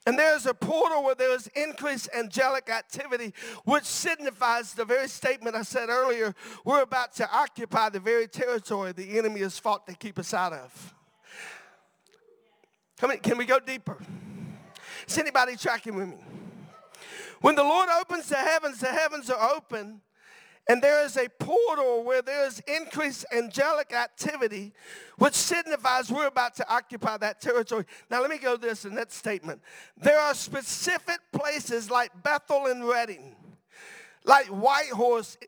And 0.07 0.19
there's 0.19 0.47
a 0.47 0.55
portal 0.55 1.03
where 1.03 1.17
there 1.17 1.35
is 1.35 1.49
increased 1.49 2.09
angelic 2.15 2.69
activity, 2.71 3.35
which 3.65 3.85
signifies 3.85 4.73
the 4.73 4.85
very 4.85 5.09
statement 5.09 5.57
I 5.57 5.63
said 5.63 5.89
earlier 5.89 6.35
we're 6.65 6.83
about 6.83 7.15
to 7.17 7.29
occupy 7.31 7.89
the 7.89 8.01
very 8.01 8.29
territory 8.29 8.93
the 8.93 9.19
enemy 9.19 9.41
has 9.41 9.59
fought 9.59 9.87
to 9.89 9.95
keep 9.95 10.19
us 10.19 10.33
out 10.33 10.53
of. 10.53 10.95
Come 12.99 13.11
on, 13.11 13.19
can 13.19 13.37
we 13.37 13.45
go 13.45 13.59
deeper? 13.59 13.99
Is 15.07 15.19
anybody 15.19 15.57
tracking 15.57 15.97
with 15.97 16.09
me? 16.09 16.17
When 17.41 17.55
the 17.55 17.63
Lord 17.63 17.89
opens 18.01 18.29
the 18.29 18.37
heavens, 18.37 18.81
the 18.81 18.87
heavens 18.87 19.29
are 19.29 19.51
open. 19.55 20.01
And 20.69 20.83
there 20.83 21.05
is 21.05 21.17
a 21.17 21.29
portal 21.39 22.03
where 22.03 22.23
there 22.23 22.45
is 22.45 22.61
increased 22.67 23.25
angelic 23.33 23.93
activity, 23.93 24.73
which 25.17 25.35
signifies 25.35 26.11
we're 26.11 26.27
about 26.27 26.57
to 26.57 26.69
occupy 26.69 27.17
that 27.19 27.41
territory. 27.41 27.85
Now, 28.11 28.21
let 28.21 28.31
me 28.31 28.39
go 28.39 28.57
this 28.57 28.85
in 28.85 28.95
that 28.97 29.13
statement. 29.13 29.63
There 29.97 30.19
are 30.19 30.35
specific 30.35 31.21
places 31.33 31.89
like 31.89 32.11
Bethel 32.25 32.67
and 32.67 32.87
Redding, 32.87 33.37
like 34.25 34.47
Whitehorse 34.47 35.39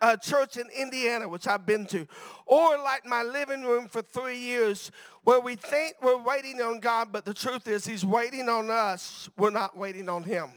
uh, 0.00 0.16
Church 0.16 0.56
in 0.58 0.68
Indiana, 0.76 1.28
which 1.28 1.46
I've 1.46 1.64
been 1.64 1.86
to, 1.86 2.06
or 2.44 2.78
like 2.78 3.06
my 3.06 3.22
living 3.22 3.62
room 3.62 3.88
for 3.88 4.02
three 4.02 4.38
years, 4.38 4.90
where 5.24 5.40
we 5.40 5.56
think 5.56 5.96
we're 6.02 6.22
waiting 6.22 6.60
on 6.60 6.80
God, 6.80 7.08
but 7.10 7.24
the 7.24 7.34
truth 7.34 7.66
is, 7.68 7.86
He's 7.86 8.04
waiting 8.04 8.48
on 8.48 8.70
us. 8.70 9.28
We're 9.36 9.50
not 9.50 9.76
waiting 9.76 10.08
on 10.08 10.24
Him. 10.24 10.50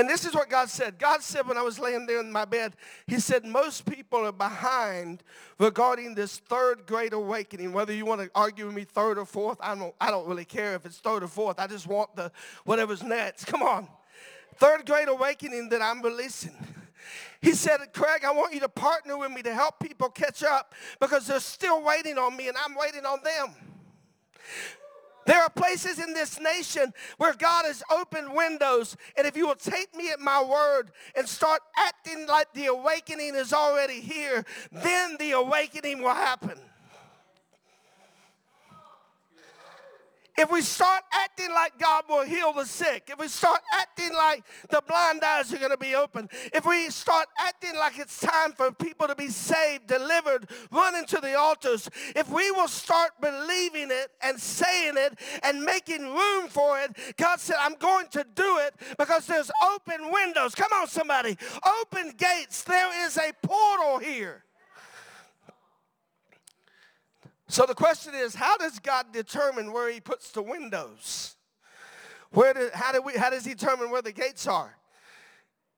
And 0.00 0.08
this 0.08 0.24
is 0.24 0.34
what 0.34 0.48
God 0.48 0.70
said. 0.70 0.98
God 0.98 1.22
said 1.22 1.46
when 1.46 1.58
I 1.58 1.62
was 1.62 1.78
laying 1.78 2.06
there 2.06 2.20
in 2.20 2.32
my 2.32 2.46
bed, 2.46 2.74
He 3.06 3.20
said, 3.20 3.44
most 3.44 3.84
people 3.84 4.20
are 4.20 4.32
behind 4.32 5.22
regarding 5.58 6.14
this 6.14 6.38
third 6.38 6.86
great 6.86 7.12
awakening. 7.12 7.74
Whether 7.74 7.92
you 7.92 8.06
want 8.06 8.22
to 8.22 8.30
argue 8.34 8.64
with 8.64 8.74
me 8.74 8.84
third 8.84 9.18
or 9.18 9.26
fourth, 9.26 9.58
I 9.60 9.74
don't, 9.74 9.94
I 10.00 10.10
don't 10.10 10.26
really 10.26 10.46
care 10.46 10.74
if 10.74 10.86
it's 10.86 10.96
third 10.96 11.22
or 11.22 11.28
fourth. 11.28 11.60
I 11.60 11.66
just 11.66 11.86
want 11.86 12.16
the 12.16 12.32
whatever's 12.64 13.02
next. 13.02 13.44
Come 13.44 13.62
on. 13.62 13.88
Third 14.56 14.86
great 14.86 15.06
awakening 15.06 15.68
that 15.68 15.82
I'm 15.82 16.00
releasing. 16.00 16.56
He 17.42 17.52
said, 17.52 17.80
Craig, 17.92 18.24
I 18.24 18.32
want 18.32 18.54
you 18.54 18.60
to 18.60 18.70
partner 18.70 19.18
with 19.18 19.32
me 19.32 19.42
to 19.42 19.52
help 19.52 19.80
people 19.80 20.08
catch 20.08 20.42
up 20.42 20.74
because 20.98 21.26
they're 21.26 21.40
still 21.40 21.82
waiting 21.82 22.16
on 22.16 22.34
me 22.38 22.48
and 22.48 22.56
I'm 22.56 22.74
waiting 22.74 23.04
on 23.04 23.18
them. 23.22 23.54
There 25.26 25.40
are 25.40 25.50
places 25.50 25.98
in 25.98 26.14
this 26.14 26.40
nation 26.40 26.92
where 27.18 27.34
God 27.34 27.64
has 27.66 27.82
opened 27.90 28.32
windows, 28.34 28.96
and 29.16 29.26
if 29.26 29.36
you 29.36 29.46
will 29.46 29.54
take 29.54 29.94
me 29.94 30.10
at 30.10 30.20
my 30.20 30.42
word 30.42 30.92
and 31.14 31.28
start 31.28 31.60
acting 31.76 32.26
like 32.26 32.52
the 32.54 32.66
awakening 32.66 33.34
is 33.34 33.52
already 33.52 34.00
here, 34.00 34.44
then 34.72 35.16
the 35.18 35.32
awakening 35.32 36.02
will 36.02 36.14
happen. 36.14 36.58
If 40.40 40.50
we 40.50 40.62
start 40.62 41.02
acting 41.12 41.52
like 41.52 41.78
God 41.78 42.04
will 42.08 42.24
heal 42.24 42.54
the 42.54 42.64
sick, 42.64 43.10
if 43.12 43.18
we 43.18 43.28
start 43.28 43.60
acting 43.74 44.14
like 44.14 44.42
the 44.70 44.82
blind 44.88 45.22
eyes 45.22 45.52
are 45.52 45.58
going 45.58 45.70
to 45.70 45.76
be 45.76 45.94
open, 45.94 46.30
if 46.54 46.64
we 46.64 46.88
start 46.88 47.26
acting 47.38 47.76
like 47.76 47.98
it's 47.98 48.18
time 48.18 48.52
for 48.52 48.72
people 48.72 49.06
to 49.06 49.14
be 49.14 49.28
saved, 49.28 49.86
delivered, 49.86 50.48
running 50.70 51.04
to 51.08 51.20
the 51.20 51.34
altars, 51.34 51.90
if 52.16 52.30
we 52.30 52.50
will 52.52 52.68
start 52.68 53.10
believing 53.20 53.90
it 53.90 54.12
and 54.22 54.40
saying 54.40 54.94
it 54.96 55.18
and 55.42 55.62
making 55.62 56.04
room 56.04 56.48
for 56.48 56.80
it, 56.80 56.96
God 57.18 57.38
said, 57.38 57.56
I'm 57.60 57.74
going 57.74 58.06
to 58.12 58.24
do 58.34 58.60
it 58.60 58.74
because 58.98 59.26
there's 59.26 59.50
open 59.74 60.10
windows. 60.10 60.54
Come 60.54 60.72
on, 60.72 60.88
somebody. 60.88 61.36
Open 61.82 62.14
gates. 62.16 62.62
There 62.62 63.06
is 63.06 63.18
a 63.18 63.34
portal 63.42 63.98
here. 63.98 64.44
So 67.50 67.66
the 67.66 67.74
question 67.74 68.14
is, 68.14 68.36
how 68.36 68.56
does 68.56 68.78
God 68.78 69.06
determine 69.12 69.72
where 69.72 69.90
he 69.90 69.98
puts 69.98 70.30
the 70.30 70.40
windows? 70.40 71.34
Where 72.30 72.54
do, 72.54 72.70
how, 72.72 72.92
do 72.92 73.02
we, 73.02 73.14
how 73.14 73.30
does 73.30 73.44
he 73.44 73.54
determine 73.54 73.90
where 73.90 74.02
the 74.02 74.12
gates 74.12 74.46
are? 74.46 74.76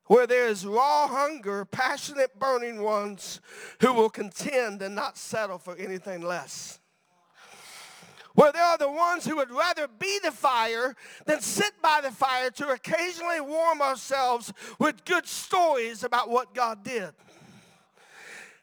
Where 0.04 0.26
there 0.26 0.48
is 0.48 0.66
raw 0.66 1.08
hunger, 1.08 1.64
passionate 1.64 2.38
burning 2.38 2.82
ones 2.82 3.40
who 3.80 3.94
will 3.94 4.11
contend 4.11 4.82
and 4.82 4.94
not 4.94 5.16
settle 5.16 5.56
for 5.56 5.74
anything 5.76 6.20
less. 6.20 6.78
Where 8.35 8.52
there 8.52 8.64
are 8.64 8.76
the 8.78 8.90
ones 8.90 9.26
who 9.26 9.37
would 9.37 9.50
rather 9.50 9.88
be 9.88 10.18
the 10.22 10.30
fire 10.30 10.94
than 11.24 11.40
sit 11.40 11.72
by 11.80 12.02
the 12.02 12.11
fire 12.11 12.50
to 12.50 12.68
occasionally 12.68 13.40
warm 13.40 13.80
ourselves 13.80 14.52
with 14.78 15.06
good 15.06 15.26
stories 15.26 16.04
about 16.04 16.28
what 16.28 16.54
God 16.54 16.85
did. 16.85 17.14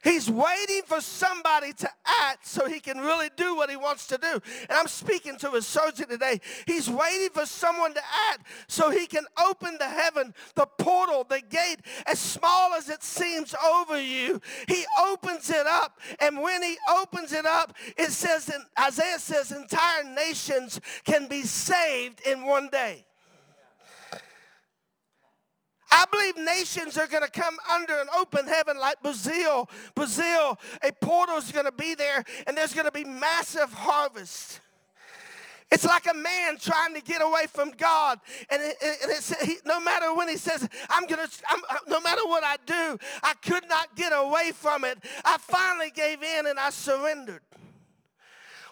He's 0.04 0.30
waiting 0.30 0.82
for 0.86 1.02
somebody 1.02 1.74
to 1.74 1.90
act 2.06 2.48
so 2.48 2.68
he 2.68 2.80
can 2.80 3.00
really 3.00 3.30
do 3.36 3.56
what 3.56 3.70
he 3.70 3.76
wants 3.76 4.08
to 4.08 4.18
do. 4.18 4.34
And 4.34 4.72
I'm 4.72 4.88
speaking 4.88 5.38
to 5.40 5.56
a 5.56 5.62
surgeon 5.62 6.08
today. 6.08 6.40
He's 6.66 6.90
waiting 6.90 7.30
for 7.34 7.46
someone 7.46 7.94
to 7.94 8.02
act 8.32 8.48
so 8.68 8.90
he 8.92 9.08
can 9.08 9.26
open 9.46 9.78
the 9.78 9.88
heaven, 9.88 10.34
the 10.56 10.68
portal, 10.78 11.26
the 11.28 11.42
gate, 11.42 11.80
as 12.06 12.20
small 12.20 12.74
as 12.74 12.90
it 12.90 13.04
seems 13.04 13.54
over 13.56 14.02
you. 14.02 14.40
He 14.68 14.86
opens 15.02 15.50
it 15.50 15.68
up. 15.68 16.00
And 16.20 16.42
when 16.42 16.64
he 16.64 16.78
opens 16.90 17.34
it 17.34 17.46
up, 17.46 17.76
it 17.98 18.12
says, 18.12 18.50
Isaiah 18.80 19.20
says, 19.20 19.52
entire 19.52 20.04
nations 20.04 20.80
can 21.04 21.28
be 21.28 21.44
saved 21.44 22.22
in 22.26 22.46
one 22.46 22.70
day. 22.70 23.06
I 25.92 26.06
believe 26.12 26.38
nations 26.38 26.98
are 26.98 27.08
going 27.08 27.24
to 27.24 27.32
come 27.32 27.58
under 27.72 28.00
an 28.00 28.08
open 28.18 28.48
heaven 28.48 28.78
like 28.80 29.02
Brazil. 29.02 29.70
Brazil, 29.96 30.60
a 30.84 30.92
portal 31.02 31.38
is 31.38 31.52
going 31.52 31.66
to 31.66 31.72
be 31.72 31.96
there, 31.96 32.24
and 32.48 32.56
there's 32.56 32.74
going 32.74 32.86
to 32.86 32.92
be 32.92 33.04
massive 33.04 33.72
harvest. 33.74 34.62
It's 35.72 35.86
like 35.86 36.08
a 36.10 36.16
man 36.16 36.58
trying 36.58 36.96
to 36.96 37.02
get 37.02 37.22
away 37.22 37.46
from 37.48 37.72
God, 37.72 38.20
and, 38.50 38.62
it, 38.62 38.76
and 38.82 39.48
he, 39.48 39.58
no 39.66 39.80
matter 39.80 40.14
when 40.16 40.28
he 40.28 40.36
says, 40.36 40.68
"I'm 40.90 41.06
gonna," 41.06 41.28
I'm, 41.48 41.62
uh, 41.70 41.76
no 41.88 42.02
matter 42.02 42.26
what 42.26 42.44
I 42.44 42.58
do, 42.66 42.98
I 43.22 43.34
could 43.36 43.70
not 43.70 43.96
get 43.96 44.12
away 44.12 44.52
from 44.52 44.84
it. 44.84 44.98
I 45.24 45.38
finally 45.38 45.92
gave 45.92 46.24
in 46.24 46.48
and 46.48 46.58
I 46.58 46.72
surrendered. 46.72 47.42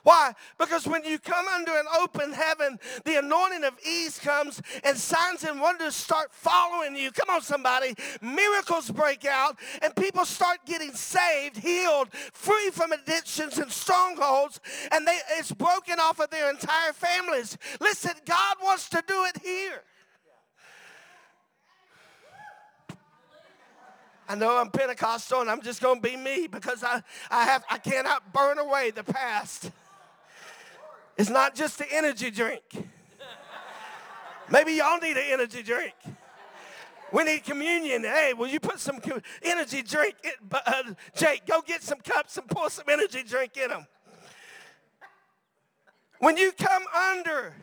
Why? 0.07 0.31
Because 0.57 0.87
when 0.87 1.03
you 1.03 1.19
come 1.19 1.49
under 1.49 1.77
an 1.77 1.85
open 1.99 2.31
heaven, 2.31 2.79
the 3.03 3.19
anointing 3.19 3.65
of 3.65 3.73
ease 3.85 4.17
comes 4.17 4.61
and 4.85 4.95
signs 4.95 5.43
and 5.43 5.59
wonders 5.59 5.95
start 5.95 6.31
following 6.31 6.95
you. 6.95 7.11
Come 7.11 7.29
on, 7.29 7.41
somebody. 7.41 7.93
Miracles 8.21 8.89
break 8.89 9.25
out 9.25 9.59
and 9.81 9.93
people 9.97 10.23
start 10.23 10.59
getting 10.65 10.93
saved, 10.93 11.57
healed, 11.57 12.07
free 12.31 12.69
from 12.71 12.93
addictions 12.93 13.57
and 13.57 13.69
strongholds, 13.69 14.61
and 14.93 15.05
they, 15.05 15.19
it's 15.37 15.51
broken 15.51 15.99
off 15.99 16.21
of 16.21 16.29
their 16.29 16.49
entire 16.49 16.93
families. 16.93 17.57
Listen, 17.81 18.13
God 18.25 18.55
wants 18.63 18.87
to 18.87 19.03
do 19.05 19.25
it 19.25 19.41
here. 19.43 19.83
I 24.29 24.35
know 24.35 24.55
I'm 24.55 24.69
Pentecostal 24.69 25.41
and 25.41 25.49
I'm 25.49 25.61
just 25.61 25.81
going 25.81 26.01
to 26.01 26.09
be 26.09 26.15
me 26.15 26.47
because 26.47 26.81
I, 26.81 27.03
I, 27.29 27.43
have, 27.43 27.65
I 27.69 27.77
cannot 27.77 28.31
burn 28.31 28.57
away 28.57 28.91
the 28.91 29.03
past. 29.03 29.69
It's 31.17 31.29
not 31.29 31.55
just 31.55 31.77
the 31.79 31.85
energy 31.91 32.29
drink. 32.29 32.63
Maybe 34.49 34.73
y'all 34.73 34.99
need 34.99 35.17
an 35.17 35.25
energy 35.29 35.63
drink. 35.63 35.93
We 37.11 37.23
need 37.23 37.43
communion. 37.43 38.03
Hey, 38.03 38.33
will 38.33 38.47
you 38.47 38.59
put 38.59 38.79
some 38.79 38.99
energy 39.41 39.81
drink? 39.81 40.15
In, 40.23 40.31
uh, 40.51 40.83
Jake, 41.15 41.45
go 41.45 41.61
get 41.61 41.81
some 41.81 41.99
cups 41.99 42.37
and 42.37 42.47
pour 42.47 42.69
some 42.69 42.85
energy 42.89 43.23
drink 43.23 43.57
in 43.57 43.69
them. 43.69 43.87
When 46.19 46.35
you 46.35 46.51
come 46.51 46.83
under, 47.15 47.53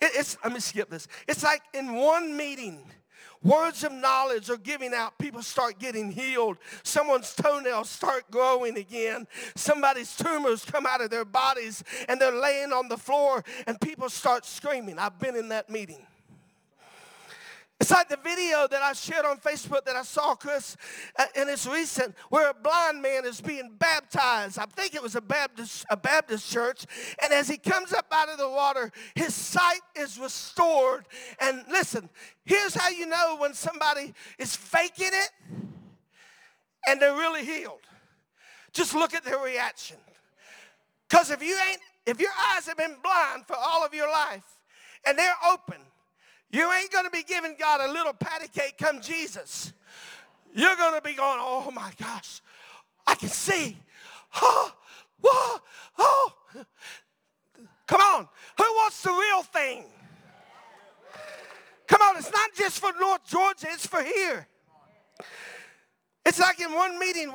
it's, 0.00 0.36
let 0.42 0.52
me 0.52 0.60
skip 0.60 0.90
this. 0.90 1.06
It's 1.28 1.42
like 1.42 1.62
in 1.74 1.94
one 1.94 2.36
meeting, 2.36 2.84
Words 3.42 3.84
of 3.84 3.92
knowledge 3.92 4.50
are 4.50 4.56
giving 4.56 4.92
out. 4.92 5.16
People 5.18 5.42
start 5.42 5.78
getting 5.78 6.12
healed. 6.12 6.58
Someone's 6.82 7.34
toenails 7.34 7.88
start 7.88 8.30
growing 8.30 8.76
again. 8.76 9.26
Somebody's 9.54 10.14
tumors 10.14 10.64
come 10.64 10.86
out 10.86 11.00
of 11.00 11.10
their 11.10 11.24
bodies 11.24 11.82
and 12.08 12.20
they're 12.20 12.32
laying 12.32 12.72
on 12.72 12.88
the 12.88 12.98
floor 12.98 13.42
and 13.66 13.80
people 13.80 14.10
start 14.10 14.44
screaming. 14.44 14.98
I've 14.98 15.18
been 15.18 15.36
in 15.36 15.48
that 15.48 15.70
meeting. 15.70 16.06
It's 17.80 17.90
like 17.90 18.10
the 18.10 18.18
video 18.22 18.68
that 18.70 18.82
I 18.82 18.92
shared 18.92 19.24
on 19.24 19.38
Facebook 19.38 19.86
that 19.86 19.96
I 19.96 20.02
saw, 20.02 20.34
Chris, 20.34 20.76
and 21.34 21.48
it's 21.48 21.66
recent, 21.66 22.14
where 22.28 22.50
a 22.50 22.54
blind 22.54 23.00
man 23.00 23.24
is 23.24 23.40
being 23.40 23.70
baptized. 23.78 24.58
I 24.58 24.66
think 24.66 24.94
it 24.94 25.02
was 25.02 25.16
a 25.16 25.20
Baptist, 25.22 25.86
a 25.88 25.96
Baptist 25.96 26.52
church. 26.52 26.84
And 27.22 27.32
as 27.32 27.48
he 27.48 27.56
comes 27.56 27.94
up 27.94 28.06
out 28.12 28.28
of 28.28 28.36
the 28.36 28.50
water, 28.50 28.92
his 29.14 29.34
sight 29.34 29.80
is 29.96 30.18
restored. 30.18 31.06
And 31.40 31.64
listen, 31.70 32.10
here's 32.44 32.74
how 32.74 32.90
you 32.90 33.06
know 33.06 33.36
when 33.38 33.54
somebody 33.54 34.12
is 34.38 34.54
faking 34.54 35.08
it 35.12 35.30
and 36.86 37.00
they're 37.00 37.16
really 37.16 37.46
healed. 37.46 37.80
Just 38.74 38.94
look 38.94 39.14
at 39.14 39.24
their 39.24 39.38
reaction. 39.38 39.96
Because 41.08 41.30
if 41.30 41.42
you 41.42 41.56
ain't, 41.70 41.80
if 42.04 42.20
your 42.20 42.30
eyes 42.54 42.66
have 42.66 42.76
been 42.76 42.96
blind 43.02 43.46
for 43.46 43.56
all 43.56 43.84
of 43.84 43.94
your 43.94 44.10
life 44.10 44.58
and 45.06 45.18
they're 45.18 45.34
open, 45.50 45.78
you 46.50 46.72
ain't 46.72 46.90
going 46.90 47.04
to 47.04 47.10
be 47.10 47.22
giving 47.22 47.54
God 47.58 47.80
a 47.88 47.92
little 47.92 48.12
patty 48.12 48.48
cake 48.48 48.76
come 48.78 49.00
Jesus. 49.00 49.72
You're 50.54 50.76
going 50.76 50.94
to 50.94 51.02
be 51.02 51.14
going, 51.14 51.38
oh 51.40 51.70
my 51.70 51.92
gosh, 52.00 52.40
I 53.06 53.14
can 53.14 53.28
see. 53.28 53.76
Oh, 54.42 54.72
whoa, 55.20 55.60
oh. 55.98 56.32
Come 57.86 58.00
on. 58.00 58.28
Who 58.58 58.64
wants 58.64 59.02
the 59.02 59.10
real 59.10 59.42
thing? 59.42 59.84
Come 61.88 62.02
on, 62.02 62.16
it's 62.16 62.30
not 62.30 62.54
just 62.54 62.78
for 62.78 62.92
North 63.00 63.26
Georgia, 63.26 63.66
it's 63.72 63.86
for 63.86 64.00
here. 64.00 64.46
It's 66.24 66.38
like 66.38 66.60
in 66.60 66.72
one 66.72 66.98
meeting, 67.00 67.32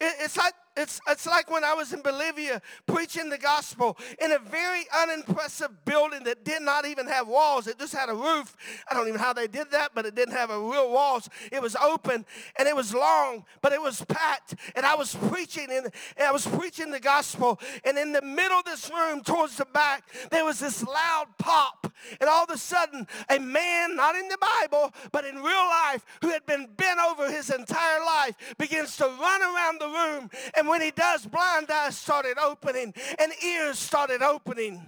it's 0.00 0.36
like 0.36 0.54
it's, 0.76 1.00
it's 1.08 1.26
like 1.26 1.50
when 1.50 1.64
I 1.64 1.74
was 1.74 1.92
in 1.92 2.02
Bolivia 2.02 2.60
preaching 2.86 3.30
the 3.30 3.38
gospel 3.38 3.96
in 4.20 4.32
a 4.32 4.38
very 4.38 4.84
unimpressive 5.02 5.84
building 5.84 6.24
that 6.24 6.44
did 6.44 6.62
not 6.62 6.86
even 6.86 7.06
have 7.06 7.28
walls. 7.28 7.66
It 7.66 7.78
just 7.78 7.94
had 7.94 8.08
a 8.08 8.14
roof. 8.14 8.56
I 8.90 8.94
don't 8.94 9.08
even 9.08 9.18
know 9.18 9.24
how 9.24 9.32
they 9.32 9.46
did 9.46 9.70
that, 9.70 9.92
but 9.94 10.04
it 10.04 10.14
didn't 10.14 10.34
have 10.34 10.50
a 10.50 10.58
real 10.58 10.92
walls. 10.92 11.28
It 11.50 11.62
was 11.62 11.76
open 11.76 12.26
and 12.58 12.68
it 12.68 12.76
was 12.76 12.92
long, 12.92 13.44
but 13.62 13.72
it 13.72 13.80
was 13.80 14.04
packed. 14.04 14.54
And 14.74 14.84
I 14.84 14.94
was 14.94 15.14
preaching 15.14 15.68
and 15.70 15.90
I 16.20 16.32
was 16.32 16.46
preaching 16.46 16.90
the 16.90 17.00
gospel. 17.00 17.58
And 17.84 17.96
in 17.98 18.12
the 18.12 18.22
middle 18.22 18.58
of 18.58 18.64
this 18.64 18.90
room, 18.90 19.22
towards 19.22 19.56
the 19.56 19.66
back, 19.66 20.04
there 20.30 20.44
was 20.44 20.60
this 20.60 20.84
loud 20.84 21.26
pop. 21.38 21.92
And 22.20 22.28
all 22.28 22.44
of 22.44 22.50
a 22.50 22.58
sudden, 22.58 23.06
a 23.30 23.38
man, 23.38 23.96
not 23.96 24.14
in 24.14 24.28
the 24.28 24.38
Bible, 24.60 24.92
but 25.12 25.24
in 25.24 25.36
real 25.36 25.66
life, 25.68 26.04
who 26.20 26.28
had 26.28 26.44
been 26.46 26.68
bent 26.76 27.00
over 27.00 27.30
his 27.30 27.50
entire 27.50 28.00
life, 28.00 28.34
begins 28.58 28.96
to 28.98 29.04
run 29.04 29.42
around 29.42 29.80
the 29.80 29.88
room. 29.88 30.30
And 30.56 30.65
when 30.68 30.80
he 30.80 30.90
does, 30.90 31.26
blind 31.26 31.70
eyes 31.70 31.96
started 31.96 32.38
opening 32.38 32.94
and 33.18 33.32
ears 33.44 33.78
started 33.78 34.22
opening. 34.22 34.84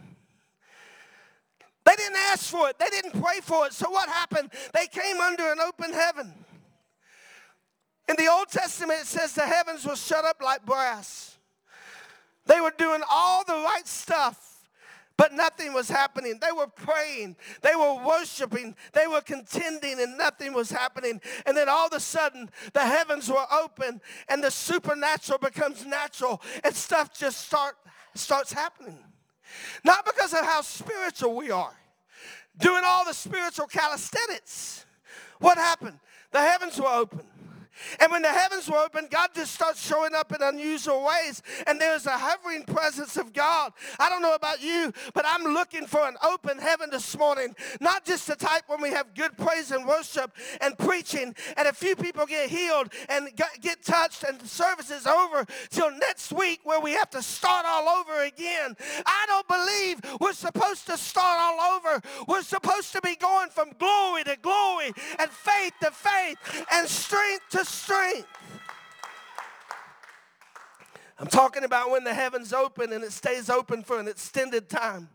They 1.84 1.96
didn't 1.96 2.16
ask 2.16 2.50
for 2.50 2.68
it. 2.68 2.78
They 2.78 2.90
didn't 2.90 3.22
pray 3.22 3.40
for 3.42 3.66
it. 3.66 3.72
So 3.72 3.90
what 3.90 4.08
happened? 4.08 4.50
They 4.74 4.86
came 4.86 5.18
under 5.18 5.50
an 5.50 5.58
open 5.60 5.92
heaven. 5.92 6.32
In 8.08 8.16
the 8.16 8.28
Old 8.28 8.48
Testament, 8.48 9.00
it 9.00 9.06
says 9.06 9.34
the 9.34 9.46
heavens 9.46 9.86
were 9.86 9.96
shut 9.96 10.24
up 10.24 10.42
like 10.42 10.64
brass. 10.64 11.36
They 12.46 12.60
were 12.60 12.72
doing 12.76 13.02
all 13.10 13.44
the 13.44 13.52
right 13.52 13.86
stuff 13.86 14.47
but 15.18 15.34
nothing 15.34 15.74
was 15.74 15.90
happening. 15.90 16.38
They 16.40 16.52
were 16.52 16.68
praying, 16.68 17.36
they 17.60 17.74
were 17.74 18.02
worshiping, 18.06 18.74
they 18.94 19.06
were 19.06 19.20
contending, 19.20 20.00
and 20.00 20.16
nothing 20.16 20.54
was 20.54 20.70
happening. 20.70 21.20
And 21.44 21.56
then 21.56 21.68
all 21.68 21.88
of 21.88 21.92
a 21.92 22.00
sudden, 22.00 22.48
the 22.72 22.80
heavens 22.80 23.28
were 23.28 23.44
open, 23.52 24.00
and 24.28 24.42
the 24.42 24.50
supernatural 24.50 25.40
becomes 25.40 25.84
natural, 25.84 26.40
and 26.64 26.74
stuff 26.74 27.12
just 27.12 27.46
start, 27.46 27.74
starts 28.14 28.52
happening. 28.52 28.98
Not 29.84 30.06
because 30.06 30.32
of 30.32 30.44
how 30.44 30.62
spiritual 30.62 31.34
we 31.34 31.50
are, 31.50 31.74
doing 32.56 32.82
all 32.86 33.04
the 33.04 33.12
spiritual 33.12 33.66
calisthenics. 33.66 34.86
What 35.40 35.58
happened? 35.58 35.98
The 36.30 36.40
heavens 36.40 36.80
were 36.80 36.86
open. 36.86 37.22
And 38.00 38.10
when 38.12 38.22
the 38.22 38.28
heavens 38.28 38.68
were 38.68 38.78
open, 38.78 39.08
God 39.10 39.30
just 39.34 39.52
starts 39.52 39.84
showing 39.84 40.14
up 40.14 40.32
in 40.32 40.42
unusual 40.42 41.04
ways. 41.04 41.42
And 41.66 41.80
there's 41.80 42.06
a 42.06 42.16
hovering 42.16 42.64
presence 42.64 43.16
of 43.16 43.32
God. 43.32 43.72
I 43.98 44.08
don't 44.08 44.22
know 44.22 44.34
about 44.34 44.62
you, 44.62 44.92
but 45.14 45.24
I'm 45.26 45.44
looking 45.54 45.86
for 45.86 46.06
an 46.06 46.16
open 46.22 46.58
heaven 46.58 46.90
this 46.90 47.16
morning. 47.16 47.54
Not 47.80 48.04
just 48.04 48.26
the 48.26 48.36
type 48.36 48.64
when 48.66 48.80
we 48.80 48.90
have 48.90 49.14
good 49.14 49.36
praise 49.36 49.70
and 49.70 49.86
worship 49.86 50.32
and 50.60 50.76
preaching, 50.78 51.34
and 51.56 51.68
a 51.68 51.72
few 51.72 51.96
people 51.96 52.26
get 52.26 52.50
healed 52.50 52.92
and 53.08 53.28
get 53.60 53.82
touched, 53.82 54.24
and 54.24 54.38
the 54.40 54.48
service 54.48 54.90
is 54.90 55.06
over 55.06 55.44
till 55.70 55.90
next 55.90 56.32
week 56.32 56.60
where 56.64 56.80
we 56.80 56.92
have 56.92 57.10
to 57.10 57.22
start 57.22 57.64
all 57.66 57.88
over 57.88 58.22
again. 58.22 58.76
I 59.06 59.24
don't 59.26 59.48
believe 59.48 60.18
we're 60.20 60.32
supposed 60.32 60.86
to 60.86 60.96
start 60.96 61.38
all 61.40 61.76
over. 61.76 62.00
We're 62.26 62.42
supposed 62.42 62.92
to 62.92 63.00
be 63.00 63.16
going 63.16 63.50
from 63.50 63.70
glory 63.78 64.24
to 64.24 64.36
glory 64.40 64.92
and 65.18 65.30
faith 65.30 65.72
to 65.80 65.90
faith 65.90 66.38
and 66.72 66.88
strength 66.88 67.48
to 67.50 67.64
strength. 67.68 68.28
I'm 71.18 71.26
talking 71.26 71.64
about 71.64 71.90
when 71.90 72.04
the 72.04 72.14
heavens 72.14 72.52
open 72.52 72.92
and 72.92 73.02
it 73.02 73.12
stays 73.12 73.50
open 73.50 73.82
for 73.82 73.98
an 73.98 74.06
extended 74.06 74.68
time 74.68 75.08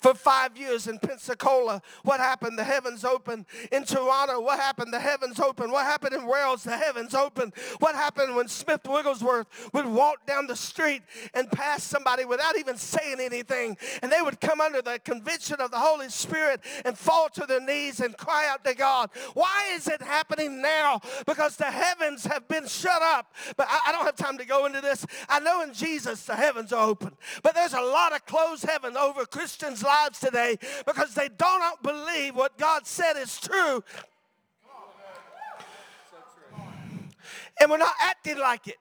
for 0.00 0.14
five 0.14 0.56
years 0.56 0.86
in 0.86 0.98
Pensacola. 0.98 1.82
What 2.02 2.20
happened? 2.20 2.58
The 2.58 2.64
heavens 2.64 3.04
opened. 3.04 3.46
In 3.72 3.84
Toronto, 3.84 4.40
what 4.40 4.58
happened? 4.58 4.92
The 4.92 5.00
heavens 5.00 5.40
opened. 5.40 5.72
What 5.72 5.84
happened 5.84 6.14
in 6.14 6.26
Wales? 6.26 6.64
The 6.64 6.76
heavens 6.76 7.14
opened. 7.14 7.52
What 7.78 7.94
happened 7.94 8.34
when 8.34 8.48
Smith 8.48 8.82
Wigglesworth 8.86 9.46
would 9.72 9.86
walk 9.86 10.26
down 10.26 10.46
the 10.46 10.56
street 10.56 11.02
and 11.34 11.50
pass 11.50 11.82
somebody 11.82 12.24
without 12.24 12.58
even 12.58 12.76
saying 12.76 13.18
anything? 13.20 13.76
And 14.02 14.10
they 14.10 14.22
would 14.22 14.40
come 14.40 14.60
under 14.60 14.82
the 14.82 14.98
conviction 15.04 15.60
of 15.60 15.70
the 15.70 15.78
Holy 15.78 16.08
Spirit 16.08 16.60
and 16.84 16.96
fall 16.96 17.28
to 17.30 17.46
their 17.46 17.60
knees 17.60 18.00
and 18.00 18.16
cry 18.16 18.48
out 18.50 18.64
to 18.64 18.74
God. 18.74 19.10
Why 19.34 19.70
is 19.72 19.88
it 19.88 20.02
happening 20.02 20.60
now? 20.60 21.00
Because 21.26 21.56
the 21.56 21.64
heavens 21.64 22.24
have 22.24 22.48
been 22.48 22.66
shut 22.66 23.02
up. 23.02 23.32
But 23.56 23.66
I, 23.68 23.80
I 23.88 23.92
don't 23.92 24.04
have 24.04 24.16
time 24.16 24.38
to 24.38 24.44
go 24.44 24.66
into 24.66 24.80
this. 24.80 25.06
I 25.28 25.40
know 25.40 25.62
in 25.62 25.72
Jesus 25.72 26.24
the 26.24 26.34
heavens 26.34 26.72
are 26.72 26.88
open. 26.88 27.12
But 27.42 27.54
there's 27.54 27.74
a 27.74 27.80
lot 27.80 28.14
of 28.14 28.24
closed 28.26 28.64
heaven 28.64 28.96
over 28.96 29.24
Christians' 29.24 29.83
lives 29.84 30.18
today 30.18 30.58
because 30.86 31.14
they 31.14 31.28
do 31.28 31.34
not 31.44 31.82
believe 31.82 32.34
what 32.34 32.56
God 32.58 32.86
said 32.86 33.16
is 33.16 33.38
true. 33.40 33.84
And 37.60 37.70
we're 37.70 37.78
not 37.78 37.94
acting 38.02 38.38
like 38.38 38.66
it. 38.66 38.78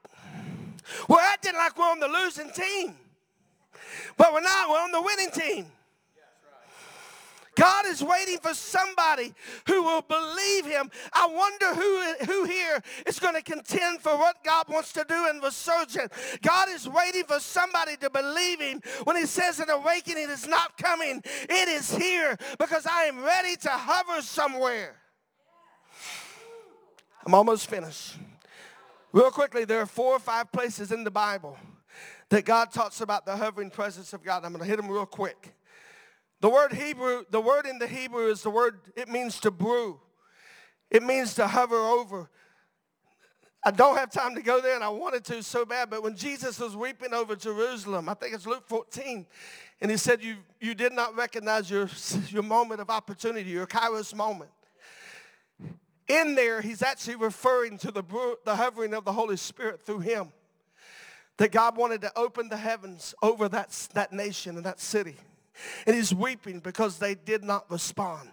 We're 1.08 1.20
acting 1.20 1.54
like 1.54 1.78
we're 1.78 1.86
on 1.86 2.00
the 2.00 2.08
losing 2.08 2.50
team. 2.52 2.96
But 4.18 4.34
we're 4.34 4.42
not, 4.42 4.70
we're 4.70 4.82
on 4.82 4.92
the 4.92 5.02
winning 5.02 5.32
team. 5.32 5.66
God 7.56 7.86
is 7.88 8.04
waiting 8.04 8.40
for 8.40 8.54
somebody 8.54 9.34
who 9.68 9.84
will 9.84 10.02
believe 10.02 10.66
him. 10.66 10.90
I 11.14 11.28
wonder 11.28 11.76
who, 11.76 12.26
who 12.26 12.44
here 12.46 12.82
is 13.06 13.20
going 13.20 13.36
to 13.36 13.42
contend 13.42 14.00
for 14.00 14.18
what 14.18 14.44
God 14.44 14.66
wants 14.70 14.92
to 14.94 15.06
do 15.08 15.28
in 15.30 15.40
Resurgent. 15.40 16.12
God 16.42 16.70
is 16.70 16.90
waiting 16.90 17.24
for 17.26 17.40
somebody 17.40 17.96
to 17.98 18.10
believe 18.10 18.60
him 18.60 18.82
when 19.04 19.16
he 19.16 19.26
says 19.26 19.60
an 19.60 19.70
awakening 19.70 20.30
is 20.30 20.48
not 20.48 20.78
coming. 20.78 21.22
It 21.26 21.70
is 21.70 21.96
here 21.96 22.38
because 22.60 22.86
I 22.86 23.04
am 23.04 23.24
ready 23.24 23.56
to 23.58 23.70
hover 23.70 24.22
somewhere. 24.22 24.96
I'm 27.26 27.34
almost 27.34 27.70
finished. 27.70 28.16
Real 29.12 29.32
quickly, 29.32 29.64
there 29.64 29.80
are 29.80 29.86
four 29.86 30.16
or 30.16 30.20
five 30.20 30.52
places 30.52 30.92
in 30.92 31.04
the 31.04 31.12
Bible 31.12 31.58
that 32.30 32.46
God 32.46 32.72
talks 32.72 33.00
about 33.00 33.26
the 33.26 33.38
hovering 33.38 33.70
presence 33.70 34.12
of 34.12 34.24
God. 34.24 34.44
I'm 34.44 34.52
going 34.52 34.64
to 34.64 34.68
hit 34.68 34.78
them 34.78 34.90
real 34.90 35.06
quick. 35.06 35.54
The 36.44 36.50
word 36.50 36.74
Hebrew, 36.74 37.24
the 37.30 37.40
word 37.40 37.66
in 37.66 37.80
the 37.80 37.88
Hebrew 37.88 38.30
is 38.30 38.42
the 38.42 38.50
word, 38.50 38.82
it 38.98 39.08
means 39.08 39.40
to 39.40 39.50
brew. 39.50 40.02
It 40.92 41.02
means 41.02 41.36
to 41.36 41.48
hover 41.48 41.78
over. 41.78 42.30
I 43.64 43.72
don't 43.72 43.96
have 43.96 44.12
time 44.12 44.36
to 44.36 44.42
go 44.42 44.60
there, 44.60 44.76
and 44.76 44.84
I 44.84 44.90
wanted 44.90 45.24
to 45.24 45.42
so 45.42 45.64
bad, 45.64 45.90
but 45.90 46.04
when 46.04 46.18
Jesus 46.18 46.60
was 46.60 46.76
weeping 46.76 47.14
over 47.14 47.38
Jerusalem, 47.38 48.10
I 48.10 48.14
think 48.14 48.36
it's 48.36 48.46
Luke 48.46 48.66
14, 48.68 49.26
and 49.80 49.90
he 49.90 49.96
said, 49.96 50.22
You, 50.22 50.36
you 50.60 50.76
did 50.76 50.92
not 50.92 51.16
recognize 51.16 51.72
your, 51.72 51.88
your 52.28 52.44
moment 52.44 52.82
of 52.82 52.90
opportunity, 52.90 53.50
your 53.50 53.66
kairos 53.66 54.14
moment. 54.14 54.52
In 56.10 56.36
there, 56.36 56.60
he's 56.60 56.84
actually 56.84 57.16
referring 57.16 57.78
to 57.78 57.90
the, 57.90 58.04
the 58.44 58.58
hovering 58.58 58.94
of 58.94 59.06
the 59.06 59.14
Holy 59.14 59.38
Spirit 59.38 59.82
through 59.86 60.00
him. 60.00 60.34
That 61.38 61.54
God 61.54 61.78
wanted 61.78 62.02
to 62.02 62.12
open 62.18 62.50
the 62.50 62.58
heavens 62.58 63.16
over 63.24 63.48
that, 63.48 63.88
that 63.94 64.12
nation 64.12 64.58
and 64.58 64.66
that 64.66 64.82
city 64.82 65.16
and 65.86 65.96
he's 65.96 66.14
weeping 66.14 66.60
because 66.60 67.00
they 67.00 67.16
did 67.16 67.44
not 67.44 67.70
respond. 67.70 68.30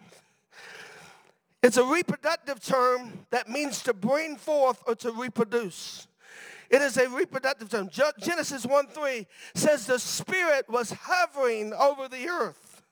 It's 1.63 1.77
a 1.77 1.85
reproductive 1.85 2.61
term 2.61 3.27
that 3.31 3.49
means 3.49 3.83
to 3.83 3.93
bring 3.93 4.37
forth 4.37 4.83
or 4.87 4.95
to 4.97 5.13
reproduce. 5.13 6.07
It 6.71 6.81
is 6.81 6.97
a 6.97 7.09
reproductive 7.09 7.69
term. 7.69 7.91
Genesis 7.91 8.65
1 8.65 8.87
3 8.87 9.27
says 9.55 9.87
the 9.87 9.99
Spirit 9.99 10.69
was 10.69 10.93
hovering 10.93 11.75
over 11.75 12.09
the 12.09 12.29
earth. 12.29 12.83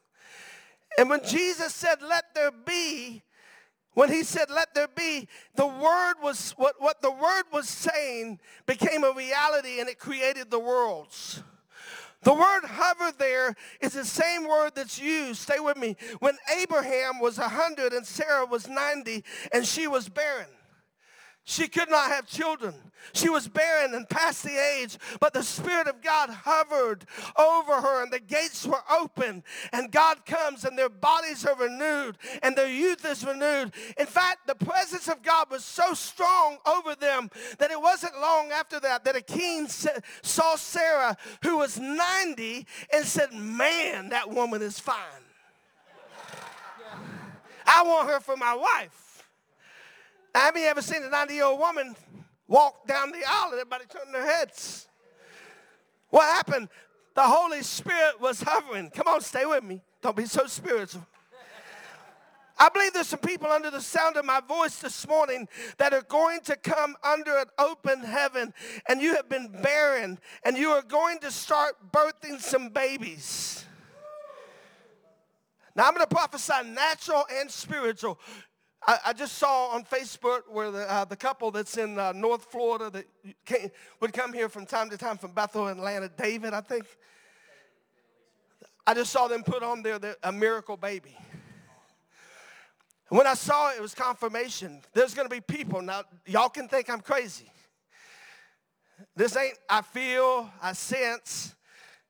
And 0.98 1.08
when 1.08 1.24
Jesus 1.24 1.74
said, 1.74 2.02
Let 2.02 2.34
there 2.34 2.50
be, 2.50 3.22
when 3.94 4.10
he 4.10 4.24
said, 4.24 4.50
Let 4.50 4.74
there 4.74 4.88
be, 4.88 5.28
the 5.54 5.66
word 5.66 6.14
was, 6.20 6.52
what, 6.56 6.74
what 6.80 7.00
the 7.00 7.10
word 7.10 7.44
was 7.52 7.68
saying 7.68 8.40
became 8.66 9.04
a 9.04 9.12
reality 9.12 9.78
and 9.78 9.88
it 9.88 9.98
created 9.98 10.50
the 10.50 10.58
worlds. 10.58 11.42
The 12.22 12.34
word 12.34 12.64
hover 12.64 13.12
there 13.16 13.54
is 13.80 13.92
the 13.92 14.04
same 14.04 14.46
word 14.48 14.72
that's 14.74 15.00
used, 15.00 15.40
stay 15.40 15.60
with 15.60 15.76
me, 15.76 15.96
when 16.18 16.36
Abraham 16.60 17.20
was 17.20 17.38
100 17.38 17.92
and 17.92 18.04
Sarah 18.04 18.44
was 18.44 18.68
90 18.68 19.24
and 19.52 19.64
she 19.64 19.86
was 19.86 20.08
barren. 20.08 20.46
She 21.48 21.66
could 21.66 21.88
not 21.88 22.10
have 22.10 22.26
children. 22.26 22.74
She 23.14 23.30
was 23.30 23.48
barren 23.48 23.94
and 23.94 24.06
past 24.06 24.42
the 24.44 24.54
age, 24.54 24.98
but 25.18 25.32
the 25.32 25.42
Spirit 25.42 25.88
of 25.88 26.02
God 26.02 26.28
hovered 26.28 27.06
over 27.38 27.80
her 27.80 28.02
and 28.02 28.12
the 28.12 28.20
gates 28.20 28.66
were 28.66 28.82
open. 28.90 29.42
And 29.72 29.90
God 29.90 30.26
comes 30.26 30.66
and 30.66 30.76
their 30.76 30.90
bodies 30.90 31.46
are 31.46 31.56
renewed 31.56 32.18
and 32.42 32.54
their 32.54 32.68
youth 32.68 33.02
is 33.06 33.24
renewed. 33.24 33.72
In 33.98 34.04
fact, 34.04 34.46
the 34.46 34.56
presence 34.56 35.08
of 35.08 35.22
God 35.22 35.50
was 35.50 35.64
so 35.64 35.94
strong 35.94 36.58
over 36.66 36.94
them 36.94 37.30
that 37.58 37.70
it 37.70 37.80
wasn't 37.80 38.20
long 38.20 38.50
after 38.50 38.78
that 38.80 39.04
that 39.04 39.16
a 39.16 39.22
king 39.22 39.68
saw 39.68 40.54
Sarah, 40.54 41.16
who 41.42 41.56
was 41.56 41.78
90, 41.78 42.66
and 42.92 43.06
said, 43.06 43.32
Man, 43.32 44.10
that 44.10 44.28
woman 44.28 44.60
is 44.60 44.78
fine. 44.78 45.24
I 47.64 47.82
want 47.84 48.10
her 48.10 48.20
for 48.20 48.36
my 48.36 48.54
wife. 48.54 49.07
Have 50.34 50.56
you 50.56 50.64
ever 50.64 50.82
seen 50.82 51.02
a 51.02 51.08
90 51.08 51.34
year 51.34 51.44
old 51.44 51.58
woman 51.58 51.96
walk 52.46 52.86
down 52.86 53.10
the 53.10 53.22
aisle 53.26 53.50
and 53.50 53.60
everybody 53.60 53.84
turning 53.88 54.12
their 54.12 54.24
heads? 54.26 54.88
What 56.10 56.24
happened? 56.24 56.68
The 57.14 57.22
Holy 57.22 57.62
Spirit 57.62 58.20
was 58.20 58.42
hovering. 58.42 58.90
Come 58.90 59.08
on, 59.08 59.20
stay 59.20 59.44
with 59.44 59.64
me. 59.64 59.82
Don't 60.00 60.16
be 60.16 60.26
so 60.26 60.46
spiritual. 60.46 61.04
I 62.60 62.68
believe 62.70 62.92
there's 62.92 63.06
some 63.06 63.20
people 63.20 63.48
under 63.48 63.70
the 63.70 63.80
sound 63.80 64.16
of 64.16 64.24
my 64.24 64.40
voice 64.40 64.80
this 64.80 65.06
morning 65.06 65.48
that 65.76 65.92
are 65.92 66.02
going 66.02 66.40
to 66.42 66.56
come 66.56 66.96
under 67.04 67.36
an 67.36 67.46
open 67.58 68.00
heaven 68.00 68.52
and 68.88 69.00
you 69.00 69.14
have 69.14 69.28
been 69.28 69.52
barren 69.62 70.18
and 70.42 70.56
you 70.56 70.70
are 70.70 70.82
going 70.82 71.20
to 71.20 71.30
start 71.30 71.76
birthing 71.92 72.40
some 72.40 72.70
babies. 72.70 73.64
Now 75.76 75.86
I'm 75.86 75.94
going 75.94 76.04
to 76.04 76.12
prophesy 76.12 76.52
natural 76.64 77.24
and 77.32 77.48
spiritual. 77.48 78.18
I, 78.88 78.98
I 79.08 79.12
just 79.12 79.34
saw 79.36 79.66
on 79.68 79.84
Facebook 79.84 80.44
where 80.50 80.70
the, 80.70 80.90
uh, 80.90 81.04
the 81.04 81.14
couple 81.14 81.50
that's 81.50 81.76
in 81.76 81.98
uh, 81.98 82.12
North 82.12 82.44
Florida 82.44 82.88
that 82.88 83.04
came, 83.44 83.70
would 84.00 84.14
come 84.14 84.32
here 84.32 84.48
from 84.48 84.64
time 84.64 84.88
to 84.88 84.96
time 84.96 85.18
from 85.18 85.32
Bethel, 85.32 85.68
Atlanta, 85.68 86.08
David, 86.08 86.54
I 86.54 86.62
think. 86.62 86.86
I 88.86 88.94
just 88.94 89.12
saw 89.12 89.28
them 89.28 89.42
put 89.42 89.62
on 89.62 89.82
there 89.82 89.98
the, 89.98 90.16
a 90.22 90.32
miracle 90.32 90.78
baby. 90.78 91.14
When 93.10 93.26
I 93.26 93.34
saw 93.34 93.72
it, 93.72 93.76
it 93.76 93.82
was 93.82 93.94
confirmation. 93.94 94.80
There's 94.94 95.12
going 95.12 95.28
to 95.28 95.34
be 95.34 95.42
people. 95.42 95.82
Now, 95.82 96.04
y'all 96.24 96.48
can 96.48 96.66
think 96.66 96.88
I'm 96.88 97.00
crazy. 97.00 97.52
This 99.14 99.36
ain't, 99.36 99.58
I 99.68 99.82
feel, 99.82 100.50
I 100.62 100.72
sense. 100.72 101.54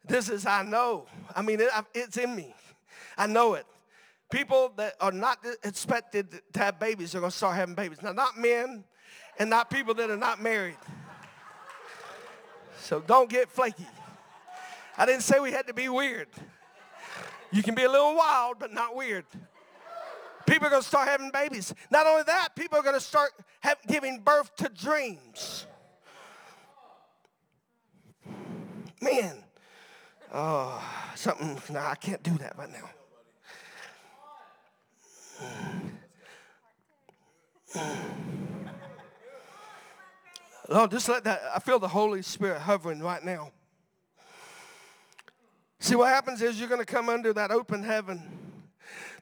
This 0.06 0.28
is, 0.28 0.46
I 0.46 0.62
know. 0.62 1.06
I 1.34 1.42
mean, 1.42 1.60
it, 1.60 1.70
it's 1.92 2.16
in 2.16 2.36
me. 2.36 2.54
I 3.16 3.26
know 3.26 3.54
it. 3.54 3.66
People 4.30 4.72
that 4.76 4.94
are 5.00 5.12
not 5.12 5.38
expected 5.64 6.42
to 6.52 6.58
have 6.58 6.78
babies 6.78 7.14
are 7.14 7.20
going 7.20 7.30
to 7.30 7.36
start 7.36 7.56
having 7.56 7.74
babies. 7.74 8.02
Now, 8.02 8.12
not 8.12 8.36
men 8.36 8.84
and 9.38 9.48
not 9.48 9.70
people 9.70 9.94
that 9.94 10.10
are 10.10 10.16
not 10.16 10.42
married. 10.42 10.76
So 12.80 13.00
don't 13.00 13.30
get 13.30 13.50
flaky. 13.50 13.86
I 14.96 15.06
didn't 15.06 15.22
say 15.22 15.40
we 15.40 15.52
had 15.52 15.66
to 15.68 15.74
be 15.74 15.88
weird. 15.88 16.28
You 17.50 17.62
can 17.62 17.74
be 17.74 17.84
a 17.84 17.90
little 17.90 18.14
wild, 18.16 18.58
but 18.58 18.72
not 18.72 18.94
weird. 18.94 19.24
People 20.46 20.66
are 20.66 20.70
going 20.70 20.82
to 20.82 20.88
start 20.88 21.08
having 21.08 21.30
babies. 21.30 21.74
Not 21.90 22.06
only 22.06 22.22
that, 22.24 22.48
people 22.54 22.78
are 22.78 22.82
going 22.82 22.94
to 22.94 23.00
start 23.00 23.30
have, 23.60 23.78
giving 23.86 24.20
birth 24.20 24.54
to 24.56 24.68
dreams. 24.68 25.66
Man, 29.00 29.44
oh, 30.32 30.82
something, 31.14 31.58
no, 31.70 31.80
I 31.80 31.94
can't 31.94 32.22
do 32.22 32.36
that 32.38 32.58
right 32.58 32.70
now. 32.70 32.90
Lord, 40.68 40.90
just 40.90 41.08
let 41.08 41.24
that, 41.24 41.42
I 41.54 41.60
feel 41.60 41.78
the 41.78 41.88
Holy 41.88 42.22
Spirit 42.22 42.60
hovering 42.60 43.00
right 43.00 43.24
now. 43.24 43.52
See, 45.80 45.94
what 45.94 46.08
happens 46.08 46.42
is 46.42 46.58
you're 46.58 46.68
going 46.68 46.80
to 46.80 46.86
come 46.86 47.08
under 47.08 47.32
that 47.32 47.50
open 47.50 47.82
heaven 47.82 48.47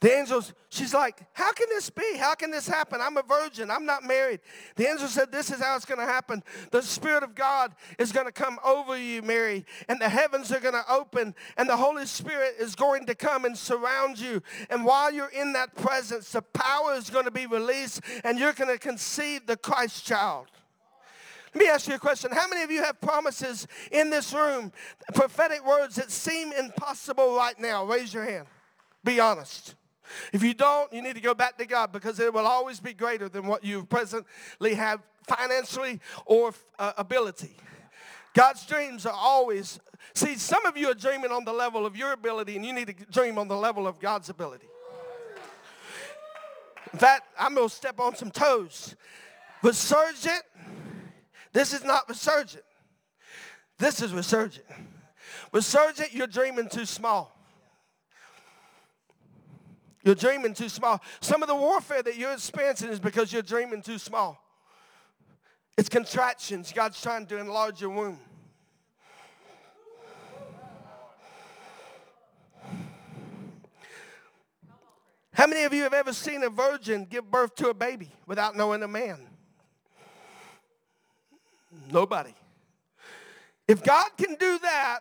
the 0.01 0.13
angels, 0.13 0.53
she's 0.69 0.93
like, 0.93 1.21
How 1.33 1.53
can 1.53 1.69
this 1.71 1.91
be? 1.91 2.17
How 2.17 2.35
can 2.35 2.51
this 2.51 2.69
happen? 2.69 3.01
I'm 3.01 3.17
a 3.17 3.23
virgin. 3.23 3.71
I'm 3.71 3.87
not 3.87 4.05
married. 4.05 4.41
The 4.77 4.89
angel 4.89 5.09
said, 5.09 5.33
This 5.33 5.51
is 5.51 5.61
how 5.61 5.77
it's 5.77 5.85
going 5.85 6.01
to 6.01 6.07
happen. 6.07 6.43
The 6.71 6.83
Spirit 6.83 7.23
of 7.23 7.35
God 7.35 7.75
is 7.99 8.13
going 8.13 8.27
to 8.27 8.33
come 8.33 8.59
over 8.65 8.97
you, 8.97 9.23
Mary, 9.23 9.65
and 9.89 10.01
the 10.01 10.09
heavens 10.09 10.53
are 10.53 10.61
going 10.61 10.75
to 10.75 10.85
open, 10.93 11.35
and 11.57 11.69
the 11.69 11.77
Holy 11.77 12.07
Spirit 12.07 12.57
is 12.59 12.75
going 12.75 13.07
to 13.07 13.15
come 13.15 13.45
and 13.45 13.57
surround 13.57 14.19
you. 14.19 14.43
And 14.71 14.85
while 14.85 15.13
you're 15.13 15.29
in 15.29 15.53
that 15.55 15.75
presence, 15.75 16.33
the 16.33 16.43
power 16.43 16.95
is 16.95 17.11
going 17.11 17.25
to 17.25 17.31
be 17.31 17.47
released, 17.47 18.01
and 18.25 18.39
you're 18.39 18.53
going 18.53 18.71
to 18.71 18.79
conceive 18.79 19.47
the 19.47 19.57
Christ 19.57 20.05
child. 20.05 20.47
Let 21.55 21.65
me 21.65 21.71
ask 21.71 21.89
you 21.89 21.95
a 21.95 21.99
question. 21.99 22.33
How 22.33 22.47
many 22.49 22.65
of 22.65 22.71
you 22.71 22.83
have 22.83 23.01
promises 23.01 23.67
in 23.91 24.11
this 24.11 24.35
room, 24.35 24.73
prophetic 25.15 25.67
words 25.67 25.97
that 25.97 26.11
seem 26.11 26.53
impossible 26.53 27.35
right 27.35 27.59
now? 27.59 27.83
Raise 27.87 28.13
your 28.13 28.25
hand. 28.25 28.47
Be 29.03 29.21
honest. 29.21 29.75
If 30.33 30.43
you 30.43 30.55
don't, 30.55 30.93
you 30.93 31.03
need 31.03 31.15
to 31.15 31.21
go 31.21 31.35
back 31.35 31.59
to 31.59 31.67
God 31.67 31.93
because 31.93 32.21
it 32.21 32.33
will 32.33 32.47
always 32.47 32.81
be 32.81 32.93
greater 32.93 33.29
than 33.29 33.47
what 33.47 33.65
you 33.65 33.85
presently 33.85 34.75
have 34.75 35.01
financially 35.27 36.01
or 36.25 36.53
uh, 36.79 36.93
ability. 36.97 37.57
God's 38.35 38.67
dreams 38.67 39.07
are 39.07 39.15
always, 39.17 39.81
see, 40.15 40.37
some 40.37 40.67
of 40.67 40.77
you 40.77 40.91
are 40.91 40.95
dreaming 40.95 41.31
on 41.31 41.45
the 41.45 41.53
level 41.53 41.87
of 41.87 41.97
your 41.97 42.13
ability, 42.13 42.57
and 42.57 42.67
you 42.67 42.73
need 42.73 42.89
to 42.89 42.95
dream 43.11 43.39
on 43.39 43.49
the 43.49 43.57
level 43.57 43.87
of 43.87 43.99
God's 43.99 44.29
ability. 44.29 44.67
In 46.93 46.99
fact, 46.99 47.29
I'm 47.39 47.55
going 47.55 47.69
to 47.69 47.75
step 47.75 47.99
on 47.99 48.15
some 48.15 48.31
toes. 48.31 48.95
Resurgent, 49.63 50.43
this 51.53 51.73
is 51.73 51.85
not 51.85 52.09
resurgent. 52.09 52.65
This 53.79 54.01
is 54.01 54.13
resurgent. 54.13 54.67
Resurgent, 55.53 56.15
you're 56.15 56.27
dreaming 56.27 56.69
too 56.69 56.87
small. 56.87 57.36
You're 60.07 60.15
dreaming 60.15 60.55
too 60.55 60.69
small. 60.69 61.03
Some 61.21 61.43
of 61.43 61.49
the 61.49 61.57
warfare 61.57 62.01
that 62.01 62.17
you're 62.17 62.33
experiencing 62.33 62.91
is 62.91 63.01
because 63.01 63.33
you're 63.33 63.43
dreaming 63.43 63.83
too 63.83 63.99
small. 63.99 64.41
It's 65.77 65.89
contractions. 65.89 66.73
God's 66.73 67.03
trying 67.03 67.27
to 67.27 67.39
enlarge 67.39 67.81
your 67.81 67.91
womb. 67.91 68.21
How 75.33 75.49
many 75.49 75.65
of 75.65 75.75
you 75.75 75.83
have 75.83 75.93
ever 75.93 76.13
seen 76.13 76.45
a 76.45 76.51
virgin 76.51 77.05
give 77.05 77.29
birth 77.29 77.57
to 77.57 77.71
a 77.71 77.75
baby 77.75 78.13
without 78.29 78.57
knowing 78.57 78.85
a 78.85 78.89
man? 78.89 79.27
Nobody. 81.91 82.35
If 83.67 83.83
God 83.83 84.11
can 84.17 84.37
do 84.37 84.61
that, 84.61 85.01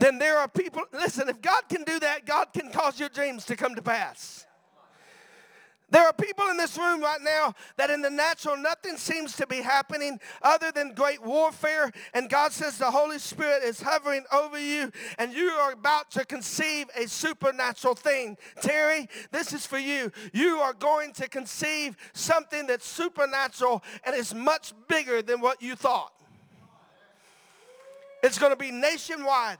then 0.00 0.18
there 0.18 0.38
are 0.38 0.48
people, 0.48 0.82
listen, 0.92 1.28
if 1.28 1.40
God 1.42 1.68
can 1.68 1.84
do 1.84 2.00
that, 2.00 2.24
God 2.24 2.46
can 2.54 2.70
cause 2.70 2.98
your 2.98 3.10
dreams 3.10 3.44
to 3.44 3.54
come 3.54 3.74
to 3.74 3.82
pass. 3.82 4.46
There 5.90 6.06
are 6.06 6.12
people 6.12 6.46
in 6.48 6.56
this 6.56 6.78
room 6.78 7.00
right 7.02 7.20
now 7.20 7.52
that 7.76 7.90
in 7.90 8.00
the 8.00 8.10
natural 8.10 8.56
nothing 8.56 8.96
seems 8.96 9.36
to 9.36 9.46
be 9.46 9.56
happening 9.56 10.20
other 10.40 10.70
than 10.70 10.94
great 10.94 11.20
warfare. 11.22 11.90
And 12.14 12.30
God 12.30 12.52
says 12.52 12.78
the 12.78 12.90
Holy 12.90 13.18
Spirit 13.18 13.64
is 13.64 13.82
hovering 13.82 14.24
over 14.32 14.58
you 14.58 14.92
and 15.18 15.34
you 15.34 15.48
are 15.50 15.72
about 15.72 16.10
to 16.12 16.24
conceive 16.24 16.86
a 16.96 17.08
supernatural 17.08 17.94
thing. 17.94 18.38
Terry, 18.62 19.08
this 19.32 19.52
is 19.52 19.66
for 19.66 19.78
you. 19.78 20.12
You 20.32 20.58
are 20.58 20.74
going 20.74 21.12
to 21.14 21.28
conceive 21.28 21.96
something 22.12 22.68
that's 22.68 22.86
supernatural 22.86 23.82
and 24.04 24.14
is 24.14 24.32
much 24.32 24.72
bigger 24.86 25.22
than 25.22 25.40
what 25.40 25.60
you 25.60 25.74
thought. 25.74 26.12
It's 28.22 28.38
going 28.38 28.52
to 28.52 28.56
be 28.56 28.70
nationwide. 28.70 29.58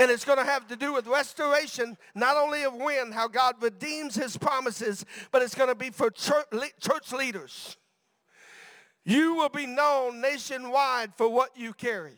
And 0.00 0.10
it's 0.10 0.24
going 0.24 0.38
to 0.38 0.44
have 0.44 0.66
to 0.68 0.76
do 0.76 0.92
with 0.92 1.06
restoration, 1.06 1.96
not 2.14 2.36
only 2.36 2.64
of 2.64 2.74
when, 2.74 3.12
how 3.12 3.28
God 3.28 3.56
redeems 3.60 4.14
his 4.14 4.36
promises, 4.36 5.04
but 5.30 5.42
it's 5.42 5.54
going 5.54 5.68
to 5.68 5.74
be 5.74 5.90
for 5.90 6.10
church, 6.10 7.12
leaders. 7.12 7.76
You 9.04 9.34
will 9.34 9.48
be 9.48 9.66
known 9.66 10.20
nationwide 10.20 11.14
for 11.16 11.28
what 11.28 11.56
you 11.56 11.72
carry. 11.72 12.14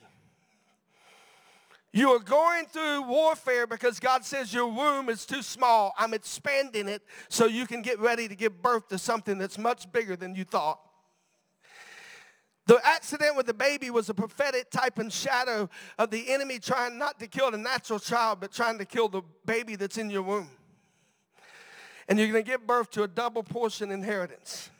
You 1.92 2.10
are 2.10 2.18
going 2.18 2.66
through 2.66 3.02
warfare 3.02 3.68
because 3.68 4.00
God 4.00 4.24
says 4.24 4.52
your 4.52 4.66
womb 4.66 5.08
is 5.08 5.24
too 5.24 5.42
small. 5.42 5.94
I'm 5.96 6.12
expanding 6.12 6.88
it 6.88 7.02
so 7.28 7.46
you 7.46 7.68
can 7.68 7.82
get 7.82 8.00
ready 8.00 8.26
to 8.26 8.34
give 8.34 8.60
birth 8.60 8.88
to 8.88 8.98
something 8.98 9.38
that's 9.38 9.58
much 9.58 9.90
bigger 9.92 10.16
than 10.16 10.34
you 10.34 10.44
thought. 10.44 10.80
The 12.66 12.80
accident 12.82 13.36
with 13.36 13.46
the 13.46 13.54
baby 13.54 13.90
was 13.90 14.08
a 14.08 14.14
prophetic 14.14 14.70
type 14.70 14.98
and 14.98 15.12
shadow 15.12 15.68
of 15.98 16.10
the 16.10 16.32
enemy 16.32 16.58
trying 16.58 16.98
not 16.98 17.20
to 17.20 17.26
kill 17.26 17.50
the 17.50 17.58
natural 17.58 17.98
child, 17.98 18.40
but 18.40 18.52
trying 18.52 18.78
to 18.78 18.86
kill 18.86 19.08
the 19.08 19.22
baby 19.44 19.76
that's 19.76 19.98
in 19.98 20.08
your 20.08 20.22
womb. 20.22 20.48
And 22.08 22.18
you're 22.18 22.28
going 22.28 22.44
to 22.44 22.50
give 22.50 22.66
birth 22.66 22.90
to 22.92 23.02
a 23.02 23.08
double 23.08 23.42
portion 23.42 23.90
inheritance. 23.90 24.70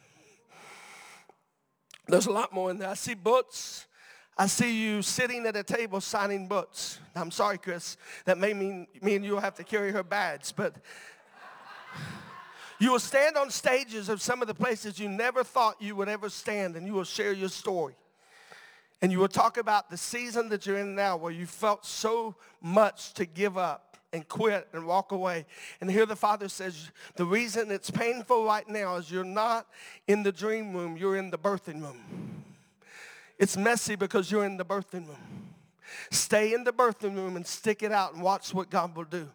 There's 2.06 2.26
a 2.26 2.32
lot 2.32 2.52
more 2.52 2.70
in 2.70 2.78
there. 2.78 2.90
I 2.90 2.94
see 2.94 3.14
books. 3.14 3.86
I 4.36 4.46
see 4.46 4.82
you 4.82 5.00
sitting 5.00 5.46
at 5.46 5.56
a 5.56 5.62
table 5.62 6.00
signing 6.00 6.48
books. 6.48 6.98
I'm 7.14 7.30
sorry, 7.30 7.56
Chris. 7.56 7.96
That 8.24 8.36
may 8.36 8.52
mean 8.52 8.86
me 9.00 9.14
and 9.14 9.24
you 9.24 9.32
will 9.32 9.40
have 9.40 9.54
to 9.56 9.64
carry 9.64 9.92
her 9.92 10.02
badge, 10.02 10.54
but 10.56 10.74
you 12.78 12.92
will 12.92 12.98
stand 12.98 13.36
on 13.36 13.50
stages 13.50 14.08
of 14.08 14.20
some 14.20 14.42
of 14.42 14.48
the 14.48 14.54
places 14.54 14.98
you 14.98 15.08
never 15.08 15.44
thought 15.44 15.80
you 15.80 15.96
would 15.96 16.08
ever 16.08 16.28
stand, 16.28 16.76
and 16.76 16.86
you 16.86 16.92
will 16.92 17.04
share 17.04 17.32
your 17.32 17.48
story. 17.48 17.94
And 19.02 19.12
you 19.12 19.18
will 19.18 19.28
talk 19.28 19.58
about 19.58 19.90
the 19.90 19.96
season 19.96 20.48
that 20.48 20.66
you're 20.66 20.78
in 20.78 20.94
now 20.94 21.16
where 21.16 21.32
you 21.32 21.46
felt 21.46 21.84
so 21.84 22.36
much 22.62 23.12
to 23.14 23.26
give 23.26 23.58
up 23.58 23.98
and 24.14 24.26
quit 24.28 24.68
and 24.72 24.86
walk 24.86 25.12
away. 25.12 25.44
And 25.80 25.90
here 25.90 26.06
the 26.06 26.16
Father 26.16 26.48
says, 26.48 26.90
the 27.16 27.24
reason 27.24 27.70
it's 27.70 27.90
painful 27.90 28.44
right 28.44 28.66
now 28.68 28.96
is 28.96 29.10
you're 29.10 29.24
not 29.24 29.66
in 30.06 30.22
the 30.22 30.32
dream 30.32 30.72
room, 30.72 30.96
you're 30.96 31.16
in 31.16 31.30
the 31.30 31.36
birthing 31.36 31.82
room. 31.82 32.44
It's 33.38 33.56
messy 33.56 33.96
because 33.96 34.30
you're 34.30 34.44
in 34.44 34.56
the 34.56 34.64
birthing 34.64 35.06
room. 35.08 35.50
Stay 36.10 36.54
in 36.54 36.64
the 36.64 36.72
birthing 36.72 37.16
room 37.16 37.36
and 37.36 37.46
stick 37.46 37.82
it 37.82 37.92
out 37.92 38.14
and 38.14 38.22
watch 38.22 38.54
what 38.54 38.70
God 38.70 38.96
will 38.96 39.04
do. 39.04 39.28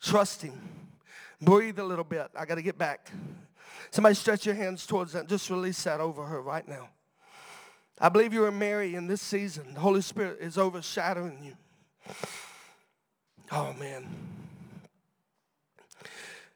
Trust 0.00 0.42
Him. 0.42 0.58
Breathe 1.40 1.78
a 1.78 1.84
little 1.84 2.04
bit. 2.04 2.28
I 2.36 2.44
got 2.44 2.56
to 2.56 2.62
get 2.62 2.78
back. 2.78 3.10
Somebody 3.90 4.14
stretch 4.14 4.44
your 4.44 4.54
hands 4.54 4.86
towards 4.86 5.12
that. 5.12 5.28
Just 5.28 5.48
release 5.50 5.82
that 5.84 6.00
over 6.00 6.24
her 6.24 6.42
right 6.42 6.66
now. 6.66 6.88
I 8.00 8.08
believe 8.08 8.32
you 8.32 8.44
are 8.44 8.52
Mary 8.52 8.94
in 8.94 9.06
this 9.06 9.20
season. 9.20 9.74
The 9.74 9.80
Holy 9.80 10.02
Spirit 10.02 10.38
is 10.40 10.58
overshadowing 10.58 11.42
you. 11.42 11.56
Oh, 13.50 13.72
man. 13.74 14.06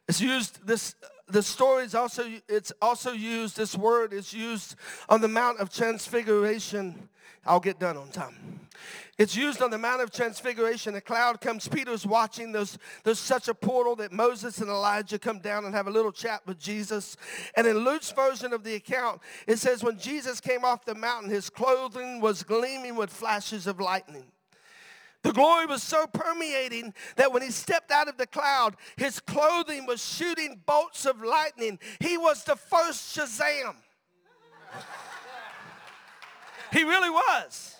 It's 0.09 0.20
used 0.20 0.66
this 0.66 0.95
the 1.28 1.43
story 1.43 1.85
is 1.85 1.95
also 1.95 2.24
it's 2.49 2.72
also 2.83 3.12
used 3.12 3.57
this 3.57 3.76
word 3.76 4.12
is 4.12 4.33
used 4.33 4.74
on 5.09 5.20
the 5.20 5.28
mount 5.28 5.59
of 5.59 5.72
transfiguration 5.72 7.09
i'll 7.47 7.61
get 7.61 7.78
done 7.78 7.97
on 7.97 8.09
time 8.09 8.62
it's 9.18 9.37
used 9.37 9.62
on 9.62 9.70
the 9.70 9.78
mount 9.78 10.03
of 10.03 10.11
transfiguration 10.11 10.95
a 10.95 11.01
cloud 11.01 11.41
comes 11.41 11.68
peter's 11.68 12.07
watching 12.07 12.53
there's, 12.53 12.78
there's 13.05 13.18
such 13.18 13.49
a 13.49 13.55
portal 13.55 13.97
that 13.97 14.12
moses 14.12 14.59
and 14.59 14.68
elijah 14.68 15.18
come 15.18 15.39
down 15.39 15.64
and 15.64 15.74
have 15.74 15.87
a 15.87 15.91
little 15.91 16.12
chat 16.12 16.41
with 16.47 16.59
jesus 16.59 17.16
and 17.57 17.66
in 17.66 17.78
luke's 17.78 18.12
version 18.12 18.53
of 18.53 18.64
the 18.64 18.74
account 18.74 19.20
it 19.47 19.59
says 19.59 19.83
when 19.83 19.99
jesus 19.99 20.41
came 20.41 20.64
off 20.64 20.85
the 20.85 20.95
mountain 20.95 21.30
his 21.30 21.51
clothing 21.51 22.20
was 22.20 22.43
gleaming 22.43 22.97
with 22.97 23.11
flashes 23.11 23.66
of 23.66 23.80
lightning 23.80 24.24
the 25.22 25.33
glory 25.33 25.66
was 25.66 25.83
so 25.83 26.07
permeating 26.07 26.93
that 27.16 27.33
when 27.33 27.43
he 27.43 27.51
stepped 27.51 27.93
out 27.93 28.09
of 28.09 28.16
the 28.16 28.26
cloud, 28.26 28.76
his 28.97 29.20
clothing 29.20 29.87
was 29.87 30.05
shooting 30.05 30.61
bolts 30.66 31.07
of 31.07 31.22
lightning. 31.22 31.78
He 32.01 32.18
was 32.18 32.43
the 32.43 32.57
first 32.57 33.16
Shazam. 33.16 33.76
he 36.72 36.83
really 36.83 37.11
was. 37.11 37.76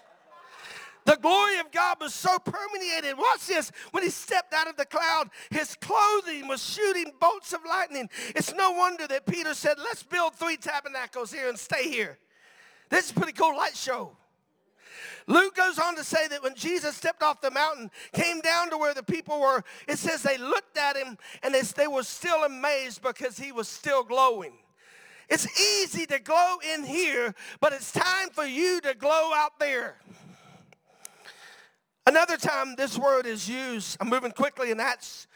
The 1.05 1.17
glory 1.17 1.59
of 1.59 1.71
God 1.73 1.97
was 2.01 2.15
so 2.15 2.39
permeated. 2.39 3.17
Watch 3.19 3.47
this. 3.47 3.73
When 3.91 4.03
he 4.03 4.11
stepped 4.11 4.55
out 4.55 4.69
of 4.69 4.77
the 4.77 4.87
cloud, 4.87 5.31
his 5.51 5.77
clothing 5.77 6.47
was 6.47 6.63
shooting 6.63 7.13
bolts 7.21 7.53
of 7.53 7.61
lightning. 7.69 8.09
It's 8.37 8.55
no 8.55 8.73
wonder 8.73 9.09
that 9.09 9.27
Peter 9.27 9.55
said, 9.55 9.79
Let's 9.79 10.03
build 10.03 10.35
three 10.35 10.57
tabernacles 10.57 11.33
here 11.33 11.49
and 11.49 11.59
stay 11.59 11.91
here. 11.91 12.19
This 12.89 13.07
is 13.07 13.11
a 13.11 13.15
pretty 13.15 13.33
cool 13.33 13.57
light 13.57 13.77
show. 13.77 14.17
Luke 15.27 15.55
goes 15.55 15.79
on 15.79 15.97
to 15.97 16.05
say 16.05 16.29
that 16.29 16.43
when 16.43 16.55
Jesus 16.55 16.97
stepped 16.97 17.23
off 17.23 17.41
the 17.41 17.51
mountain, 17.51 17.91
came 18.13 18.41
down 18.41 18.71
to 18.71 18.79
where 18.79 18.95
the 18.95 19.03
people 19.03 19.41
were, 19.41 19.63
it 19.89 19.99
says 19.99 20.23
they 20.23 20.39
looked 20.39 20.77
at 20.77 20.97
him 20.97 21.17
and 21.43 21.55
they, 21.55 21.63
they 21.63 21.87
were 21.87 22.03
still 22.03 22.45
amazed 22.45 23.03
because 23.03 23.39
he 23.39 23.53
was 23.53 23.69
still 23.69 24.03
glowing. 24.03 24.53
It's 25.29 25.47
easy 25.59 26.07
to 26.07 26.19
glow 26.19 26.57
in 26.75 26.85
here, 26.85 27.35
but 27.61 27.73
it's 27.73 27.93
time 27.93 28.29
for 28.33 28.45
you 28.45 28.81
to 28.83 28.95
glow 28.95 29.33
out 29.35 29.59
there. 29.59 29.97
Another 32.07 32.37
time 32.37 32.75
this 32.77 32.99
word 32.99 33.27
is 33.27 33.49
used, 33.49 33.97
I'm 34.01 34.09
moving 34.09 34.33
quickly, 34.33 34.71
and 34.71 34.81
that's 34.81 35.29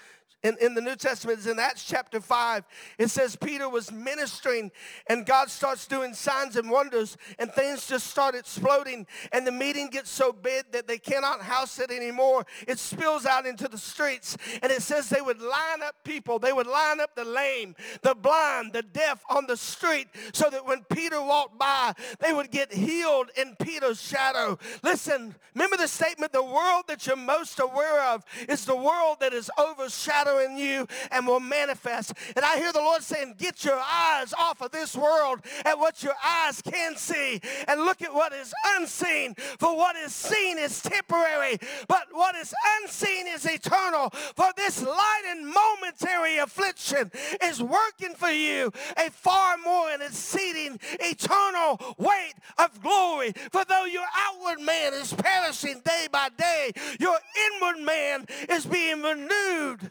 in, 0.47 0.57
in 0.61 0.75
the 0.75 0.81
New 0.81 0.95
Testament, 0.95 1.39
it's 1.39 1.49
in 1.49 1.59
Acts 1.59 1.85
chapter 1.85 2.21
5. 2.21 2.65
It 2.99 3.09
says 3.09 3.35
Peter 3.35 3.69
was 3.69 3.91
ministering 3.91 4.71
and 5.09 5.27
God 5.27 5.51
starts 5.51 5.87
doing 5.87 6.15
signs 6.15 6.55
and 6.55 6.71
wonders 6.71 7.17
and 7.39 7.51
things 7.51 7.87
just 7.87 8.07
start 8.07 8.37
exploding 8.37 9.07
and 9.33 9.45
the 9.45 9.53
meeting 9.53 9.89
gets 9.89 10.09
so 10.09 10.33
big 10.33 10.71
that 10.71 10.87
they 10.87 10.99
cannot 10.99 11.43
house 11.43 11.81
it 11.81 11.91
anymore. 11.91 12.47
It 12.69 12.79
spills 12.79 13.27
out 13.27 13.45
into 13.45 13.67
the 13.67 13.79
streets 13.79 14.37
and 14.63 14.71
it 14.71 14.83
says 14.83 15.09
they 15.09 15.21
would 15.21 15.41
line 15.41 15.83
up 15.83 15.97
people. 16.05 16.39
They 16.39 16.53
would 16.53 16.69
line 16.69 17.01
up 17.01 17.17
the 17.17 17.25
lame, 17.25 17.75
the 18.03 18.15
blind, 18.15 18.73
the 18.73 18.83
deaf 18.83 19.25
on 19.29 19.47
the 19.47 19.57
street 19.57 20.07
so 20.33 20.49
that 20.51 20.65
when 20.65 20.85
Peter 20.85 21.21
walked 21.21 21.59
by, 21.59 21.93
they 22.21 22.33
would 22.33 22.53
get 22.53 22.73
healed 22.73 23.31
in 23.37 23.57
Peter's 23.57 24.01
shadow. 24.01 24.59
Listen, 24.85 25.35
remember 25.55 25.77
the 25.77 25.89
statement, 25.89 26.33
the 26.33 26.43
world 26.43 26.85
that 26.87 27.05
you're 27.07 27.17
most 27.17 27.59
aware 27.59 28.01
of 28.03 28.25
is 28.49 28.65
the 28.65 28.77
world 28.77 29.17
that 29.21 29.33
is 29.33 29.51
overshadowed 29.59 30.36
in 30.39 30.57
you 30.57 30.87
and 31.11 31.27
will 31.27 31.41
manifest. 31.41 32.13
And 32.35 32.45
I 32.45 32.57
hear 32.57 32.73
the 32.73 32.81
Lord 32.81 33.03
saying, 33.03 33.35
get 33.39 33.65
your 33.65 33.79
eyes 33.79 34.33
off 34.39 34.61
of 34.61 34.71
this 34.71 34.97
world 34.97 35.41
at 35.65 35.79
what 35.79 36.03
your 36.03 36.15
eyes 36.25 36.63
can 36.63 36.97
see 36.97 37.41
and 37.69 37.83
look 37.83 38.03
at 38.03 38.13
what 38.13 38.33
is 38.33 38.53
unseen. 38.77 39.35
For 39.59 39.77
what 39.77 39.97
is 39.97 40.13
seen 40.13 40.59
is 40.59 40.81
temporary, 40.83 41.59
but 41.89 42.07
what 42.13 42.35
is 42.37 42.55
unseen 42.83 43.27
is 43.27 43.45
eternal. 43.45 44.11
For 44.11 44.51
this 44.57 44.83
light 44.83 45.23
and 45.29 45.47
momentary 45.47 46.39
affliction 46.39 47.11
is 47.43 47.63
working 47.63 48.15
for 48.15 48.31
you 48.31 48.73
a 48.97 49.11
far 49.11 49.57
more 49.59 49.91
and 49.91 50.03
exceeding 50.03 50.79
eternal 51.01 51.81
weight 51.99 52.35
of 52.59 52.83
glory. 52.83 53.33
For 53.53 53.65
though 53.65 53.85
your 53.85 54.07
outward 54.17 54.61
man 54.61 54.95
is 54.95 55.13
perishing 55.13 55.81
day 55.85 56.09
by 56.11 56.29
day, 56.37 56.73
your 57.01 57.19
inward 57.53 57.85
man 57.85 58.27
is 58.49 58.67
being 58.67 59.03
renewed 59.03 59.91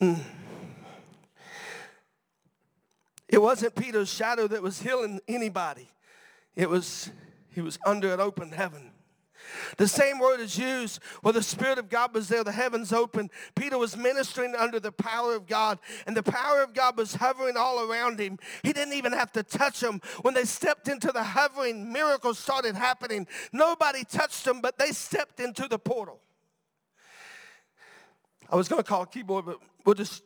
It 0.00 0.18
wasn't 3.40 3.74
Peter's 3.74 4.12
shadow 4.12 4.46
that 4.48 4.62
was 4.62 4.80
healing 4.80 5.20
anybody. 5.26 5.90
It 6.54 6.70
was 6.70 7.10
he 7.50 7.60
was 7.60 7.78
under 7.86 8.12
an 8.12 8.20
open 8.20 8.52
heaven. 8.52 8.92
The 9.76 9.88
same 9.88 10.18
word 10.18 10.40
is 10.40 10.58
used 10.58 11.00
where 11.22 11.32
the 11.32 11.42
Spirit 11.42 11.78
of 11.78 11.88
God 11.88 12.14
was 12.14 12.28
there, 12.28 12.44
the 12.44 12.52
heavens 12.52 12.92
open. 12.92 13.30
Peter 13.54 13.78
was 13.78 13.96
ministering 13.96 14.54
under 14.54 14.80
the 14.80 14.92
power 14.92 15.34
of 15.34 15.46
God, 15.46 15.78
and 16.06 16.16
the 16.16 16.22
power 16.22 16.62
of 16.62 16.74
God 16.74 16.96
was 16.96 17.14
hovering 17.14 17.56
all 17.56 17.88
around 17.88 18.18
him. 18.18 18.38
He 18.62 18.72
didn't 18.72 18.94
even 18.94 19.12
have 19.12 19.32
to 19.32 19.42
touch 19.42 19.80
them. 19.80 20.00
When 20.22 20.34
they 20.34 20.44
stepped 20.44 20.88
into 20.88 21.12
the 21.12 21.22
hovering, 21.22 21.92
miracles 21.92 22.38
started 22.38 22.74
happening. 22.74 23.26
Nobody 23.52 24.04
touched 24.04 24.44
them, 24.44 24.60
but 24.60 24.78
they 24.78 24.92
stepped 24.92 25.40
into 25.40 25.68
the 25.68 25.78
portal. 25.78 26.20
I 28.50 28.56
was 28.56 28.68
going 28.68 28.82
to 28.82 28.88
call 28.88 29.06
keyboard, 29.06 29.46
but 29.46 29.58
we'll 29.84 29.94
just, 29.94 30.22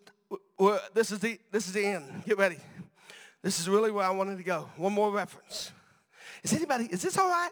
we're, 0.59 0.81
this, 0.95 1.11
is 1.11 1.19
the, 1.19 1.39
this 1.51 1.67
is 1.67 1.73
the 1.73 1.85
end. 1.85 2.25
Get 2.27 2.39
ready. 2.39 2.59
This 3.43 3.61
is 3.61 3.69
really 3.69 3.91
where 3.91 4.05
I 4.05 4.11
wanted 4.11 4.39
to 4.39 4.45
go. 4.45 4.69
One 4.77 4.93
more 4.93 5.11
reference. 5.11 5.73
Is 6.43 6.53
anybody, 6.53 6.85
is 6.85 7.03
this 7.03 7.17
all 7.17 7.29
right? 7.29 7.51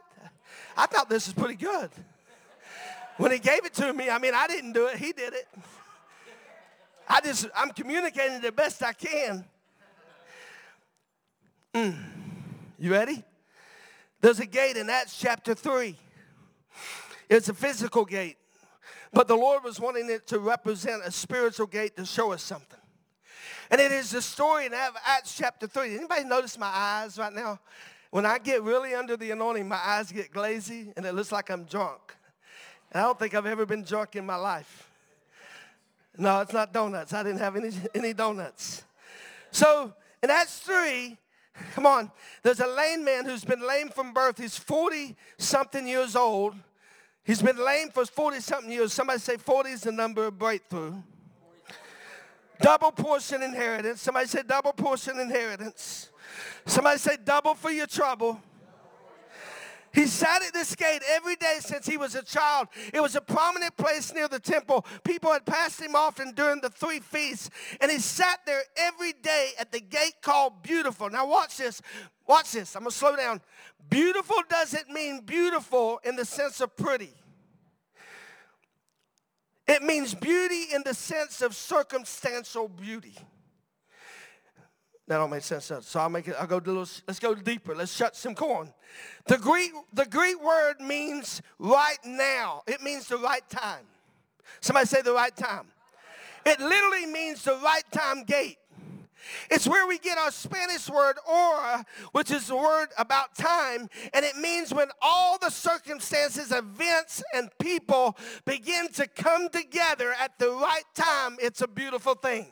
I 0.77 0.87
thought 0.87 1.09
this 1.09 1.27
was 1.27 1.35
pretty 1.35 1.57
good. 1.57 1.91
When 3.17 3.33
he 3.33 3.39
gave 3.39 3.65
it 3.65 3.73
to 3.75 3.93
me, 3.93 4.11
I 4.11 4.19
mean, 4.19 4.35
I 4.35 4.47
didn't 4.47 4.73
do 4.73 4.87
it, 4.87 4.99
he 4.99 5.13
did 5.13 5.33
it. 5.33 5.49
I 7.09 7.21
just, 7.21 7.49
I'm 7.57 7.71
communicating 7.71 8.41
the 8.41 8.53
best 8.53 8.83
I 8.83 8.93
can. 8.93 9.45
Mm. 11.73 11.97
You 12.79 12.91
ready? 12.91 13.23
There's 14.21 14.41
a 14.41 14.47
gate 14.47 14.77
in 14.77 14.91
Acts 14.91 15.17
chapter 15.19 15.55
3. 15.55 15.97
It's 17.29 17.49
a 17.49 17.55
physical 17.55 18.05
gate. 18.05 18.37
But 19.13 19.29
the 19.29 19.37
Lord 19.37 19.65
was 19.65 19.81
wanting 19.81 20.11
it 20.11 20.27
to 20.29 20.39
represent 20.39 21.03
a 21.05 21.11
spiritual 21.11 21.67
gate 21.67 21.97
to 21.97 22.05
show 22.05 22.33
us 22.33 22.43
something. 22.43 22.79
And 23.71 23.81
it 23.81 23.93
is 23.93 24.11
the 24.11 24.23
story 24.23 24.67
in 24.67 24.75
Acts 24.75 25.37
chapter 25.37 25.67
3. 25.67 25.97
Anybody 25.97 26.25
notice 26.25 26.59
my 26.59 26.71
eyes 26.73 27.19
right 27.19 27.33
now? 27.33 27.59
When 28.11 28.25
I 28.25 28.39
get 28.39 28.63
really 28.63 28.95
under 28.95 29.17
the 29.17 29.31
anointing, 29.33 29.69
my 29.69 29.81
eyes 29.83 30.13
get 30.13 30.31
glazy 30.31 30.93
and 30.97 31.05
it 31.05 31.15
looks 31.15 31.33
like 31.33 31.51
I'm 31.51 31.65
drunk. 31.65 32.15
And 32.93 33.01
I 33.01 33.05
don't 33.05 33.19
think 33.19 33.35
I've 33.35 33.47
ever 33.47 33.67
been 33.67 33.83
drunk 33.83 34.17
in 34.17 34.25
my 34.25 34.37
life. 34.37 34.89
No, 36.17 36.41
it's 36.41 36.53
not 36.53 36.73
donuts. 36.73 37.13
I 37.13 37.23
didn't 37.23 37.41
have 37.41 37.57
any, 37.57 37.71
any 37.95 38.13
donuts. 38.13 38.85
So 39.51 39.93
in 40.23 40.31
Acts 40.31 40.61
3, 40.61 41.17
come 41.75 41.87
on, 41.87 42.11
there's 42.43 42.61
a 42.61 42.67
lame 42.67 43.05
man 43.05 43.25
who's 43.25 43.45
been 43.45 43.67
lame 43.67 43.89
from 43.89 44.13
birth. 44.13 44.39
He's 44.39 44.57
40 44.57 45.17
something 45.39 45.87
years 45.87 46.17
old. 46.17 46.55
He's 47.27 47.43
been 47.43 47.57
lame 47.57 47.91
for 47.91 48.07
40 48.07 48.39
something 48.39 48.71
years. 48.71 48.93
Somebody 48.93 49.19
say 49.19 49.37
40 49.37 49.71
is 49.71 49.81
the 49.81 49.91
number 49.91 50.27
of 50.27 50.39
breakthrough. 50.39 50.95
Double 52.61 52.93
portion 52.93 53.43
inheritance. 53.43 54.01
Somebody 54.01 54.29
say 54.29 54.43
double 54.47 54.73
portion 54.73 55.19
inheritance. 55.19 56.11
Somebody 56.65 56.99
say 56.99 57.17
double 57.23 57.55
for 57.55 57.71
your 57.71 57.89
trouble. 57.89 58.41
He 59.93 60.07
sat 60.07 60.43
at 60.43 60.53
this 60.53 60.75
gate 60.75 61.03
every 61.09 61.37
day 61.37 61.57
since 61.61 61.87
he 61.87 61.97
was 61.97 62.15
a 62.15 62.23
child. 62.23 62.69
It 62.93 63.01
was 63.01 63.17
a 63.17 63.21
prominent 63.21 63.77
place 63.77 64.13
near 64.13 64.29
the 64.29 64.39
temple. 64.39 64.85
People 65.05 65.33
had 65.33 65.47
passed 65.47 65.81
him 65.81 65.97
often 65.97 66.33
during 66.33 66.61
the 66.61 66.69
three 66.69 67.01
feasts, 67.01 67.49
and 67.81 67.91
he 67.91 67.99
sat 67.99 68.41
there 68.45 68.61
every 68.77 69.15
day 69.15 69.53
at 69.59 69.73
the 69.73 69.81
gate 69.81 70.17
called 70.21 70.63
Beautiful. 70.63 71.09
Now, 71.09 71.27
watch 71.27 71.57
this. 71.57 71.81
Watch 72.27 72.53
this. 72.53 72.75
I'm 72.75 72.83
going 72.83 72.91
to 72.91 72.97
slow 72.97 73.17
down. 73.17 73.41
Beautiful 73.89 74.39
doesn't 74.49 74.91
mean 74.91 75.21
beautiful 75.21 76.01
in 76.05 76.17
the 76.17 76.25
sense 76.25 76.61
of 76.61 76.77
pretty. 76.77 77.13
It 79.69 79.83
means 79.83 80.15
beauty 80.15 80.67
in 80.75 80.83
the 80.85 80.95
sense 80.95 81.43
of 81.43 81.55
circumstantial 81.55 82.69
beauty. 82.69 83.15
That 85.09 85.19
don't 85.19 85.31
make 85.31 85.43
sense. 85.43 85.71
So 85.83 86.01
I'll 86.01 86.09
make 86.09 86.27
it, 86.27 86.35
I'll 86.39 86.49
go 86.49 86.57
little, 86.57 86.87
let's 87.07 87.21
go 87.21 87.35
deeper. 87.35 87.77
Let's 87.77 87.93
shut 87.95 88.17
some 88.17 88.35
corn. 88.35 88.73
The 89.27 89.39
Greek, 89.39 89.73
the 89.93 90.07
Greek 90.07 90.43
word 90.43 90.81
means 90.81 91.43
right 91.59 91.99
now. 92.05 92.63
It 92.67 92.83
means 92.83 93.07
the 93.07 93.19
right 93.19 93.49
time. 93.49 93.85
Somebody 94.61 94.87
say 94.87 95.03
the 95.03 95.13
right 95.13 95.37
time. 95.37 95.67
It 96.45 96.61
literally 96.61 97.07
means 97.07 97.45
the 97.45 97.59
right 97.63 97.85
time 97.93 98.25
gate. 98.25 98.59
It's 99.51 99.67
where 99.67 99.87
we 99.87 99.99
get 99.99 100.19
our 100.19 100.31
Spanish 100.31 100.89
word 100.89 101.17
hora, 101.25 101.85
which 102.13 102.31
is 102.31 102.49
the 102.49 102.57
word 102.57 102.89
about 102.99 103.35
time, 103.35 103.89
and 104.15 104.25
it 104.25 104.37
means 104.37 104.73
when 104.73 104.89
all 105.03 105.39
the 105.39 105.51
circumstances, 105.51 106.53
events, 106.53 107.23
and 107.35 107.51
people 107.59 108.17
begin 108.45 108.89
to 108.93 109.07
come 109.07 109.49
together 109.49 110.15
at 110.21 110.39
the 110.39 110.51
right 110.51 110.85
time, 110.95 111.37
it's 111.41 111.63
a 111.63 111.69
beautiful 111.69 112.15
thing. 112.15 112.47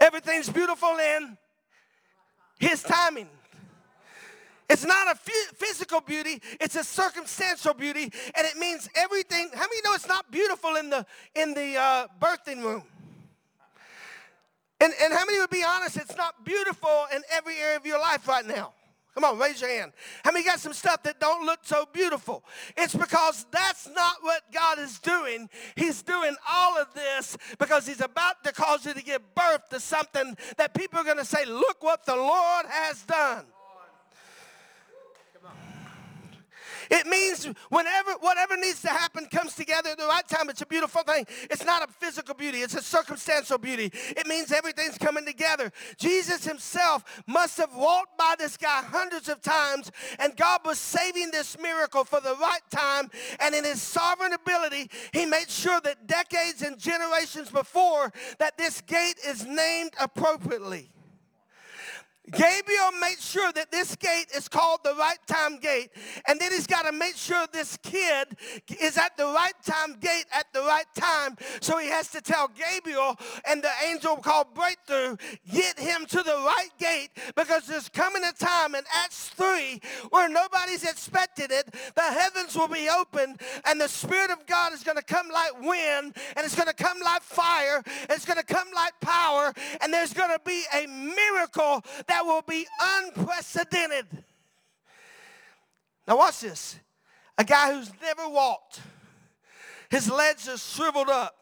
Everything's 0.00 0.48
beautiful 0.48 0.96
in 0.98 1.36
His 2.58 2.82
timing. 2.82 3.28
It's 4.70 4.84
not 4.84 5.10
a 5.10 5.14
physical 5.54 6.02
beauty, 6.02 6.42
it's 6.60 6.76
a 6.76 6.84
circumstantial 6.84 7.72
beauty, 7.72 8.02
and 8.02 8.46
it 8.46 8.56
means 8.58 8.88
everything. 8.94 9.48
How 9.54 9.62
many 9.62 9.80
know 9.82 9.94
it's 9.94 10.08
not 10.08 10.30
beautiful 10.30 10.76
in 10.76 10.90
the, 10.90 11.06
in 11.34 11.54
the 11.54 11.76
uh, 11.76 12.06
birthing 12.20 12.62
room? 12.62 12.82
And, 14.80 14.92
and 15.02 15.12
how 15.12 15.24
many 15.24 15.40
would 15.40 15.50
be 15.50 15.64
honest, 15.64 15.96
it's 15.96 16.16
not 16.16 16.44
beautiful 16.44 17.06
in 17.14 17.22
every 17.30 17.56
area 17.56 17.76
of 17.76 17.86
your 17.86 17.98
life 17.98 18.28
right 18.28 18.46
now? 18.46 18.74
Come 19.14 19.24
on, 19.24 19.38
raise 19.38 19.60
your 19.60 19.70
hand. 19.70 19.92
How 20.22 20.30
many 20.30 20.44
got 20.44 20.60
some 20.60 20.72
stuff 20.72 21.02
that 21.02 21.18
don't 21.18 21.44
look 21.44 21.58
so 21.62 21.88
beautiful? 21.92 22.44
It's 22.76 22.94
because 22.94 23.46
that's 23.50 23.88
not 23.88 24.18
what 24.20 24.42
God 24.52 24.78
is 24.78 25.00
doing. 25.00 25.50
He's 25.74 26.02
doing 26.02 26.36
all 26.48 26.78
of 26.78 26.94
this 26.94 27.36
because 27.58 27.84
He's 27.84 28.00
about 28.00 28.44
to 28.44 28.52
cause 28.52 28.86
you 28.86 28.94
to 28.94 29.02
give 29.02 29.22
birth 29.34 29.68
to 29.70 29.80
something 29.80 30.36
that 30.56 30.72
people 30.72 31.00
are 31.00 31.04
going 31.04 31.16
to 31.16 31.24
say, 31.24 31.44
look 31.46 31.82
what 31.82 32.06
the 32.06 32.14
Lord 32.14 32.66
has 32.68 33.02
done. 33.02 33.46
It 36.90 37.06
means 37.06 37.46
whenever 37.68 38.12
whatever 38.20 38.56
needs 38.56 38.82
to 38.82 38.88
happen 38.88 39.26
comes 39.26 39.54
together 39.54 39.90
at 39.90 39.98
the 39.98 40.06
right 40.06 40.26
time. 40.26 40.48
It's 40.48 40.62
a 40.62 40.66
beautiful 40.66 41.02
thing. 41.02 41.26
It's 41.50 41.64
not 41.64 41.88
a 41.88 41.92
physical 41.92 42.34
beauty, 42.34 42.58
it's 42.58 42.74
a 42.74 42.82
circumstantial 42.82 43.58
beauty. 43.58 43.90
It 43.92 44.26
means 44.26 44.52
everything's 44.52 44.98
coming 44.98 45.24
together. 45.24 45.72
Jesus 45.96 46.44
himself 46.44 47.22
must 47.26 47.58
have 47.58 47.74
walked 47.74 48.16
by 48.16 48.34
this 48.38 48.56
guy 48.56 48.82
hundreds 48.82 49.28
of 49.28 49.40
times, 49.42 49.90
and 50.18 50.36
God 50.36 50.60
was 50.64 50.78
saving 50.78 51.30
this 51.30 51.58
miracle 51.58 52.04
for 52.04 52.20
the 52.20 52.34
right 52.40 52.62
time. 52.70 53.10
And 53.40 53.54
in 53.54 53.64
his 53.64 53.82
sovereign 53.82 54.32
ability, 54.32 54.90
he 55.12 55.26
made 55.26 55.50
sure 55.50 55.80
that 55.82 56.06
decades 56.06 56.62
and 56.62 56.78
generations 56.78 57.50
before 57.50 58.12
that 58.38 58.56
this 58.56 58.80
gate 58.82 59.18
is 59.26 59.44
named 59.46 59.92
appropriately. 60.00 60.90
Gabriel 62.30 62.92
made 63.00 63.18
sure 63.18 63.52
that 63.52 63.70
this 63.70 63.96
gate 63.96 64.26
is 64.34 64.48
called 64.48 64.80
the 64.84 64.94
right 64.94 65.18
time 65.26 65.58
gate. 65.58 65.90
And 66.26 66.40
then 66.40 66.52
he's 66.52 66.66
got 66.66 66.82
to 66.82 66.92
make 66.92 67.16
sure 67.16 67.46
this 67.52 67.76
kid 67.82 68.36
is 68.80 68.98
at 68.98 69.16
the 69.16 69.24
right 69.24 69.54
time 69.64 69.96
gate 70.00 70.26
at 70.32 70.52
the 70.52 70.60
right 70.60 70.86
time. 70.94 71.36
So 71.60 71.78
he 71.78 71.88
has 71.88 72.08
to 72.08 72.20
tell 72.20 72.48
Gabriel 72.48 73.16
and 73.48 73.62
the 73.62 73.70
angel 73.88 74.16
called 74.16 74.54
Breakthrough, 74.54 75.16
get 75.52 75.78
him 75.78 76.06
to 76.06 76.22
the 76.22 76.36
right 76.44 76.70
gate 76.78 77.10
because 77.36 77.66
there's 77.66 77.88
coming 77.88 78.22
a 78.24 78.32
time 78.32 78.74
in 78.74 78.82
Acts 78.92 79.30
3 79.30 79.80
where 80.10 80.28
nobody's 80.28 80.84
expected 80.84 81.50
it. 81.50 81.72
The 81.94 82.02
heavens 82.02 82.54
will 82.54 82.68
be 82.68 82.88
open 82.88 83.36
and 83.66 83.80
the 83.80 83.88
Spirit 83.88 84.30
of 84.30 84.46
God 84.46 84.72
is 84.72 84.82
going 84.82 84.96
to 84.96 85.04
come 85.04 85.28
like 85.28 85.60
wind 85.60 86.16
and 86.36 86.44
it's 86.44 86.54
going 86.54 86.68
to 86.68 86.74
come 86.74 86.98
like 87.00 87.22
fire 87.22 87.82
it's 88.10 88.24
going 88.24 88.38
to 88.38 88.44
come 88.44 88.68
like 88.74 88.98
power 89.00 89.52
and 89.80 89.92
there's 89.92 90.12
going 90.12 90.30
to 90.30 90.40
be 90.44 90.62
a 90.74 90.86
miracle 90.86 91.82
that 92.06 92.17
that 92.18 92.26
will 92.26 92.42
be 92.42 92.66
unprecedented. 92.80 94.06
Now, 96.06 96.18
watch 96.18 96.40
this. 96.40 96.76
A 97.36 97.44
guy 97.44 97.72
who's 97.72 97.92
never 98.02 98.28
walked, 98.28 98.80
his 99.88 100.10
legs 100.10 100.48
are 100.48 100.58
shriveled 100.58 101.08
up. 101.08 101.36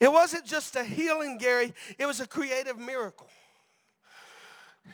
It 0.00 0.10
wasn't 0.10 0.46
just 0.46 0.76
a 0.76 0.84
healing, 0.84 1.36
Gary, 1.36 1.74
it 1.98 2.06
was 2.06 2.20
a 2.20 2.26
creative 2.26 2.78
miracle. 2.78 3.28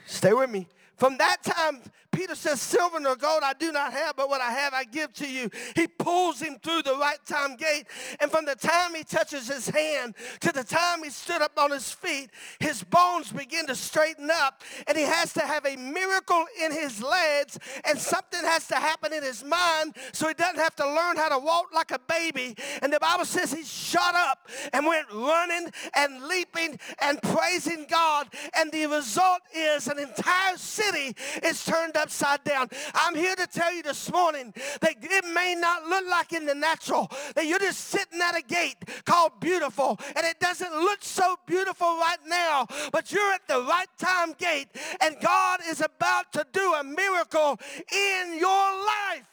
Stay 0.06 0.32
with 0.32 0.50
me. 0.50 0.66
From 0.96 1.16
that 1.18 1.44
time, 1.44 1.80
Peter 2.12 2.34
says, 2.34 2.60
Silver 2.60 2.98
nor 3.00 3.16
gold 3.16 3.42
I 3.42 3.52
do 3.54 3.72
not 3.72 3.92
have, 3.92 4.16
but 4.16 4.28
what 4.28 4.40
I 4.40 4.50
have 4.50 4.74
I 4.74 4.84
give 4.84 5.12
to 5.14 5.30
you. 5.30 5.50
He 5.76 5.86
pulls 5.86 6.40
him 6.40 6.58
through 6.62 6.82
the 6.82 6.94
right 6.94 7.18
time 7.24 7.56
gate. 7.56 7.84
And 8.20 8.30
from 8.30 8.44
the 8.44 8.56
time 8.56 8.94
he 8.94 9.04
touches 9.04 9.48
his 9.48 9.68
hand 9.68 10.14
to 10.40 10.52
the 10.52 10.64
time 10.64 11.02
he 11.04 11.10
stood 11.10 11.40
up 11.40 11.58
on 11.58 11.70
his 11.70 11.92
feet, 11.92 12.30
his 12.58 12.82
bones 12.82 13.30
begin 13.32 13.66
to 13.66 13.74
straighten 13.74 14.30
up. 14.30 14.62
And 14.86 14.98
he 14.98 15.04
has 15.04 15.32
to 15.34 15.40
have 15.40 15.64
a 15.66 15.76
miracle 15.76 16.44
in 16.62 16.72
his 16.72 17.02
legs, 17.02 17.58
and 17.84 17.98
something 17.98 18.40
has 18.42 18.66
to 18.68 18.76
happen 18.76 19.12
in 19.12 19.22
his 19.22 19.44
mind 19.44 19.94
so 20.12 20.28
he 20.28 20.34
doesn't 20.34 20.58
have 20.58 20.74
to 20.76 20.86
learn 20.86 21.16
how 21.16 21.28
to 21.28 21.38
walk 21.38 21.72
like 21.74 21.90
a 21.92 22.00
baby. 22.08 22.56
And 22.82 22.92
the 22.92 23.00
Bible 23.00 23.24
says 23.24 23.52
he 23.52 23.62
shot 23.62 24.14
up 24.14 24.48
and 24.72 24.84
went 24.84 25.06
running 25.12 25.70
and 25.94 26.24
leaping 26.24 26.78
and 27.00 27.20
praising 27.22 27.86
God. 27.88 28.28
And 28.56 28.72
the 28.72 28.86
result 28.86 29.40
is 29.54 29.86
an 29.86 29.98
entire 29.98 30.56
city 30.56 31.14
is 31.42 31.64
turned 31.64 31.96
upside 32.00 32.42
down. 32.44 32.68
I'm 32.94 33.14
here 33.14 33.36
to 33.36 33.46
tell 33.46 33.72
you 33.72 33.82
this 33.82 34.10
morning 34.10 34.52
that 34.80 34.94
it 35.00 35.24
may 35.34 35.54
not 35.54 35.84
look 35.86 36.04
like 36.08 36.32
in 36.32 36.46
the 36.46 36.54
natural, 36.54 37.10
that 37.34 37.46
you're 37.46 37.58
just 37.58 37.80
sitting 37.80 38.20
at 38.20 38.36
a 38.36 38.42
gate 38.42 38.78
called 39.04 39.32
beautiful, 39.40 39.98
and 40.16 40.26
it 40.26 40.40
doesn't 40.40 40.72
look 40.72 41.02
so 41.02 41.36
beautiful 41.46 41.86
right 41.86 42.22
now, 42.26 42.66
but 42.92 43.12
you're 43.12 43.32
at 43.32 43.46
the 43.46 43.60
right 43.62 43.88
time 43.98 44.34
gate, 44.38 44.68
and 45.00 45.16
God 45.20 45.60
is 45.68 45.80
about 45.80 46.32
to 46.32 46.46
do 46.52 46.74
a 46.74 46.84
miracle 46.84 47.58
in 47.92 48.38
your 48.38 48.84
life. 48.84 49.26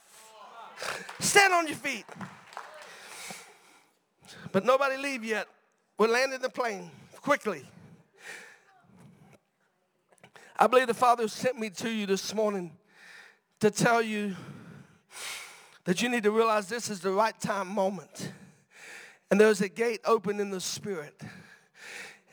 Stand 1.20 1.54
on 1.54 1.68
your 1.68 1.76
feet. 1.76 2.06
But 4.52 4.66
nobody 4.66 4.98
leave 4.98 5.24
yet. 5.24 5.48
We're 5.98 6.08
landing 6.08 6.40
the 6.40 6.50
plane 6.50 6.92
quickly. 7.22 7.66
I 10.60 10.66
believe 10.66 10.88
the 10.88 10.96
Father 10.96 11.28
sent 11.28 11.60
me 11.60 11.70
to 11.70 11.90
you 11.90 12.08
this 12.08 12.34
morning 12.34 12.72
to 13.60 13.70
tell 13.70 14.02
you 14.02 14.36
that 15.86 16.02
you 16.02 16.10
need 16.10 16.24
to 16.24 16.32
realize 16.32 16.68
this 16.68 16.90
is 16.90 17.00
the 17.00 17.12
right 17.12 17.40
time 17.40 17.68
moment. 17.68 18.32
And 19.30 19.40
there's 19.40 19.62
a 19.62 19.70
gate 19.70 20.00
open 20.04 20.40
in 20.40 20.50
the 20.50 20.60
spirit. 20.60 21.22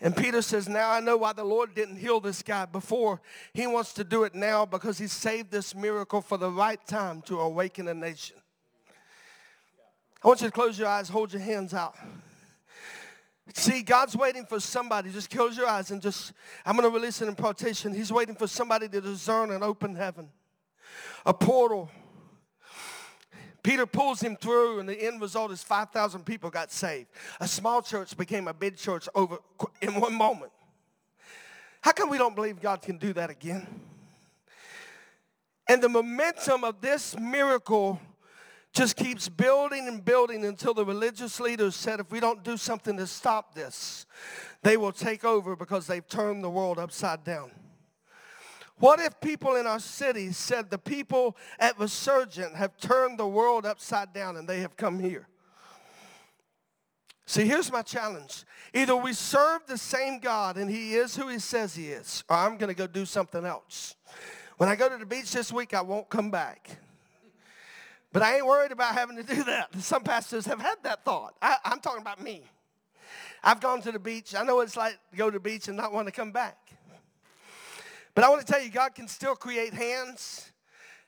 And 0.01 0.17
Peter 0.17 0.41
says, 0.41 0.71
Now 0.71 0.91
I 0.91 1.01
know 1.01 1.19
why 1.19 1.35
the 1.35 1.45
Lord 1.45 1.75
didn't 1.75 1.97
heal 1.97 2.19
this 2.19 2.43
guy 2.43 2.65
before. 2.65 3.21
He 3.53 3.67
wants 3.67 3.93
to 3.95 4.05
do 4.05 4.25
it 4.25 4.35
now 4.35 4.65
because 4.65 4.97
he 4.97 5.07
saved 5.07 5.51
this 5.51 5.75
miracle 5.75 6.23
for 6.23 6.39
the 6.39 6.51
right 6.51 6.85
time 6.87 7.21
to 7.23 7.41
awaken 7.41 7.89
a 7.89 7.95
nation. 7.95 8.37
I 10.23 10.29
want 10.29 10.41
you 10.41 10.49
to 10.49 10.53
close 10.53 10.79
your 10.79 10.89
eyes, 10.89 11.11
hold 11.11 11.31
your 11.31 11.43
hands 11.43 11.75
out. 11.75 11.95
See, 13.53 13.83
God's 13.83 14.17
waiting 14.17 14.47
for 14.47 14.59
somebody. 14.59 15.11
Just 15.11 15.31
close 15.31 15.57
your 15.57 15.67
eyes 15.67 15.91
and 15.91 16.01
just, 16.01 16.33
I'm 16.65 16.77
going 16.77 16.91
to 16.91 16.95
release 16.95 17.21
an 17.21 17.29
impartation. 17.29 17.93
He's 17.93 18.11
waiting 18.11 18.35
for 18.35 18.47
somebody 18.47 18.89
to 18.89 19.01
discern 19.01 19.51
an 19.51 19.63
open 19.63 19.95
heaven, 19.95 20.31
a 21.27 21.35
portal. 21.35 21.91
Peter 23.63 23.87
pulls 23.87 24.21
him 24.21 24.37
through, 24.37 24.79
and 24.79 24.89
the 24.89 24.95
end 24.95 25.21
result 25.21 25.51
is 25.51 25.63
5,000 25.63 26.25
people 26.25 26.51
got 26.51 26.71
saved. 26.71 27.09
A 27.41 27.49
small 27.49 27.83
church 27.83 28.17
became 28.17 28.49
a 28.49 28.55
big 28.55 28.77
church 28.77 29.09
over 29.15 29.39
in 29.81 30.01
one 30.01 30.15
moment. 30.15 30.53
How 31.81 31.93
come 31.93 32.09
we 32.09 32.19
don't 32.19 32.35
believe 32.35 32.61
God 32.61 32.81
can 32.81 32.97
do 32.97 33.13
that 33.13 33.31
again? 33.31 33.67
And 35.69 35.83
the 35.83 35.89
momentum 35.89 36.65
of 36.65 36.81
this 36.81 37.19
miracle 37.19 38.01
just 38.75 38.97
keeps 38.97 39.29
building 39.29 39.87
and 39.87 40.05
building 40.05 40.45
until 40.45 40.75
the 40.75 40.85
religious 40.85 41.39
leaders 41.39 41.77
said 41.77 42.01
if 42.01 42.11
we 42.11 42.19
don't 42.19 42.43
do 42.43 42.57
something 42.57 42.97
to 42.97 43.07
stop 43.07 43.55
this, 43.55 44.05
they 44.63 44.77
will 44.77 44.93
take 44.93 45.25
over 45.25 45.55
because 45.55 45.87
they've 45.87 46.07
turned 46.09 46.43
the 46.43 46.51
world 46.51 46.79
upside 46.79 47.23
down. 47.23 47.53
What 48.79 48.99
if 48.99 49.21
people 49.21 49.55
in 49.55 49.69
our 49.69 49.79
city 49.79 50.33
said 50.33 50.69
the 50.69 50.79
people 50.79 51.37
at 51.61 51.79
Resurgent 51.79 52.57
have 52.57 52.77
turned 52.77 53.19
the 53.19 53.29
world 53.29 53.65
upside 53.65 54.13
down 54.13 54.37
and 54.37 54.49
they 54.49 54.61
have 54.61 54.77
come 54.77 54.99
here? 54.99 55.29
See, 57.27 57.47
here's 57.47 57.71
my 57.71 57.83
challenge. 57.83 58.45
Either 58.75 58.97
we 58.97 59.13
serve 59.13 59.63
the 59.67 59.79
same 59.79 60.19
God 60.19 60.57
and 60.57 60.69
he 60.69 60.95
is 60.95 61.17
who 61.17 61.29
he 61.29 61.39
says 61.39 61.77
he 61.77 61.87
is, 61.87 62.25
or 62.29 62.37
I'm 62.37 62.59
going 62.59 62.69
to 62.69 62.75
go 62.75 62.89
do 62.89 63.07
something 63.07 63.47
else. 63.47 63.95
When 64.57 64.69
I 64.69 64.75
go 64.75 64.89
to 64.89 64.99
the 64.99 65.07
beach 65.07 65.33
this 65.33 65.53
week, 65.53 65.73
I 65.73 65.81
won't 65.81 66.11
come 66.11 66.31
back. 66.31 66.79
But 68.15 68.23
I 68.23 68.37
ain't 68.37 68.47
worried 68.47 68.71
about 68.71 68.95
having 68.95 69.17
to 69.17 69.25
do 69.25 69.43
that. 69.43 69.75
Some 69.81 70.05
pastors 70.05 70.47
have 70.47 70.61
had 70.61 70.77
that 70.85 71.05
thought. 71.05 71.35
I, 71.43 71.57
am 71.65 71.81
talking 71.81 72.01
about 72.01 72.23
me. 72.23 72.43
I've 73.43 73.61
gone 73.61 73.83
to 73.83 73.91
the 73.91 73.99
beach. 73.99 74.37
I 74.37 74.45
know 74.45 74.55
what 74.55 74.69
it's 74.69 74.77
like 74.77 74.97
to 75.11 75.17
go 75.17 75.31
to 75.31 75.35
the 75.35 75.41
beach 75.41 75.67
and 75.67 75.77
not 75.77 75.93
want 75.93 76.07
to 76.07 76.13
come 76.13 76.31
back. 76.31 76.57
But 78.15 78.23
I 78.23 78.31
want 78.31 78.47
to 78.47 78.51
tell 78.51 78.63
you, 78.63 78.71
God 78.71 78.95
can 78.95 79.09
still 79.09 79.35
create 79.35 79.75
hands. 79.75 80.53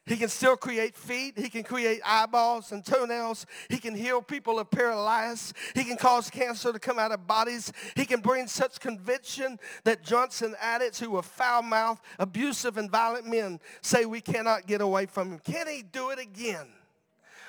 He 0.05 0.17
can 0.17 0.29
still 0.29 0.57
create 0.57 0.97
feet. 0.97 1.39
He 1.39 1.49
can 1.49 1.63
create 1.63 2.01
eyeballs 2.05 2.73
and 2.73 2.85
toenails. 2.85 3.47
He 3.71 3.79
can 3.79 3.95
heal 3.95 4.21
people 4.21 4.59
of 4.59 4.69
paralysis. 4.73 5.53
He 5.77 5.85
can 5.85 5.97
cause 5.97 6.29
cancer 6.29 6.73
to 6.73 6.79
come 6.81 6.99
out 6.99 7.13
of 7.13 7.25
bodies. 7.25 7.73
He 7.95 8.05
can 8.05 8.21
bring 8.21 8.49
such 8.49 8.81
conviction 8.81 9.61
that 9.85 10.03
Johnson 10.03 10.57
addicts 10.61 10.99
who 10.99 11.11
were 11.11 11.23
foul-mouthed, 11.23 12.01
abusive, 12.19 12.77
and 12.77 12.91
violent 12.91 13.27
men 13.27 13.61
say 13.81 14.07
we 14.07 14.21
cannot 14.21 14.67
get 14.67 14.81
away 14.81 15.07
from 15.07 15.31
him. 15.31 15.39
Can 15.39 15.69
he 15.69 15.83
do 15.83 16.11
it 16.11 16.19
again? 16.19 16.67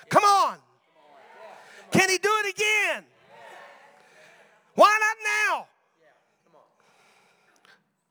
Come 0.09 0.23
on. 0.23 0.57
Can 1.91 2.09
he 2.09 2.17
do 2.17 2.29
it 2.45 2.53
again? 2.53 3.03
Why 4.75 4.97
not 4.99 5.17
now? 5.23 5.67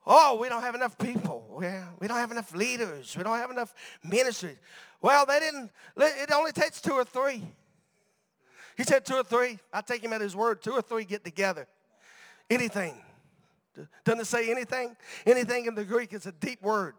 Oh, 0.08 0.38
we 0.40 0.48
don't 0.48 0.62
have 0.62 0.74
enough 0.74 0.96
people. 0.98 1.58
Yeah, 1.60 1.84
we 1.98 2.06
don't 2.06 2.18
have 2.18 2.30
enough 2.30 2.54
leaders. 2.54 3.16
We 3.16 3.24
don't 3.24 3.38
have 3.38 3.50
enough 3.50 3.74
ministries. 4.04 4.56
Well, 5.02 5.26
they 5.26 5.40
didn't, 5.40 5.70
it 5.96 6.30
only 6.32 6.52
takes 6.52 6.80
two 6.80 6.92
or 6.92 7.04
three. 7.04 7.42
He 8.76 8.84
said 8.84 9.04
two 9.04 9.14
or 9.14 9.24
three. 9.24 9.58
I 9.72 9.80
take 9.80 10.02
him 10.04 10.12
at 10.12 10.20
his 10.20 10.36
word. 10.36 10.62
Two 10.62 10.72
or 10.72 10.82
three 10.82 11.04
get 11.04 11.24
together. 11.24 11.66
Anything. 12.48 12.94
Doesn't 14.04 14.20
it 14.20 14.26
say 14.26 14.50
anything? 14.50 14.96
Anything 15.26 15.66
in 15.66 15.74
the 15.74 15.84
Greek 15.84 16.12
is 16.12 16.26
a 16.26 16.32
deep 16.32 16.62
word. 16.62 16.94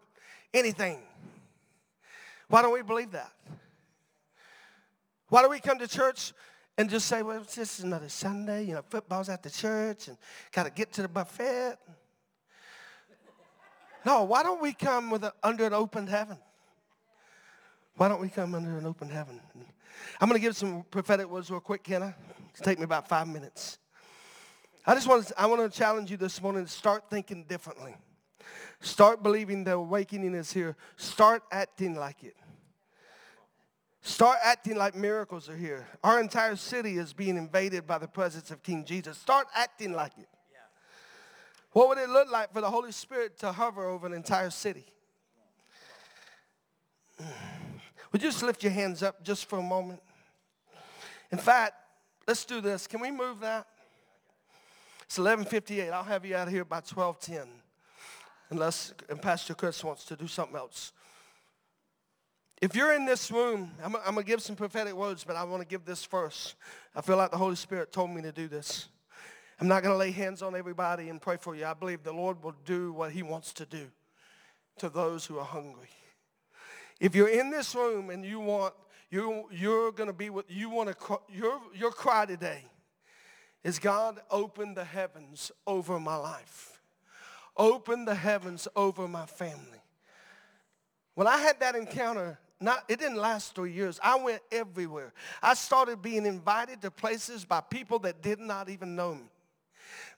Anything. 0.52 0.98
Why 2.48 2.62
don't 2.62 2.72
we 2.72 2.82
believe 2.82 3.12
that? 3.12 3.32
Why 5.28 5.42
do 5.42 5.48
we 5.48 5.60
come 5.60 5.78
to 5.78 5.88
church 5.88 6.32
and 6.76 6.88
just 6.88 7.06
say, 7.06 7.22
well, 7.22 7.40
this 7.40 7.78
is 7.78 7.84
another 7.84 8.08
Sunday, 8.08 8.64
you 8.64 8.74
know, 8.74 8.82
football's 8.88 9.28
at 9.28 9.42
the 9.42 9.50
church 9.50 10.08
and 10.08 10.16
got 10.52 10.64
to 10.64 10.70
get 10.70 10.92
to 10.94 11.02
the 11.02 11.08
buffet? 11.08 11.76
No, 14.04 14.24
why 14.24 14.42
don't 14.42 14.62
we 14.62 14.72
come 14.72 15.10
with 15.10 15.24
a, 15.24 15.32
under 15.42 15.66
an 15.66 15.74
open 15.74 16.06
heaven? 16.06 16.38
Why 17.96 18.08
don't 18.08 18.20
we 18.20 18.28
come 18.28 18.54
under 18.54 18.78
an 18.78 18.86
open 18.86 19.08
heaven? 19.08 19.40
I'm 20.20 20.28
going 20.28 20.40
to 20.40 20.44
give 20.46 20.56
some 20.56 20.84
prophetic 20.90 21.28
words 21.28 21.50
real 21.50 21.60
quick, 21.60 21.82
can 21.82 22.02
I? 22.02 22.14
It's 22.50 22.60
take 22.60 22.78
me 22.78 22.84
about 22.84 23.08
five 23.08 23.26
minutes. 23.26 23.78
I 24.86 24.94
just 24.94 25.06
want 25.06 25.26
to, 25.26 25.40
I 25.40 25.46
want 25.46 25.70
to 25.70 25.78
challenge 25.78 26.10
you 26.10 26.16
this 26.16 26.40
morning 26.40 26.64
to 26.64 26.70
start 26.70 27.10
thinking 27.10 27.44
differently. 27.44 27.96
Start 28.80 29.22
believing 29.22 29.64
the 29.64 29.72
awakening 29.72 30.34
is 30.34 30.52
here. 30.52 30.76
Start 30.96 31.42
acting 31.50 31.96
like 31.96 32.22
it. 32.22 32.36
Start 34.00 34.38
acting 34.42 34.76
like 34.76 34.94
miracles 34.94 35.48
are 35.48 35.56
here. 35.56 35.86
Our 36.04 36.20
entire 36.20 36.56
city 36.56 36.98
is 36.98 37.12
being 37.12 37.36
invaded 37.36 37.86
by 37.86 37.98
the 37.98 38.08
presence 38.08 38.50
of 38.50 38.62
King 38.62 38.84
Jesus. 38.84 39.18
Start 39.18 39.48
acting 39.54 39.92
like 39.92 40.12
it. 40.16 40.28
Yeah. 40.52 40.58
What 41.72 41.88
would 41.88 41.98
it 41.98 42.08
look 42.08 42.30
like 42.30 42.52
for 42.52 42.60
the 42.60 42.70
Holy 42.70 42.92
Spirit 42.92 43.38
to 43.40 43.52
hover 43.52 43.84
over 43.84 44.06
an 44.06 44.12
entire 44.12 44.50
city? 44.50 44.86
Would 48.12 48.22
you 48.22 48.30
just 48.30 48.42
lift 48.42 48.62
your 48.62 48.72
hands 48.72 49.02
up 49.02 49.22
just 49.22 49.48
for 49.50 49.58
a 49.58 49.62
moment? 49.62 50.00
In 51.30 51.36
fact, 51.36 51.74
let's 52.26 52.44
do 52.46 52.60
this. 52.62 52.86
Can 52.86 53.00
we 53.00 53.10
move 53.10 53.40
that? 53.40 53.66
It's 55.02 55.18
11:58. 55.18 55.92
I'll 55.92 56.04
have 56.04 56.24
you 56.24 56.36
out 56.36 56.48
of 56.48 56.54
here 56.54 56.64
by 56.64 56.80
12:10, 56.80 57.46
unless 58.50 58.94
and 59.08 59.20
Pastor 59.20 59.54
Chris 59.54 59.84
wants 59.84 60.04
to 60.04 60.16
do 60.16 60.26
something 60.26 60.56
else. 60.56 60.92
If 62.60 62.74
you're 62.74 62.92
in 62.92 63.04
this 63.04 63.30
room, 63.30 63.70
I'm, 63.84 63.94
I'm 63.96 64.14
going 64.14 64.24
to 64.24 64.30
give 64.30 64.42
some 64.42 64.56
prophetic 64.56 64.94
words, 64.94 65.22
but 65.22 65.36
I 65.36 65.44
want 65.44 65.62
to 65.62 65.68
give 65.68 65.84
this 65.84 66.04
first. 66.04 66.56
I 66.94 67.00
feel 67.00 67.16
like 67.16 67.30
the 67.30 67.36
Holy 67.36 67.54
Spirit 67.54 67.92
told 67.92 68.10
me 68.10 68.20
to 68.22 68.32
do 68.32 68.48
this. 68.48 68.88
I'm 69.60 69.68
not 69.68 69.82
going 69.82 69.92
to 69.92 69.98
lay 69.98 70.10
hands 70.10 70.42
on 70.42 70.56
everybody 70.56 71.08
and 71.08 71.20
pray 71.20 71.36
for 71.36 71.54
you. 71.54 71.66
I 71.66 71.74
believe 71.74 72.02
the 72.02 72.12
Lord 72.12 72.42
will 72.42 72.56
do 72.64 72.92
what 72.92 73.12
he 73.12 73.22
wants 73.22 73.52
to 73.54 73.66
do 73.66 73.86
to 74.78 74.88
those 74.88 75.24
who 75.24 75.38
are 75.38 75.44
hungry. 75.44 75.90
If 76.98 77.14
you're 77.14 77.28
in 77.28 77.50
this 77.50 77.76
room 77.76 78.10
and 78.10 78.24
you 78.24 78.40
want, 78.40 78.74
you, 79.08 79.44
you're 79.52 79.92
going 79.92 80.08
to 80.08 80.12
be 80.12 80.28
what 80.28 80.50
you 80.50 80.68
want 80.68 80.98
to, 80.98 81.20
your, 81.32 81.60
your 81.74 81.92
cry 81.92 82.26
today 82.26 82.64
is 83.62 83.78
God, 83.78 84.20
open 84.30 84.74
the 84.74 84.84
heavens 84.84 85.52
over 85.64 86.00
my 86.00 86.16
life. 86.16 86.80
Open 87.56 88.04
the 88.04 88.14
heavens 88.14 88.66
over 88.74 89.06
my 89.06 89.26
family. 89.26 89.82
When 91.14 91.26
I 91.26 91.38
had 91.38 91.58
that 91.60 91.74
encounter 91.74 92.38
not, 92.60 92.84
it 92.88 92.98
didn't 92.98 93.18
last 93.18 93.54
three 93.54 93.72
years. 93.72 94.00
I 94.02 94.16
went 94.16 94.42
everywhere. 94.50 95.12
I 95.42 95.54
started 95.54 96.02
being 96.02 96.26
invited 96.26 96.82
to 96.82 96.90
places 96.90 97.44
by 97.44 97.60
people 97.60 98.00
that 98.00 98.20
did 98.20 98.40
not 98.40 98.68
even 98.68 98.96
know 98.96 99.14
me. 99.14 99.30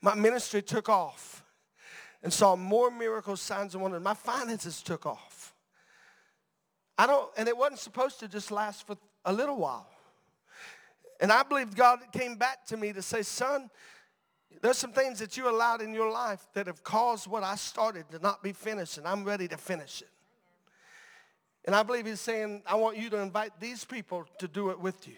My 0.01 0.15
ministry 0.15 0.63
took 0.63 0.89
off 0.89 1.45
and 2.23 2.33
saw 2.33 2.57
more 2.57 2.91
miracles, 2.91 3.41
signs, 3.41 3.75
and 3.75 3.83
wonders. 3.83 4.03
My 4.03 4.15
finances 4.15 4.83
took 4.83 5.05
off. 5.05 5.55
I 6.97 7.07
don't, 7.07 7.31
and 7.37 7.49
it 7.49 7.57
wasn't 7.57 7.79
supposed 7.79 8.21
to 8.21 8.29
just 8.29 8.51
last 8.51 8.87
for 8.87 8.97
a 9.25 9.33
little 9.33 9.57
while. 9.57 9.89
And 11.21 11.31
I 11.31 11.43
believe 11.43 11.75
God 11.75 12.01
came 12.13 12.37
back 12.37 12.65
to 12.67 12.77
me 12.77 12.93
to 12.95 13.03
say, 13.03 13.23
son, 13.23 13.71
there's 14.63 14.79
some 14.79 14.93
things 14.93 15.19
that 15.19 15.37
you 15.37 15.49
allowed 15.49 15.83
in 15.83 15.95
your 15.95 16.11
life 16.11 16.47
that 16.55 16.67
have 16.67 16.83
caused 16.83 17.27
what 17.27 17.43
I 17.43 17.57
started 17.57 18.11
to 18.11 18.19
not 18.19 18.43
be 18.43 18.53
finished, 18.53 18.99
and 18.99 19.07
I'm 19.07 19.25
ready 19.25 19.47
to 19.49 19.57
finish 19.57 20.03
it. 20.03 20.09
And 21.65 21.75
I 21.75 21.83
believe 21.83 22.07
he's 22.07 22.21
saying, 22.21 22.63
I 22.67 22.75
want 22.77 22.97
you 22.97 23.11
to 23.11 23.19
invite 23.19 23.61
these 23.61 23.85
people 23.85 24.27
to 24.39 24.49
do 24.49 24.71
it 24.71 24.81
with 24.81 25.07
you. 25.07 25.15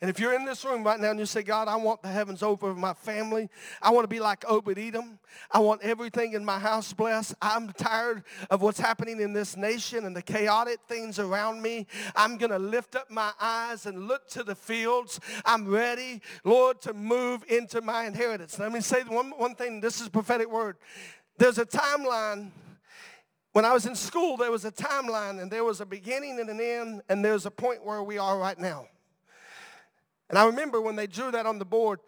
And 0.00 0.08
if 0.08 0.18
you're 0.18 0.32
in 0.32 0.46
this 0.46 0.64
room 0.64 0.82
right 0.82 0.98
now 0.98 1.10
and 1.10 1.20
you 1.20 1.26
say, 1.26 1.42
God, 1.42 1.68
I 1.68 1.76
want 1.76 2.00
the 2.00 2.08
heavens 2.08 2.42
over 2.42 2.74
my 2.74 2.94
family. 2.94 3.50
I 3.82 3.90
want 3.90 4.04
to 4.04 4.08
be 4.08 4.18
like 4.18 4.48
Obed 4.48 4.78
Edom. 4.78 5.18
I 5.50 5.58
want 5.58 5.82
everything 5.82 6.32
in 6.32 6.42
my 6.42 6.58
house 6.58 6.90
blessed. 6.94 7.34
I'm 7.42 7.70
tired 7.74 8.24
of 8.48 8.62
what's 8.62 8.80
happening 8.80 9.20
in 9.20 9.34
this 9.34 9.58
nation 9.58 10.06
and 10.06 10.16
the 10.16 10.22
chaotic 10.22 10.78
things 10.88 11.18
around 11.18 11.60
me. 11.60 11.86
I'm 12.16 12.38
going 12.38 12.50
to 12.50 12.58
lift 12.58 12.96
up 12.96 13.10
my 13.10 13.32
eyes 13.38 13.84
and 13.84 14.08
look 14.08 14.26
to 14.28 14.42
the 14.42 14.54
fields. 14.54 15.20
I'm 15.44 15.68
ready, 15.68 16.22
Lord, 16.44 16.80
to 16.82 16.94
move 16.94 17.44
into 17.48 17.82
my 17.82 18.06
inheritance. 18.06 18.58
Let 18.58 18.72
me 18.72 18.80
say 18.80 19.02
one, 19.02 19.32
one 19.32 19.54
thing. 19.54 19.82
This 19.82 20.00
is 20.00 20.08
prophetic 20.08 20.50
word. 20.50 20.78
There's 21.36 21.58
a 21.58 21.66
timeline 21.66 22.52
when 23.52 23.64
I 23.64 23.72
was 23.72 23.86
in 23.86 23.96
school, 23.96 24.36
there 24.36 24.50
was 24.50 24.64
a 24.64 24.70
timeline 24.70 25.40
and 25.40 25.50
there 25.50 25.64
was 25.64 25.80
a 25.80 25.86
beginning 25.86 26.38
and 26.38 26.48
an 26.48 26.60
end, 26.60 27.02
and 27.08 27.24
there's 27.24 27.46
a 27.46 27.50
point 27.50 27.84
where 27.84 28.02
we 28.02 28.16
are 28.16 28.38
right 28.38 28.58
now. 28.58 28.86
And 30.28 30.38
I 30.38 30.46
remember 30.46 30.80
when 30.80 30.94
they 30.94 31.08
drew 31.08 31.32
that 31.32 31.46
on 31.46 31.58
the 31.58 31.64
board, 31.64 31.98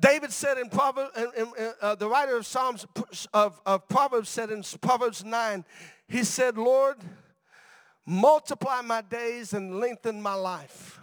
David 0.00 0.32
said 0.32 0.56
in 0.56 0.70
Proverbs, 0.70 1.10
uh, 1.80 1.94
the 1.96 2.08
writer 2.08 2.36
of 2.36 2.46
Psalms 2.46 2.86
of, 3.34 3.60
of 3.66 3.86
Proverbs 3.88 4.30
said 4.30 4.50
in 4.50 4.64
Proverbs 4.80 5.22
9, 5.22 5.64
he 6.08 6.24
said, 6.24 6.56
Lord, 6.56 6.96
multiply 8.06 8.80
my 8.80 9.02
days 9.02 9.52
and 9.52 9.78
lengthen 9.78 10.20
my 10.22 10.34
life. 10.34 10.98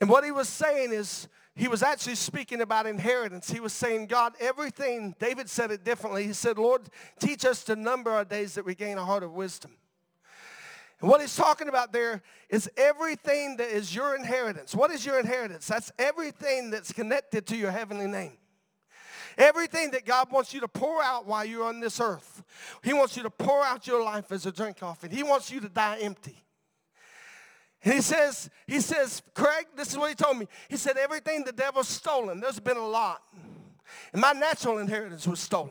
And 0.00 0.08
what 0.08 0.24
he 0.24 0.30
was 0.30 0.48
saying 0.48 0.92
is, 0.92 1.28
he 1.56 1.68
was 1.68 1.82
actually 1.82 2.16
speaking 2.16 2.60
about 2.60 2.86
inheritance. 2.86 3.50
He 3.50 3.60
was 3.60 3.72
saying, 3.72 4.08
God, 4.08 4.34
everything, 4.38 5.14
David 5.18 5.48
said 5.48 5.70
it 5.70 5.84
differently. 5.84 6.26
He 6.26 6.34
said, 6.34 6.58
Lord, 6.58 6.82
teach 7.18 7.46
us 7.46 7.64
to 7.64 7.74
number 7.74 8.10
our 8.10 8.26
days 8.26 8.54
that 8.54 8.66
we 8.66 8.74
gain 8.74 8.98
a 8.98 9.04
heart 9.04 9.22
of 9.22 9.32
wisdom. 9.32 9.72
And 11.00 11.08
what 11.08 11.22
he's 11.22 11.34
talking 11.34 11.68
about 11.68 11.92
there 11.92 12.22
is 12.50 12.68
everything 12.76 13.56
that 13.56 13.68
is 13.68 13.94
your 13.94 14.14
inheritance. 14.14 14.74
What 14.74 14.90
is 14.90 15.06
your 15.06 15.18
inheritance? 15.18 15.66
That's 15.66 15.90
everything 15.98 16.70
that's 16.70 16.92
connected 16.92 17.46
to 17.46 17.56
your 17.56 17.70
heavenly 17.70 18.06
name. 18.06 18.36
Everything 19.38 19.90
that 19.92 20.04
God 20.04 20.30
wants 20.30 20.52
you 20.52 20.60
to 20.60 20.68
pour 20.68 21.02
out 21.02 21.26
while 21.26 21.44
you're 21.44 21.66
on 21.66 21.80
this 21.80 22.00
earth. 22.00 22.42
He 22.82 22.92
wants 22.92 23.16
you 23.16 23.22
to 23.22 23.30
pour 23.30 23.64
out 23.64 23.86
your 23.86 24.02
life 24.02 24.30
as 24.30 24.44
a 24.44 24.52
drink 24.52 24.82
offering. 24.82 25.12
He 25.12 25.22
wants 25.22 25.50
you 25.50 25.60
to 25.60 25.68
die 25.68 25.98
empty. 26.00 26.42
He 27.86 28.00
says, 28.00 28.50
he 28.66 28.80
says, 28.80 29.22
Craig, 29.32 29.66
this 29.76 29.92
is 29.92 29.96
what 29.96 30.08
he 30.08 30.16
told 30.16 30.38
me. 30.38 30.48
He 30.68 30.76
said, 30.76 30.96
everything 30.96 31.44
the 31.44 31.52
devil's 31.52 31.86
stolen, 31.86 32.40
there's 32.40 32.58
been 32.58 32.76
a 32.76 32.86
lot. 32.86 33.22
And 34.12 34.20
my 34.20 34.32
natural 34.32 34.78
inheritance 34.78 35.24
was 35.24 35.38
stolen. 35.38 35.70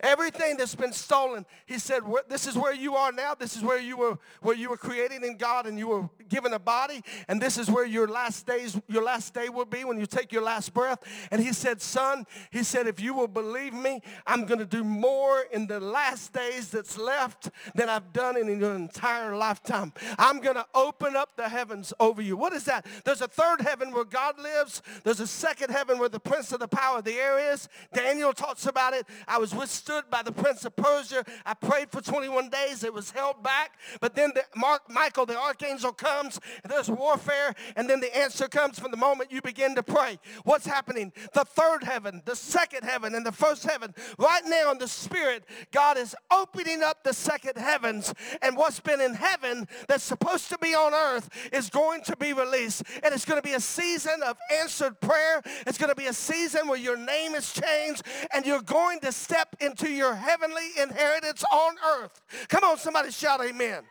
Everything 0.00 0.56
that's 0.56 0.74
been 0.74 0.92
stolen, 0.92 1.46
he 1.66 1.78
said, 1.78 2.02
this 2.28 2.46
is 2.48 2.58
where 2.58 2.74
you 2.74 2.96
are 2.96 3.12
now. 3.12 3.34
This 3.34 3.56
is 3.56 3.62
where 3.62 3.78
you 3.78 3.96
were, 3.96 4.18
where 4.42 4.56
you 4.56 4.68
were 4.68 4.76
created 4.76 5.22
in 5.22 5.36
God 5.36 5.66
and 5.66 5.78
you 5.78 5.86
were 5.86 6.10
given 6.28 6.52
a 6.52 6.58
body. 6.58 7.02
And 7.28 7.40
this 7.40 7.58
is 7.58 7.70
where 7.70 7.86
your 7.86 8.08
last 8.08 8.44
days, 8.44 8.80
your 8.88 9.04
last 9.04 9.34
day 9.34 9.48
will 9.48 9.64
be 9.64 9.84
when 9.84 9.98
you 9.98 10.06
take 10.06 10.32
your 10.32 10.42
last 10.42 10.74
breath. 10.74 10.98
And 11.30 11.40
he 11.40 11.52
said, 11.52 11.80
son, 11.80 12.26
he 12.50 12.64
said, 12.64 12.88
if 12.88 12.98
you 12.98 13.14
will 13.14 13.28
believe 13.28 13.72
me, 13.72 14.00
I'm 14.26 14.46
going 14.46 14.58
to 14.58 14.66
do 14.66 14.82
more 14.82 15.44
in 15.52 15.68
the 15.68 15.78
last 15.78 16.32
days 16.32 16.70
that's 16.70 16.98
left 16.98 17.50
than 17.76 17.88
I've 17.88 18.12
done 18.12 18.36
in 18.36 18.58
your 18.58 18.74
entire 18.74 19.36
lifetime. 19.36 19.92
I'm 20.18 20.40
going 20.40 20.56
to 20.56 20.66
open 20.74 21.14
up 21.14 21.36
the 21.36 21.48
heavens 21.48 21.92
over 22.00 22.20
you. 22.20 22.36
What 22.36 22.52
is 22.52 22.64
that? 22.64 22.84
There's 23.04 23.22
a 23.22 23.28
third 23.28 23.60
heaven 23.60 23.92
where 23.92 24.04
God 24.04 24.40
lives. 24.40 24.82
There's 25.04 25.20
a 25.20 25.26
second 25.26 25.70
heaven 25.70 26.00
where 26.00 26.08
the 26.08 26.20
prince 26.20 26.50
of 26.52 26.58
the 26.58 26.68
power 26.68 26.98
of 26.98 27.04
the 27.04 27.14
air 27.14 27.52
is. 27.52 27.68
Daniel 27.92 28.32
talks 28.32 28.66
about 28.66 28.92
it. 28.92 29.06
I 29.28 29.38
was 29.38 29.54
with 29.54 29.70
withstood 29.84 30.10
by 30.10 30.22
the 30.22 30.32
prince 30.32 30.64
of 30.64 30.74
Persia. 30.76 31.24
I 31.44 31.54
prayed 31.54 31.90
for 31.90 32.00
21 32.00 32.48
days. 32.48 32.84
It 32.84 32.94
was 32.94 33.10
held 33.10 33.42
back. 33.42 33.72
But 34.00 34.14
then 34.14 34.32
the 34.34 34.42
Mark, 34.56 34.90
Michael, 34.90 35.26
the 35.26 35.38
archangel, 35.38 35.92
comes. 35.92 36.40
There's 36.66 36.88
warfare. 36.88 37.54
And 37.76 37.88
then 37.88 38.00
the 38.00 38.16
answer 38.16 38.48
comes 38.48 38.78
from 38.78 38.90
the 38.90 38.96
moment 38.96 39.30
you 39.30 39.42
begin 39.42 39.74
to 39.74 39.82
pray. 39.82 40.18
What's 40.44 40.66
happening? 40.66 41.12
The 41.34 41.44
third 41.44 41.84
heaven, 41.84 42.22
the 42.24 42.36
second 42.36 42.84
heaven, 42.84 43.14
and 43.14 43.26
the 43.26 43.32
first 43.32 43.64
heaven. 43.64 43.94
Right 44.18 44.42
now 44.46 44.72
in 44.72 44.78
the 44.78 44.88
spirit, 44.88 45.44
God 45.70 45.98
is 45.98 46.14
opening 46.30 46.82
up 46.82 47.04
the 47.04 47.12
second 47.12 47.58
heavens. 47.58 48.14
And 48.40 48.56
what's 48.56 48.80
been 48.80 49.00
in 49.00 49.14
heaven 49.14 49.68
that's 49.88 50.04
supposed 50.04 50.48
to 50.48 50.58
be 50.58 50.74
on 50.74 50.94
earth 50.94 51.28
is 51.52 51.68
going 51.68 52.02
to 52.04 52.16
be 52.16 52.32
released. 52.32 52.84
And 53.02 53.12
it's 53.12 53.26
going 53.26 53.40
to 53.40 53.46
be 53.46 53.54
a 53.54 53.60
season 53.60 54.22
of 54.24 54.38
answered 54.60 55.00
prayer. 55.00 55.42
It's 55.66 55.78
going 55.78 55.90
to 55.90 55.96
be 55.96 56.06
a 56.06 56.14
season 56.14 56.68
where 56.68 56.78
your 56.78 56.96
name 56.96 57.34
is 57.34 57.52
changed 57.52 58.02
and 58.32 58.46
you're 58.46 58.62
going 58.62 59.00
to 59.00 59.12
step 59.12 59.54
in 59.60 59.73
into 59.80 59.92
your 59.92 60.14
heavenly 60.14 60.68
inheritance 60.80 61.42
on 61.52 61.74
earth. 61.98 62.20
Come 62.48 62.62
on, 62.62 62.78
somebody 62.78 63.10
shout 63.10 63.44
amen. 63.44 63.82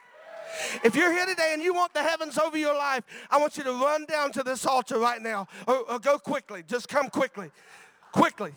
If 0.82 0.96
you're 0.96 1.12
here 1.12 1.26
today 1.26 1.52
and 1.54 1.62
you 1.62 1.74
want 1.74 1.94
the 1.94 2.02
heavens 2.02 2.38
over 2.38 2.58
your 2.58 2.76
life, 2.76 3.04
I 3.30 3.38
want 3.38 3.58
you 3.58 3.64
to 3.66 3.72
run 3.72 4.06
down 4.06 4.32
to 4.34 4.44
this 4.44 4.66
altar 4.66 4.98
right 4.98 5.22
now 5.22 5.48
or, 5.68 5.92
or 5.92 6.00
go 6.00 6.18
quickly. 6.18 6.64
Just 6.66 6.88
come 6.88 7.10
quickly. 7.10 7.52
Quickly. 8.14 8.54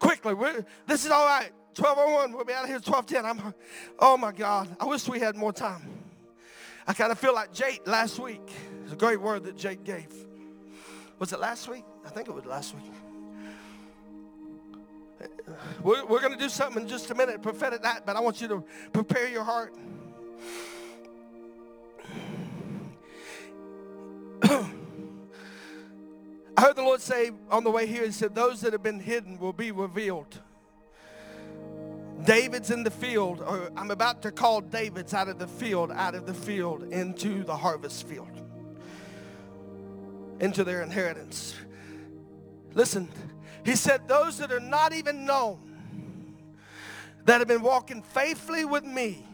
Quickly. 0.00 0.34
We're, 0.34 0.64
this 0.88 1.04
is 1.04 1.12
all 1.12 1.26
right. 1.26 1.52
1201. 1.76 2.32
We'll 2.32 2.44
be 2.44 2.54
out 2.54 2.64
of 2.64 2.70
here 2.70 2.80
1210. 2.80 3.24
I'm, 3.24 3.54
oh 4.00 4.16
my 4.16 4.32
God. 4.32 4.74
I 4.80 4.86
wish 4.86 5.06
we 5.06 5.20
had 5.20 5.36
more 5.36 5.52
time. 5.52 5.82
I 6.88 6.94
kind 6.94 7.12
of 7.12 7.18
feel 7.18 7.34
like 7.34 7.52
Jake 7.52 7.86
last 7.86 8.18
week. 8.18 8.50
It's 8.84 8.94
a 8.94 8.96
great 8.96 9.20
word 9.20 9.44
that 9.44 9.56
Jake 9.56 9.84
gave. 9.84 10.12
Was 11.20 11.32
it 11.32 11.38
last 11.38 11.68
week? 11.68 11.84
I 12.04 12.08
think 12.08 12.28
it 12.28 12.34
was 12.34 12.46
last 12.46 12.74
week. 12.74 12.90
We're, 15.82 16.04
we're 16.06 16.20
going 16.20 16.32
to 16.32 16.38
do 16.38 16.48
something 16.48 16.82
in 16.82 16.88
just 16.88 17.10
a 17.10 17.14
minute, 17.14 17.42
prophetic 17.42 17.82
that, 17.82 18.04
but 18.04 18.16
I 18.16 18.20
want 18.20 18.40
you 18.40 18.48
to 18.48 18.64
prepare 18.92 19.28
your 19.28 19.44
heart. 19.44 19.74
I 24.42 24.66
heard 26.58 26.76
the 26.76 26.82
Lord 26.82 27.00
say 27.00 27.30
on 27.50 27.64
the 27.64 27.70
way 27.70 27.86
here, 27.86 28.04
He 28.04 28.12
said, 28.12 28.34
Those 28.34 28.60
that 28.62 28.72
have 28.72 28.82
been 28.82 29.00
hidden 29.00 29.38
will 29.38 29.52
be 29.52 29.70
revealed. 29.70 30.40
David's 32.24 32.70
in 32.70 32.82
the 32.82 32.90
field, 32.90 33.40
or 33.40 33.70
I'm 33.76 33.90
about 33.90 34.22
to 34.22 34.32
call 34.32 34.60
David's 34.60 35.14
out 35.14 35.28
of 35.28 35.38
the 35.38 35.46
field, 35.46 35.92
out 35.92 36.14
of 36.14 36.26
the 36.26 36.34
field 36.34 36.82
into 36.84 37.44
the 37.44 37.56
harvest 37.56 38.06
field, 38.06 38.42
into 40.40 40.64
their 40.64 40.82
inheritance. 40.82 41.54
Listen, 42.74 43.08
he 43.66 43.74
said, 43.74 44.06
Those 44.06 44.38
that 44.38 44.52
are 44.52 44.60
not 44.60 44.92
even 44.92 45.26
known, 45.26 45.58
that 47.24 47.40
have 47.40 47.48
been 47.48 47.62
walking 47.62 48.00
faithfully 48.00 48.64
with 48.64 48.84
me. 48.84 49.26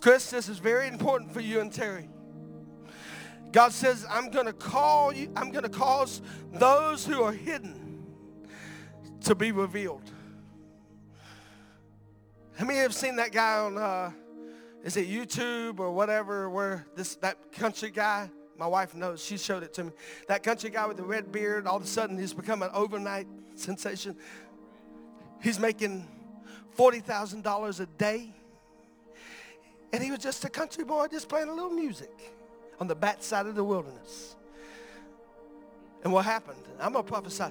Chris, 0.00 0.30
this 0.30 0.48
is 0.48 0.58
very 0.58 0.86
important 0.86 1.32
for 1.32 1.40
you 1.40 1.60
and 1.60 1.72
Terry. 1.72 2.08
God 3.50 3.72
says, 3.72 4.06
I'm 4.08 4.30
going 4.30 4.46
to 4.46 4.52
call 4.52 5.12
you, 5.12 5.32
I'm 5.34 5.50
going 5.50 5.64
to 5.64 5.68
cause 5.68 6.22
those 6.52 7.04
who 7.04 7.20
are 7.22 7.32
hidden 7.32 8.06
to 9.22 9.34
be 9.34 9.50
revealed. 9.50 10.08
How 12.56 12.64
many 12.64 12.78
have 12.78 12.94
seen 12.94 13.16
that 13.16 13.32
guy 13.32 13.58
on, 13.58 13.76
uh, 13.76 14.12
is 14.84 14.96
it 14.96 15.08
YouTube 15.08 15.80
or 15.80 15.90
whatever, 15.90 16.48
where 16.48 16.86
this, 16.94 17.16
that 17.16 17.52
country 17.52 17.90
guy, 17.90 18.30
my 18.58 18.66
wife 18.66 18.94
knows, 18.94 19.24
she 19.24 19.38
showed 19.38 19.62
it 19.62 19.72
to 19.74 19.84
me. 19.84 19.92
That 20.26 20.42
country 20.42 20.70
guy 20.70 20.86
with 20.86 20.96
the 20.96 21.04
red 21.04 21.30
beard, 21.30 21.66
all 21.66 21.76
of 21.76 21.84
a 21.84 21.86
sudden 21.86 22.18
he's 22.18 22.34
become 22.34 22.62
an 22.62 22.70
overnight 22.74 23.26
sensation. 23.54 24.16
He's 25.40 25.58
making 25.58 26.06
$40,000 26.76 27.80
a 27.80 27.86
day. 27.86 28.34
And 29.92 30.02
he 30.02 30.10
was 30.10 30.20
just 30.20 30.44
a 30.44 30.50
country 30.50 30.84
boy 30.84 31.06
just 31.06 31.28
playing 31.28 31.48
a 31.48 31.54
little 31.54 31.70
music 31.70 32.10
on 32.80 32.88
the 32.88 32.94
backside 32.94 33.46
of 33.46 33.54
the 33.54 33.64
wilderness. 33.64 34.36
And 36.04 36.12
what 36.12 36.24
happened? 36.24 36.62
I'm 36.80 36.92
going 36.92 37.04
to 37.04 37.10
prophesy. 37.10 37.46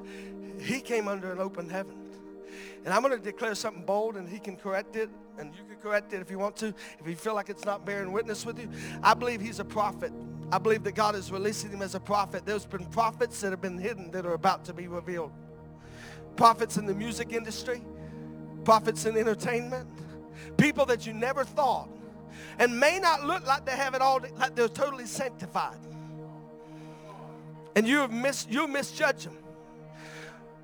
He 0.59 0.81
came 0.81 1.07
under 1.07 1.31
an 1.31 1.39
open 1.39 1.69
heaven. 1.69 1.95
And 2.85 2.93
I'm 2.93 3.01
going 3.01 3.17
to 3.17 3.23
declare 3.23 3.55
something 3.55 3.83
bold, 3.83 4.15
and 4.15 4.29
he 4.29 4.39
can 4.39 4.55
correct 4.55 4.95
it, 4.95 5.09
and 5.37 5.53
you 5.53 5.63
can 5.67 5.75
correct 5.81 6.13
it 6.13 6.21
if 6.21 6.31
you 6.31 6.39
want 6.39 6.55
to, 6.57 6.67
if 6.99 7.07
you 7.07 7.15
feel 7.15 7.33
like 7.33 7.49
it's 7.49 7.65
not 7.65 7.85
bearing 7.85 8.11
witness 8.11 8.45
with 8.45 8.59
you. 8.59 8.69
I 9.03 9.13
believe 9.13 9.41
he's 9.41 9.59
a 9.59 9.65
prophet. 9.65 10.13
I 10.51 10.57
believe 10.57 10.83
that 10.83 10.95
God 10.95 11.15
is 11.15 11.31
releasing 11.31 11.71
him 11.71 11.81
as 11.81 11.93
a 11.93 11.99
prophet. 11.99 12.45
There's 12.45 12.65
been 12.65 12.85
prophets 12.85 13.41
that 13.41 13.51
have 13.51 13.61
been 13.61 13.77
hidden 13.77 14.11
that 14.11 14.25
are 14.25 14.33
about 14.33 14.63
to 14.65 14.73
be 14.73 14.87
revealed. 14.87 15.31
Prophets 16.35 16.77
in 16.77 16.85
the 16.85 16.95
music 16.95 17.33
industry, 17.33 17.81
prophets 18.63 19.05
in 19.05 19.17
entertainment, 19.17 19.89
people 20.57 20.85
that 20.85 21.05
you 21.05 21.13
never 21.13 21.43
thought 21.43 21.89
and 22.59 22.79
may 22.79 22.99
not 22.99 23.23
look 23.23 23.45
like 23.45 23.65
they 23.65 23.75
have 23.75 23.93
it 23.93 24.01
all, 24.01 24.21
like 24.37 24.55
they're 24.55 24.67
totally 24.67 25.05
sanctified. 25.05 25.77
And 27.75 27.87
you 27.87 28.07
mis, 28.07 28.47
you 28.49 28.67
misjudge 28.67 29.25
them. 29.25 29.37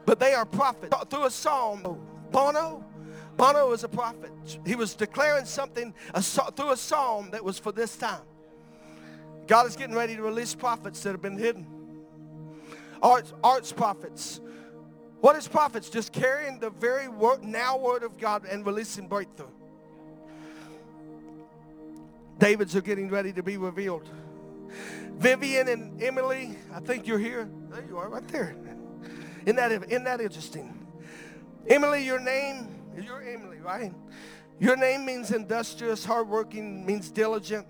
But 0.06 0.20
they 0.20 0.34
are 0.34 0.46
prophets. 0.46 0.96
Through 1.10 1.26
a 1.26 1.32
psalm, 1.32 2.00
Bono, 2.32 2.84
Bono 3.38 3.70
was 3.70 3.84
a 3.84 3.90
prophet. 3.90 4.32
He 4.66 4.76
was 4.76 4.96
declaring 4.96 5.46
something 5.46 5.94
a, 6.14 6.22
through 6.22 6.72
a 6.72 6.78
psalm 6.78 7.30
that 7.32 7.44
was 7.44 7.60
for 7.60 7.72
this 7.72 7.96
time. 7.96 8.22
God 9.48 9.68
is 9.68 9.76
getting 9.76 9.96
ready 9.96 10.16
to 10.16 10.22
release 10.22 10.56
prophets 10.56 11.02
that 11.04 11.12
have 11.12 11.22
been 11.22 11.38
hidden. 11.38 11.68
Arts, 13.02 13.34
arts 13.44 13.72
prophets. 13.72 14.40
What 15.20 15.36
is 15.36 15.48
prophets? 15.48 15.90
Just 15.90 16.12
carrying 16.12 16.60
the 16.60 16.70
very 16.70 17.08
word, 17.08 17.44
now 17.44 17.78
word 17.78 18.04
of 18.04 18.18
God 18.18 18.46
and 18.46 18.66
releasing 18.66 19.08
breakthrough. 19.08 19.48
David's 22.40 22.76
are 22.76 22.82
getting 22.82 23.10
ready 23.10 23.32
to 23.34 23.44
be 23.44 23.58
revealed. 23.58 24.10
Vivian 25.18 25.68
and 25.68 26.02
Emily, 26.02 26.58
I 26.74 26.80
think 26.80 27.08
you're 27.08 27.20
here. 27.20 27.50
There 27.70 27.86
you 27.88 27.98
are, 27.98 28.10
right 28.10 28.28
there. 28.30 28.56
Isn't 29.46 29.56
that, 29.56 29.72
isn't 29.72 30.04
that 30.04 30.20
interesting? 30.20 30.88
Emily, 31.68 32.04
your 32.04 32.20
name, 32.20 32.68
you're 33.02 33.22
Emily, 33.22 33.60
right? 33.60 33.94
Your 34.60 34.76
name 34.76 35.06
means 35.06 35.32
industrious, 35.32 36.04
hardworking, 36.04 36.86
means 36.86 37.10
diligent. 37.10 37.68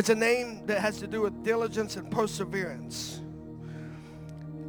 It's 0.00 0.08
a 0.08 0.14
name 0.14 0.64
that 0.64 0.80
has 0.80 0.96
to 1.00 1.06
do 1.06 1.20
with 1.20 1.44
diligence 1.44 1.96
and 1.96 2.10
perseverance. 2.10 3.20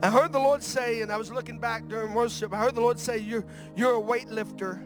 I 0.04 0.10
heard 0.10 0.34
the 0.34 0.40
Lord 0.40 0.62
say, 0.62 1.04
and 1.04 1.10
I 1.10 1.16
was 1.16 1.32
looking 1.32 1.58
back 1.58 1.88
during 1.88 2.14
worship, 2.14 2.52
I 2.54 2.58
heard 2.58 2.76
the 2.76 2.82
Lord 2.82 3.00
say, 3.00 3.20
you're, 3.20 3.46
you're 3.78 3.96
a 3.96 4.02
weightlifter, 4.02 4.86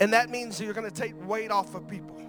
and 0.00 0.10
that 0.14 0.30
means 0.30 0.58
you're 0.58 0.72
going 0.72 0.90
to 0.90 0.94
take 0.94 1.12
weight 1.28 1.50
off 1.50 1.74
of 1.74 1.86
people. 1.86 2.22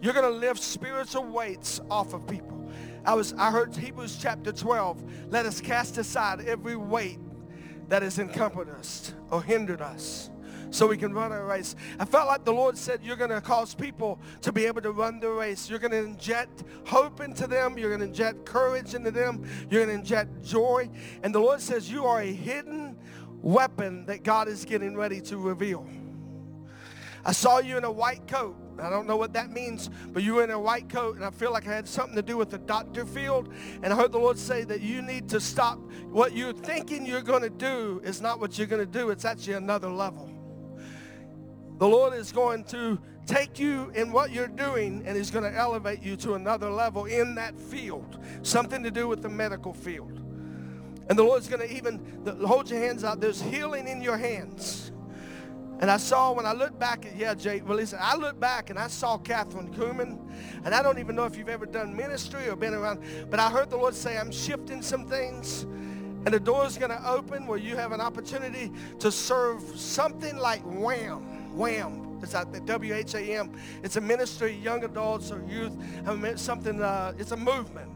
You're 0.00 0.14
going 0.14 0.24
to 0.24 0.34
lift 0.34 0.62
spiritual 0.62 1.24
weights 1.24 1.78
off 1.90 2.14
of 2.14 2.26
people. 2.26 2.72
I 3.04 3.12
was 3.12 3.34
I 3.34 3.50
heard 3.50 3.76
Hebrews 3.76 4.16
chapter 4.18 4.50
12. 4.50 5.30
Let 5.30 5.44
us 5.44 5.60
cast 5.60 5.98
aside 5.98 6.40
every 6.46 6.74
weight 6.74 7.18
that 7.90 8.00
has 8.00 8.18
encumbered 8.18 8.70
us 8.70 9.12
or 9.30 9.42
hindered 9.42 9.82
us 9.82 10.30
so 10.72 10.86
we 10.86 10.96
can 10.96 11.12
run 11.12 11.30
our 11.30 11.44
race. 11.44 11.76
I 12.00 12.04
felt 12.04 12.26
like 12.26 12.44
the 12.44 12.52
Lord 12.52 12.76
said, 12.76 13.00
You're 13.02 13.16
going 13.16 13.30
to 13.30 13.40
cause 13.40 13.74
people 13.74 14.18
to 14.40 14.50
be 14.50 14.64
able 14.66 14.80
to 14.82 14.90
run 14.90 15.20
the 15.20 15.30
race. 15.30 15.70
You're 15.70 15.78
going 15.78 15.92
to 15.92 15.98
inject 16.04 16.64
hope 16.86 17.20
into 17.20 17.46
them. 17.46 17.78
You're 17.78 17.90
going 17.90 18.00
to 18.00 18.06
inject 18.06 18.44
courage 18.44 18.94
into 18.94 19.10
them. 19.10 19.44
You're 19.70 19.84
going 19.84 19.96
to 19.96 20.00
inject 20.00 20.42
joy. 20.42 20.90
And 21.22 21.34
the 21.34 21.40
Lord 21.40 21.60
says, 21.60 21.90
You 21.90 22.06
are 22.06 22.20
a 22.20 22.32
hidden 22.32 22.96
weapon 23.42 24.06
that 24.06 24.22
God 24.24 24.48
is 24.48 24.64
getting 24.64 24.96
ready 24.96 25.20
to 25.22 25.36
reveal. 25.36 25.86
I 27.24 27.32
saw 27.32 27.58
you 27.58 27.76
in 27.76 27.84
a 27.84 27.92
white 27.92 28.26
coat. 28.26 28.56
I 28.78 28.88
don't 28.88 29.06
know 29.06 29.18
what 29.18 29.34
that 29.34 29.50
means, 29.50 29.90
but 30.12 30.22
you 30.22 30.34
were 30.34 30.44
in 30.44 30.50
a 30.50 30.58
white 30.58 30.88
coat, 30.88 31.16
and 31.16 31.24
I 31.24 31.30
feel 31.30 31.52
like 31.52 31.68
I 31.68 31.74
had 31.74 31.86
something 31.86 32.16
to 32.16 32.22
do 32.22 32.36
with 32.36 32.50
the 32.50 32.58
doctor 32.58 33.04
field. 33.04 33.52
And 33.82 33.92
I 33.92 33.96
heard 33.96 34.12
the 34.12 34.18
Lord 34.18 34.38
say 34.38 34.64
that 34.64 34.80
you 34.80 35.02
need 35.02 35.28
to 35.28 35.40
stop. 35.40 35.78
What 36.10 36.34
you're 36.34 36.54
thinking 36.54 37.04
you're 37.04 37.20
going 37.20 37.42
to 37.42 37.50
do 37.50 38.00
is 38.02 38.20
not 38.22 38.40
what 38.40 38.56
you're 38.56 38.66
going 38.66 38.84
to 38.84 38.90
do, 38.90 39.10
it's 39.10 39.26
actually 39.26 39.54
another 39.54 39.90
level. 39.90 40.31
The 41.82 41.88
Lord 41.88 42.14
is 42.14 42.30
going 42.30 42.62
to 42.66 42.96
take 43.26 43.58
you 43.58 43.90
in 43.96 44.12
what 44.12 44.30
you're 44.30 44.46
doing, 44.46 45.02
and 45.04 45.16
He's 45.16 45.32
going 45.32 45.42
to 45.42 45.58
elevate 45.58 46.00
you 46.00 46.14
to 46.18 46.34
another 46.34 46.70
level 46.70 47.06
in 47.06 47.34
that 47.34 47.58
field, 47.58 48.20
something 48.42 48.84
to 48.84 48.90
do 48.92 49.08
with 49.08 49.20
the 49.20 49.28
medical 49.28 49.72
field. 49.72 50.20
And 51.08 51.18
the 51.18 51.24
Lord's 51.24 51.48
going 51.48 51.68
to 51.68 51.76
even 51.76 51.98
hold 52.46 52.70
your 52.70 52.78
hands 52.78 53.02
out. 53.02 53.20
There's 53.20 53.42
healing 53.42 53.88
in 53.88 54.00
your 54.00 54.16
hands. 54.16 54.92
And 55.80 55.90
I 55.90 55.96
saw 55.96 56.30
when 56.30 56.46
I 56.46 56.52
looked 56.52 56.78
back 56.78 57.04
at, 57.04 57.16
yeah, 57.16 57.34
Jake, 57.34 57.66
well, 57.66 57.78
listen, 57.78 57.98
I 58.00 58.14
looked 58.14 58.38
back 58.38 58.70
and 58.70 58.78
I 58.78 58.86
saw 58.86 59.18
Kathryn 59.18 59.74
Kuhlman. 59.74 60.20
And 60.64 60.72
I 60.72 60.84
don't 60.84 61.00
even 61.00 61.16
know 61.16 61.24
if 61.24 61.36
you've 61.36 61.48
ever 61.48 61.66
done 61.66 61.96
ministry 61.96 62.48
or 62.48 62.54
been 62.54 62.74
around, 62.74 63.02
but 63.28 63.40
I 63.40 63.50
heard 63.50 63.70
the 63.70 63.76
Lord 63.76 63.96
say, 63.96 64.18
I'm 64.18 64.30
shifting 64.30 64.82
some 64.82 65.04
things. 65.04 65.64
And 65.64 66.28
the 66.28 66.38
door's 66.38 66.78
going 66.78 66.92
to 66.92 67.10
open 67.10 67.48
where 67.48 67.58
you 67.58 67.74
have 67.74 67.90
an 67.90 68.00
opportunity 68.00 68.70
to 69.00 69.10
serve 69.10 69.64
something 69.74 70.36
like 70.36 70.64
YWAM. 70.64 71.41
YWAM. 71.54 72.22
It's 72.22 72.34
at 72.34 72.52
the 72.52 72.60
YWAM. 72.60 73.58
It's 73.82 73.96
a 73.96 74.00
ministry, 74.00 74.56
of 74.56 74.62
young 74.62 74.84
adults 74.84 75.30
or 75.32 75.42
youth. 75.48 75.72
Something, 76.38 76.80
uh, 76.80 77.14
it's 77.18 77.32
a 77.32 77.36
movement. 77.36 77.90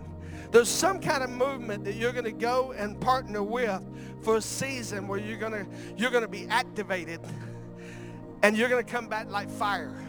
There's 0.51 0.69
some 0.69 1.01
kind 1.01 1.23
of 1.23 1.31
movement 1.31 1.85
that 1.85 1.95
you're 1.97 2.13
going 2.13 2.25
to 2.25 2.33
go 2.33 2.73
and 2.73 3.01
partner 3.01 3.43
with 3.43 3.83
for 4.23 4.37
a 4.37 4.41
season 4.41 5.09
where 5.09 5.19
you're 5.19 5.39
going 5.39 5.53
to 5.53 5.67
you're 5.97 6.11
going 6.11 6.23
to 6.23 6.29
be 6.29 6.47
activated 6.49 7.21
and 8.43 8.57
you're 8.57 8.69
going 8.69 8.85
to 8.85 8.91
come 8.91 9.09
back 9.09 9.31
like 9.31 9.51
fire. 9.51 10.06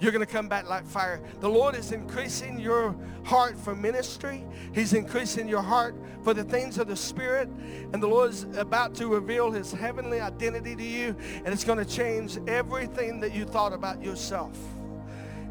You're 0.00 0.12
going 0.12 0.24
to 0.24 0.32
come 0.32 0.48
back 0.48 0.68
like 0.68 0.86
fire. 0.86 1.20
The 1.40 1.48
Lord 1.48 1.74
is 1.74 1.92
increasing 1.92 2.60
your 2.60 2.94
heart 3.24 3.56
for 3.56 3.74
ministry. 3.74 4.44
He's 4.72 4.92
increasing 4.92 5.48
your 5.48 5.62
heart 5.62 5.96
for 6.22 6.34
the 6.34 6.44
things 6.44 6.78
of 6.78 6.86
the 6.86 6.96
Spirit. 6.96 7.48
And 7.92 8.02
the 8.02 8.06
Lord 8.06 8.30
is 8.30 8.44
about 8.56 8.94
to 8.96 9.08
reveal 9.08 9.50
his 9.50 9.72
heavenly 9.72 10.20
identity 10.20 10.76
to 10.76 10.84
you. 10.84 11.16
And 11.44 11.48
it's 11.48 11.64
going 11.64 11.78
to 11.78 11.84
change 11.84 12.38
everything 12.46 13.20
that 13.20 13.34
you 13.34 13.44
thought 13.44 13.72
about 13.72 14.02
yourself. 14.02 14.56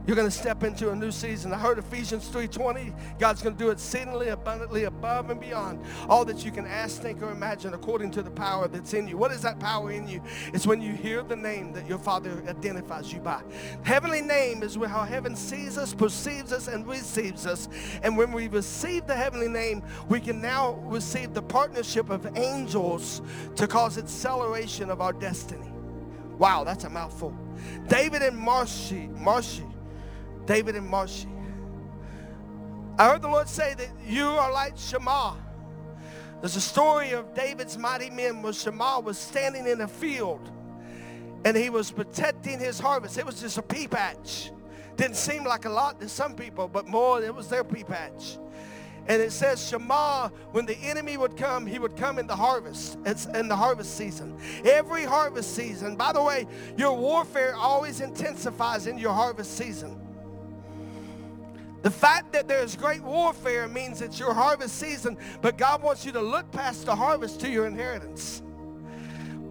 You're 0.08 0.16
going 0.16 0.30
to 0.30 0.36
step 0.36 0.64
into 0.64 0.90
a 0.92 0.96
new 0.96 1.12
season. 1.12 1.52
I 1.52 1.58
heard 1.58 1.78
Ephesians 1.78 2.30
3.20. 2.30 3.20
God's 3.20 3.42
going 3.42 3.58
to 3.58 3.62
do 3.62 3.72
exceedingly 3.72 4.30
abundantly 4.30 4.86
above 4.86 5.30
and 5.30 5.38
beyond 5.38 5.84
all 6.08 6.24
that 6.24 6.46
you 6.46 6.52
can 6.52 6.66
ask, 6.66 7.02
think, 7.02 7.22
or 7.22 7.30
imagine 7.30 7.74
according 7.74 8.12
to 8.12 8.22
the 8.22 8.32
power 8.32 8.70
that's 8.70 8.94
in 8.94 9.06
you. 9.10 9.18
What 9.18 9.34
is 9.34 9.42
that 9.42 9.60
power 9.60 9.92
in 9.92 10.08
you? 10.08 10.22
It's 10.54 10.66
when 10.66 10.82
you 10.82 10.94
hear 10.94 11.24
the 11.24 11.36
name 11.36 11.74
that 11.74 11.90
your 11.90 11.98
Father 11.98 12.42
identifies 12.48 13.12
you 13.12 13.20
by. 13.20 13.44
Heavenly 13.84 14.22
name 14.22 14.64
is 14.64 14.76
how 14.76 15.04
heaven 15.04 15.36
sees 15.36 15.78
us, 15.78 15.94
perceives 15.94 16.54
us, 16.54 16.70
and 16.70 16.88
receives 16.88 17.46
us. 17.46 17.68
And 18.02 18.16
when 18.16 18.32
we 18.32 18.48
receive 18.48 19.08
the 19.08 19.16
heavenly 19.16 19.50
name, 19.50 19.84
we 20.08 20.22
can 20.22 20.40
now 20.40 20.76
receive 20.86 21.34
the 21.34 21.42
partnership 21.42 22.10
of 22.10 22.26
angels 22.38 23.22
to 23.58 23.68
cause 23.68 23.98
acceleration 23.98 24.90
of 24.90 25.02
our 25.02 25.12
destiny. 25.12 25.70
Wow, 26.38 26.64
that's 26.64 26.86
a 26.86 26.90
mouthful. 26.90 27.36
David 27.90 28.22
and 28.22 28.38
Marshy, 28.38 29.08
Marshy 29.08 29.66
David 30.48 30.76
and 30.76 30.88
Marcy. 30.88 31.28
I 32.98 33.10
heard 33.10 33.22
the 33.22 33.28
Lord 33.28 33.48
say 33.48 33.76
that 33.76 33.90
you 34.08 34.26
are 34.26 34.52
like 34.52 34.76
Shammah. 34.76 35.36
There's 36.40 36.56
a 36.56 36.62
story 36.62 37.12
of 37.12 37.34
David's 37.36 37.78
mighty 37.78 38.10
men 38.10 38.42
where 38.42 38.54
Shammah 38.54 39.02
was 39.02 39.18
standing 39.18 39.68
in 39.68 39.82
a 39.82 39.88
field 39.88 40.50
and 41.46 41.56
he 41.56 41.70
was 41.70 41.92
protecting 41.92 42.60
his 42.60 42.80
harvest. 42.80 43.18
It 43.18 43.26
was 43.26 43.42
just 43.42 43.58
a 43.58 43.62
pea 43.62 43.88
patch. 43.88 44.52
Didn't 44.96 45.18
seem 45.18 45.44
like 45.44 45.66
a 45.66 45.70
lot 45.70 46.00
to 46.00 46.10
some 46.10 46.34
people, 46.34 46.68
but 46.68 46.88
more, 46.88 47.22
it 47.22 47.36
was 47.36 47.50
their 47.50 47.64
pea 47.64 47.84
patch. 47.84 48.40
And 49.08 49.22
it 49.22 49.32
says 49.32 49.68
Shammah, 49.68 50.32
when 50.52 50.66
the 50.66 50.78
enemy 50.78 51.18
would 51.18 51.38
come, 51.38 51.66
he 51.66 51.80
would 51.80 51.96
come 51.98 52.20
in 52.20 52.26
the 52.26 52.36
harvest. 52.36 52.98
It's 53.06 53.26
in 53.28 53.48
the 53.48 53.56
harvest 53.56 53.98
season. 53.98 54.38
Every 54.64 55.04
harvest 55.04 55.56
season. 55.56 55.96
By 55.96 56.14
the 56.14 56.24
way, 56.24 56.48
your 56.78 56.98
warfare 56.98 57.56
always 57.56 58.02
intensifies 58.02 58.88
in 58.88 58.98
your 58.98 59.14
harvest 59.14 59.58
season. 59.58 60.07
The 61.88 61.92
fact 61.92 62.34
that 62.34 62.50
there's 62.50 62.76
great 62.76 63.02
warfare 63.02 63.66
means 63.70 64.02
it's 64.02 64.20
your 64.20 64.34
harvest 64.34 64.76
season, 64.76 65.18
but 65.42 65.58
God 65.58 65.82
wants 65.82 66.06
you 66.06 66.12
to 66.12 66.22
look 66.22 66.52
past 66.52 66.86
the 66.86 66.94
harvest 66.94 67.40
to 67.40 67.50
your 67.50 67.66
inheritance. 67.66 68.44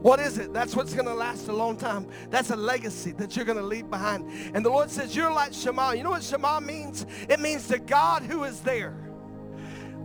What 0.03 0.21
is 0.21 0.37
it? 0.37 0.53
That's 0.53 0.77
what's 0.77 0.93
going 0.93 1.07
to 1.07 1.15
last 1.15 1.49
a 1.49 1.53
long 1.55 1.79
time. 1.79 2.07
That's 2.29 2.51
a 2.51 2.57
legacy 2.57 3.13
that 3.13 3.37
you're 3.37 3.47
going 3.47 3.57
to 3.57 3.65
leave 3.65 3.89
behind. 3.89 4.31
And 4.55 4.63
the 4.63 4.69
Lord 4.69 4.91
says, 4.91 5.17
You're 5.17 5.33
like 5.33 5.55
Shammah. 5.55 5.95
You 5.95 6.03
know 6.03 6.11
what 6.11 6.23
Shammah 6.23 6.61
means? 6.61 7.07
It 7.27 7.41
means 7.41 7.69
the 7.69 7.79
God 7.79 8.23
who 8.23 8.45
is 8.45 8.61
there. 8.61 9.06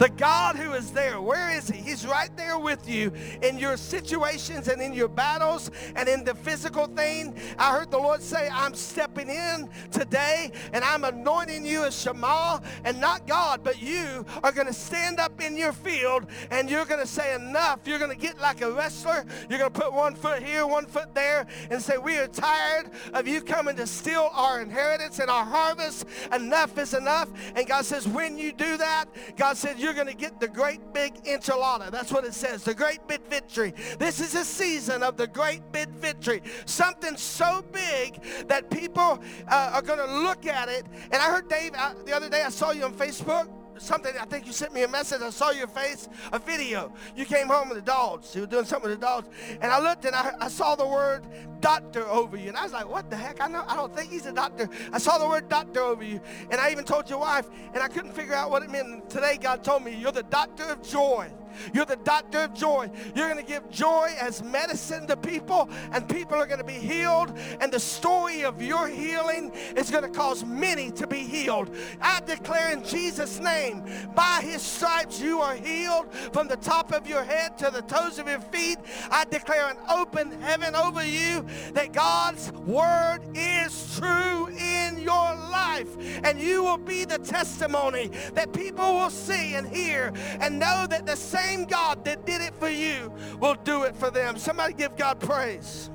The 0.01 0.09
God 0.09 0.55
who 0.55 0.73
is 0.73 0.89
there, 0.89 1.21
where 1.21 1.55
is 1.55 1.69
He? 1.69 1.77
He's 1.77 2.07
right 2.07 2.35
there 2.35 2.57
with 2.57 2.89
you 2.89 3.13
in 3.43 3.59
your 3.59 3.77
situations 3.77 4.67
and 4.67 4.81
in 4.81 4.93
your 4.93 5.07
battles 5.07 5.69
and 5.95 6.09
in 6.09 6.23
the 6.23 6.33
physical 6.33 6.87
thing. 6.87 7.35
I 7.59 7.71
heard 7.71 7.91
the 7.91 7.99
Lord 7.99 8.23
say, 8.23 8.49
I'm 8.51 8.73
stepping 8.73 9.29
in 9.29 9.69
today 9.91 10.53
and 10.73 10.83
I'm 10.83 11.03
anointing 11.03 11.63
you 11.67 11.83
as 11.83 12.01
Shammah, 12.01 12.63
and 12.83 12.99
not 12.99 13.27
God, 13.27 13.63
but 13.63 13.79
you 13.79 14.25
are 14.41 14.51
going 14.51 14.65
to 14.65 14.73
stand 14.73 15.19
up 15.19 15.39
in 15.39 15.55
your 15.55 15.71
field 15.71 16.25
and 16.49 16.67
you're 16.67 16.85
going 16.85 16.99
to 16.99 17.05
say, 17.05 17.35
Enough. 17.35 17.81
You're 17.85 17.99
going 17.99 18.09
to 18.09 18.17
get 18.17 18.39
like 18.39 18.61
a 18.61 18.71
wrestler. 18.71 19.23
You're 19.51 19.59
going 19.59 19.71
to 19.71 19.79
put 19.79 19.93
one 19.93 20.15
foot 20.15 20.41
here, 20.41 20.65
one 20.65 20.87
foot 20.87 21.13
there, 21.13 21.45
and 21.69 21.79
say, 21.79 21.99
We 21.99 22.17
are 22.17 22.27
tired 22.27 22.89
of 23.13 23.27
you 23.27 23.39
coming 23.39 23.75
to 23.75 23.85
steal 23.85 24.31
our 24.33 24.61
inheritance 24.61 25.19
and 25.19 25.29
our 25.29 25.45
harvest. 25.45 26.07
Enough 26.33 26.79
is 26.79 26.95
enough. 26.95 27.29
And 27.55 27.67
God 27.67 27.85
says, 27.85 28.07
When 28.07 28.39
you 28.39 28.51
do 28.51 28.77
that, 28.77 29.05
God 29.37 29.57
said, 29.57 29.77
You're 29.77 29.90
you're 29.91 30.05
going 30.05 30.15
to 30.15 30.21
get 30.21 30.39
the 30.39 30.47
great 30.47 30.93
big 30.93 31.15
enchilada. 31.25 31.91
That's 31.91 32.13
what 32.13 32.23
it 32.23 32.33
says, 32.33 32.63
the 32.63 32.73
great 32.73 33.05
big 33.07 33.21
victory. 33.27 33.73
This 33.99 34.21
is 34.21 34.35
a 34.35 34.45
season 34.45 35.03
of 35.03 35.17
the 35.17 35.27
great 35.27 35.69
big 35.73 35.89
victory. 35.89 36.41
Something 36.65 37.17
so 37.17 37.61
big 37.73 38.21
that 38.47 38.69
people 38.69 39.21
uh, 39.49 39.71
are 39.73 39.81
going 39.81 39.99
to 39.99 40.21
look 40.23 40.45
at 40.45 40.69
it. 40.69 40.85
And 41.03 41.15
I 41.15 41.29
heard 41.29 41.49
Dave 41.49 41.73
uh, 41.75 41.93
the 42.05 42.15
other 42.15 42.29
day, 42.29 42.43
I 42.43 42.49
saw 42.49 42.71
you 42.71 42.85
on 42.85 42.93
Facebook 42.93 43.49
something. 43.81 44.13
I 44.19 44.25
think 44.25 44.45
you 44.45 44.53
sent 44.53 44.73
me 44.73 44.83
a 44.83 44.87
message. 44.87 45.21
I 45.21 45.29
saw 45.29 45.51
your 45.51 45.67
face, 45.67 46.07
a 46.31 46.39
video. 46.39 46.93
You 47.15 47.25
came 47.25 47.47
home 47.47 47.69
with 47.69 47.77
the 47.77 47.83
dogs. 47.83 48.35
You 48.35 48.41
were 48.41 48.47
doing 48.47 48.65
something 48.65 48.89
with 48.89 48.99
the 48.99 49.05
dogs. 49.05 49.29
And 49.61 49.71
I 49.71 49.79
looked 49.79 50.05
and 50.05 50.15
I, 50.15 50.33
I 50.39 50.47
saw 50.47 50.75
the 50.75 50.87
word 50.87 51.25
doctor 51.59 52.07
over 52.07 52.37
you. 52.37 52.49
And 52.49 52.57
I 52.57 52.63
was 52.63 52.73
like, 52.73 52.89
what 52.89 53.09
the 53.09 53.15
heck? 53.15 53.41
I, 53.41 53.47
know, 53.47 53.63
I 53.67 53.75
don't 53.75 53.95
think 53.95 54.11
he's 54.11 54.25
a 54.25 54.31
doctor. 54.31 54.69
I 54.91 54.97
saw 54.97 55.17
the 55.17 55.27
word 55.27 55.49
doctor 55.49 55.81
over 55.81 56.03
you. 56.03 56.21
And 56.49 56.59
I 56.59 56.71
even 56.71 56.85
told 56.85 57.09
your 57.09 57.19
wife, 57.19 57.49
and 57.73 57.81
I 57.81 57.87
couldn't 57.87 58.13
figure 58.13 58.33
out 58.33 58.51
what 58.51 58.63
it 58.63 58.69
meant. 58.69 58.87
And 58.87 59.09
today, 59.09 59.37
God 59.39 59.63
told 59.63 59.83
me, 59.83 59.95
you're 59.95 60.11
the 60.11 60.23
doctor 60.23 60.63
of 60.63 60.81
joy. 60.81 61.31
You're 61.73 61.85
the 61.85 61.97
doctor 61.97 62.39
of 62.39 62.53
joy. 62.53 62.89
You're 63.15 63.27
going 63.27 63.43
to 63.43 63.49
give 63.49 63.69
joy 63.69 64.09
as 64.19 64.43
medicine 64.43 65.07
to 65.07 65.17
people, 65.17 65.69
and 65.91 66.07
people 66.07 66.35
are 66.35 66.45
going 66.45 66.59
to 66.59 66.65
be 66.65 66.73
healed. 66.73 67.37
And 67.59 67.71
the 67.71 67.79
story 67.79 68.43
of 68.43 68.61
your 68.61 68.87
healing 68.87 69.51
is 69.75 69.89
going 69.89 70.03
to 70.03 70.09
cause 70.09 70.45
many 70.45 70.91
to 70.91 71.07
be 71.07 71.19
healed. 71.19 71.75
I 72.01 72.19
declare 72.21 72.71
in 72.71 72.83
Jesus' 72.83 73.39
name, 73.39 73.83
by 74.15 74.41
his 74.43 74.61
stripes 74.61 75.21
you 75.21 75.39
are 75.41 75.55
healed 75.55 76.13
from 76.33 76.47
the 76.47 76.57
top 76.57 76.91
of 76.93 77.07
your 77.07 77.23
head 77.23 77.57
to 77.59 77.69
the 77.71 77.81
toes 77.81 78.19
of 78.19 78.27
your 78.27 78.39
feet. 78.39 78.77
I 79.09 79.25
declare 79.25 79.69
an 79.69 79.77
open 79.89 80.39
heaven 80.41 80.75
over 80.75 81.05
you 81.05 81.45
that 81.73 81.93
God's 81.93 82.51
word 82.51 83.19
is 83.33 83.97
true 83.97 84.47
in 84.47 84.99
your 84.99 85.35
life. 85.35 85.89
And 86.23 86.39
you 86.39 86.63
will 86.63 86.77
be 86.77 87.05
the 87.05 87.17
testimony 87.17 88.11
that 88.33 88.53
people 88.53 88.93
will 88.93 89.09
see 89.09 89.55
and 89.55 89.67
hear 89.67 90.13
and 90.39 90.59
know 90.59 90.85
that 90.89 91.05
the 91.05 91.15
same 91.15 91.40
same 91.41 91.65
God 91.65 92.05
that 92.05 92.25
did 92.25 92.41
it 92.41 92.53
for 92.55 92.69
you 92.69 93.11
will 93.39 93.55
do 93.55 93.83
it 93.83 93.95
for 93.95 94.11
them. 94.11 94.37
Somebody 94.37 94.73
give 94.73 94.95
God 94.95 95.19
praise. 95.19 95.89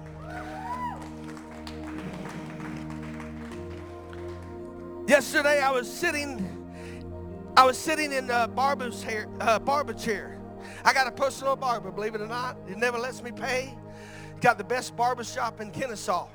Yesterday 5.07 5.61
I 5.61 5.71
was 5.71 5.93
sitting, 5.93 6.45
I 7.57 7.65
was 7.65 7.79
sitting 7.79 8.13
in 8.13 8.29
a 8.31 8.49
barber's 8.49 9.03
hair, 9.03 9.29
uh, 9.41 9.59
barber 9.59 9.93
chair. 9.93 10.41
I 10.85 10.93
got 10.93 11.07
a 11.07 11.13
personal 11.13 11.55
barber, 11.55 11.93
believe 11.93 12.15
it 12.15 12.21
or 12.21 12.27
not. 12.27 12.57
He 12.69 12.75
never 12.75 12.99
lets 12.99 13.23
me 13.23 13.31
pay. 13.31 13.77
Got 14.41 14.59
the 14.59 14.65
best 14.65 14.97
barber 14.97 15.25
shop 15.25 15.61
in 15.61 15.71
Kennesaw. 15.71 16.29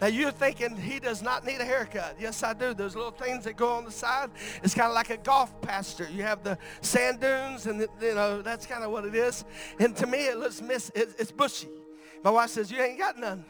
Now 0.00 0.08
you're 0.08 0.30
thinking 0.30 0.76
he 0.76 0.98
does 0.98 1.22
not 1.22 1.44
need 1.44 1.60
a 1.60 1.64
haircut. 1.64 2.16
Yes, 2.18 2.42
I 2.42 2.52
do. 2.52 2.74
Those 2.74 2.94
little 2.96 3.10
things 3.10 3.44
that 3.44 3.56
go 3.56 3.68
on 3.68 3.84
the 3.84 3.90
side. 3.90 4.30
It's 4.62 4.74
kind 4.74 4.88
of 4.88 4.94
like 4.94 5.10
a 5.10 5.16
golf 5.16 5.60
pasture. 5.60 6.08
You 6.12 6.22
have 6.22 6.42
the 6.42 6.58
sand 6.80 7.20
dunes, 7.20 7.66
and 7.66 7.80
the, 7.80 7.88
you 8.00 8.14
know 8.14 8.42
that's 8.42 8.66
kind 8.66 8.84
of 8.84 8.90
what 8.90 9.04
it 9.04 9.14
is. 9.14 9.44
And 9.78 9.96
to 9.96 10.06
me, 10.06 10.26
it 10.26 10.38
looks 10.38 10.60
miss. 10.60 10.90
it's 10.94 11.32
bushy. 11.32 11.68
My 12.22 12.30
wife 12.30 12.50
says 12.50 12.70
you 12.70 12.80
ain't 12.80 12.98
got 12.98 13.18
none. 13.18 13.44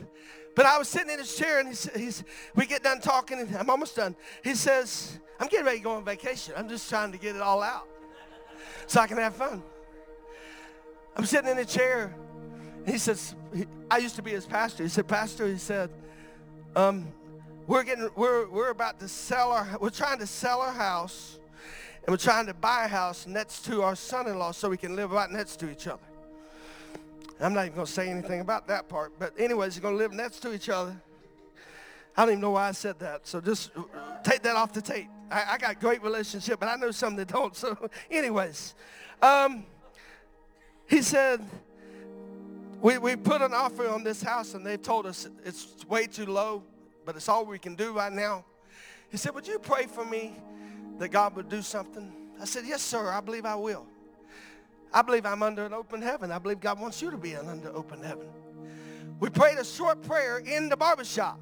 But 0.54 0.66
I 0.66 0.78
was 0.78 0.88
sitting 0.88 1.10
in 1.10 1.18
his 1.18 1.36
chair, 1.36 1.58
and 1.60 1.68
he's, 1.68 1.90
he's 1.94 2.24
we 2.54 2.66
get 2.66 2.82
done 2.82 3.00
talking, 3.00 3.40
and 3.40 3.56
I'm 3.56 3.70
almost 3.70 3.96
done. 3.96 4.14
He 4.42 4.54
says, 4.54 5.18
"I'm 5.40 5.48
getting 5.48 5.66
ready 5.66 5.78
to 5.78 5.84
go 5.84 5.92
on 5.92 6.04
vacation. 6.04 6.54
I'm 6.56 6.68
just 6.68 6.88
trying 6.88 7.12
to 7.12 7.18
get 7.18 7.34
it 7.36 7.42
all 7.42 7.62
out 7.62 7.88
so 8.86 9.00
I 9.00 9.06
can 9.06 9.16
have 9.18 9.34
fun." 9.34 9.62
I'm 11.16 11.26
sitting 11.26 11.50
in 11.50 11.58
a 11.58 11.64
chair. 11.64 12.14
He 12.86 12.98
says, 12.98 13.34
I 13.90 13.98
used 13.98 14.16
to 14.16 14.22
be 14.22 14.32
his 14.32 14.46
pastor. 14.46 14.82
He 14.82 14.88
said, 14.88 15.06
Pastor, 15.06 15.46
he 15.46 15.56
said, 15.56 15.90
um, 16.76 17.06
we're 17.66 17.84
getting 17.84 18.10
we're 18.16 18.48
we're 18.48 18.70
about 18.70 18.98
to 19.00 19.08
sell 19.08 19.52
our 19.52 19.66
we're 19.80 19.90
trying 19.90 20.18
to 20.18 20.26
sell 20.26 20.60
our 20.60 20.72
house 20.72 21.38
and 22.04 22.12
we're 22.12 22.18
trying 22.18 22.46
to 22.46 22.54
buy 22.54 22.84
a 22.84 22.88
house 22.88 23.26
next 23.26 23.64
to 23.64 23.82
our 23.82 23.96
son-in-law 23.96 24.52
so 24.52 24.68
we 24.68 24.76
can 24.76 24.94
live 24.94 25.10
right 25.12 25.30
next 25.30 25.56
to 25.56 25.70
each 25.70 25.86
other. 25.86 26.02
I'm 27.40 27.54
not 27.54 27.62
even 27.66 27.76
going 27.76 27.86
to 27.86 27.92
say 27.92 28.08
anything 28.08 28.40
about 28.40 28.68
that 28.68 28.88
part, 28.88 29.12
but 29.18 29.32
anyways, 29.38 29.76
we're 29.76 29.82
going 29.82 29.94
to 29.94 29.98
live 29.98 30.12
next 30.12 30.40
to 30.40 30.52
each 30.52 30.68
other. 30.68 30.94
I 32.16 32.22
don't 32.22 32.32
even 32.32 32.40
know 32.42 32.52
why 32.52 32.68
I 32.68 32.72
said 32.72 32.98
that, 33.00 33.26
so 33.26 33.40
just 33.40 33.70
take 34.22 34.42
that 34.42 34.54
off 34.54 34.72
the 34.72 34.82
tape. 34.82 35.08
I, 35.30 35.44
I 35.52 35.58
got 35.58 35.80
great 35.80 36.02
relationship, 36.02 36.60
but 36.60 36.68
I 36.68 36.76
know 36.76 36.90
some 36.90 37.16
that 37.16 37.28
don't. 37.28 37.56
So, 37.56 37.76
anyways, 38.10 38.74
um, 39.22 39.64
he 40.86 41.02
said 41.02 41.44
we, 42.84 42.98
we 42.98 43.16
put 43.16 43.40
an 43.40 43.54
offer 43.54 43.88
on 43.88 44.04
this 44.04 44.20
house 44.20 44.52
and 44.52 44.64
they 44.64 44.76
told 44.76 45.06
us 45.06 45.26
it's 45.42 45.88
way 45.88 46.06
too 46.06 46.26
low, 46.26 46.62
but 47.06 47.16
it's 47.16 47.30
all 47.30 47.46
we 47.46 47.58
can 47.58 47.74
do 47.74 47.94
right 47.94 48.12
now. 48.12 48.44
He 49.10 49.16
said, 49.16 49.34
Would 49.34 49.48
you 49.48 49.58
pray 49.58 49.86
for 49.86 50.04
me 50.04 50.36
that 50.98 51.08
God 51.08 51.34
would 51.34 51.48
do 51.48 51.62
something? 51.62 52.12
I 52.38 52.44
said, 52.44 52.64
Yes, 52.66 52.82
sir, 52.82 53.08
I 53.08 53.22
believe 53.22 53.46
I 53.46 53.54
will. 53.54 53.86
I 54.92 55.00
believe 55.00 55.24
I'm 55.24 55.42
under 55.42 55.64
an 55.64 55.72
open 55.72 56.02
heaven. 56.02 56.30
I 56.30 56.38
believe 56.38 56.60
God 56.60 56.78
wants 56.78 57.00
you 57.00 57.10
to 57.10 57.16
be 57.16 57.34
under 57.34 57.74
open 57.74 58.02
heaven. 58.02 58.26
We 59.18 59.30
prayed 59.30 59.56
a 59.56 59.64
short 59.64 60.02
prayer 60.02 60.40
in 60.40 60.68
the 60.68 60.76
barbershop. 60.76 61.40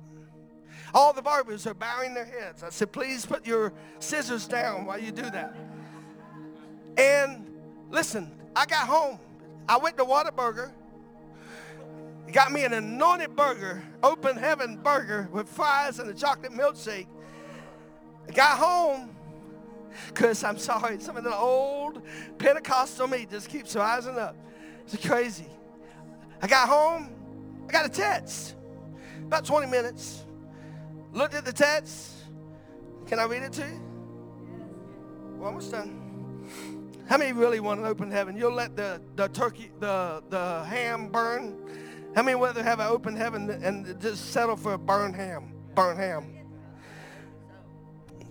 All 0.95 1.13
the 1.13 1.23
barbers 1.23 1.67
are 1.67 1.75
bowing 1.75 2.15
their 2.15 2.25
heads. 2.25 2.63
I 2.63 2.71
said, 2.71 2.93
Please 2.93 3.27
put 3.27 3.45
your 3.45 3.73
scissors 3.99 4.47
down 4.47 4.87
while 4.87 5.01
you 5.01 5.11
do 5.11 5.29
that. 5.29 5.57
And 6.97 7.53
listen, 7.91 8.31
I 8.55 8.65
got 8.65 8.87
home. 8.87 9.19
I 9.69 9.77
went 9.79 9.97
to 9.97 10.05
Whataburger 10.05 10.71
got 12.33 12.51
me 12.51 12.65
an 12.65 12.73
anointed 12.73 13.37
burger, 13.37 13.83
open 14.03 14.37
heaven 14.37 14.77
burger 14.77 15.29
with 15.31 15.49
fries 15.49 15.99
and 15.99 16.09
a 16.11 16.15
chocolate 16.15 16.53
milkshake. 16.53 17.07
I 18.29 18.33
got 18.33 18.59
home 18.59 19.11
because 20.09 20.43
I'm 20.43 20.59
sorry, 20.59 20.99
some 20.99 21.17
of 21.17 21.25
the 21.25 21.35
old 21.35 22.03
Pentecostal 22.39 23.07
me 23.07 23.27
just 23.31 23.49
keeps 23.49 23.77
rising 23.77 24.19
up. 24.19 24.37
It's 24.87 25.07
crazy. 25.07 25.47
I 26.41 26.47
got 26.47 26.69
home, 26.69 27.11
I 27.69 27.73
got 27.73 27.87
a 27.87 27.91
text. 27.91 28.57
About 29.25 29.45
20 29.45 29.71
minutes. 29.71 30.25
Looked 31.13 31.35
at 31.35 31.45
the 31.45 31.53
text. 31.53 32.15
Can 33.07 33.19
I 33.19 33.25
read 33.25 33.43
it 33.43 33.53
to 33.53 33.63
you? 33.63 33.81
Well, 35.37 35.49
almost 35.49 35.71
done. 35.71 35.99
How 37.09 37.19
many 37.19 37.33
really 37.33 37.61
want 37.61 37.81
an 37.81 37.87
open 37.87 38.11
heaven? 38.11 38.37
You'll 38.37 38.55
let 38.55 38.75
the, 38.75 39.03
the 39.17 39.29
turkey, 39.29 39.71
the, 39.81 40.23
the 40.31 40.65
ham 40.65 41.09
burn 41.09 41.59
how 42.15 42.23
many 42.23 42.35
would 42.35 42.49
rather 42.49 42.63
have 42.63 42.81
an 42.81 42.87
open 42.89 43.17
heaven 43.17 43.51
and 43.51 44.01
just 44.01 44.33
settle 44.33 44.57
for 44.57 44.75
a 44.75 44.79
burnt 44.79 45.17
ham? 45.17 45.53
Burnt 45.75 45.99
ham. 45.99 46.27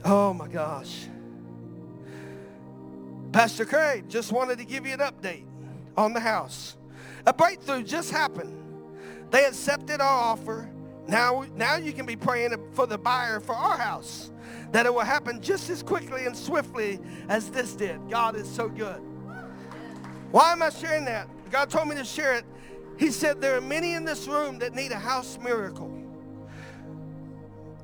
Oh 0.05 0.33
my 0.33 0.47
gosh. 0.47 1.07
Pastor 3.31 3.65
Craig 3.65 4.09
just 4.09 4.31
wanted 4.31 4.57
to 4.57 4.65
give 4.65 4.85
you 4.85 4.93
an 4.93 4.99
update 4.99 5.45
on 5.97 6.13
the 6.13 6.19
house. 6.19 6.77
A 7.25 7.33
breakthrough 7.33 7.83
just 7.83 8.11
happened. 8.11 8.57
They 9.31 9.45
accepted 9.45 10.01
our 10.01 10.31
offer. 10.31 10.69
Now, 11.07 11.45
now 11.55 11.77
you 11.77 11.93
can 11.93 12.05
be 12.05 12.15
praying 12.15 12.53
for 12.73 12.85
the 12.85 12.97
buyer 12.97 13.39
for 13.39 13.55
our 13.55 13.77
house. 13.77 14.31
That 14.71 14.85
it 14.85 14.93
will 14.93 15.01
happen 15.01 15.41
just 15.41 15.69
as 15.69 15.81
quickly 15.81 16.25
and 16.25 16.35
swiftly 16.35 16.99
as 17.29 17.49
this 17.49 17.73
did. 17.73 17.99
God 18.09 18.35
is 18.35 18.49
so 18.49 18.69
good. 18.69 19.01
Why 20.31 20.51
am 20.51 20.61
I 20.61 20.69
sharing 20.69 21.05
that? 21.05 21.27
God 21.49 21.69
told 21.69 21.87
me 21.87 21.95
to 21.95 22.05
share 22.05 22.35
it. 22.35 22.45
He 23.01 23.09
said 23.09 23.41
there 23.41 23.57
are 23.57 23.61
many 23.61 23.93
in 23.93 24.05
this 24.05 24.27
room 24.27 24.59
that 24.59 24.75
need 24.75 24.91
a 24.91 24.99
house 24.99 25.39
miracle, 25.41 25.91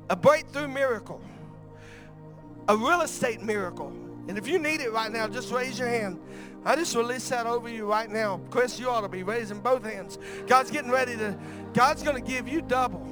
a 0.08 0.14
breakthrough 0.14 0.68
miracle, 0.68 1.20
a 2.68 2.76
real 2.76 3.00
estate 3.00 3.42
miracle. 3.42 3.88
And 4.28 4.38
if 4.38 4.46
you 4.46 4.60
need 4.60 4.80
it 4.80 4.92
right 4.92 5.10
now, 5.10 5.26
just 5.26 5.50
raise 5.50 5.76
your 5.76 5.88
hand. 5.88 6.20
I 6.64 6.76
just 6.76 6.94
release 6.94 7.28
that 7.30 7.46
over 7.46 7.68
you 7.68 7.84
right 7.84 8.08
now. 8.08 8.40
Chris, 8.48 8.78
you 8.78 8.88
ought 8.90 9.00
to 9.00 9.08
be 9.08 9.24
raising 9.24 9.58
both 9.58 9.82
hands. 9.82 10.20
God's 10.46 10.70
getting 10.70 10.92
ready 10.92 11.16
to, 11.16 11.36
God's 11.74 12.04
going 12.04 12.14
to 12.14 12.22
give 12.22 12.46
you 12.46 12.62
double. 12.62 13.04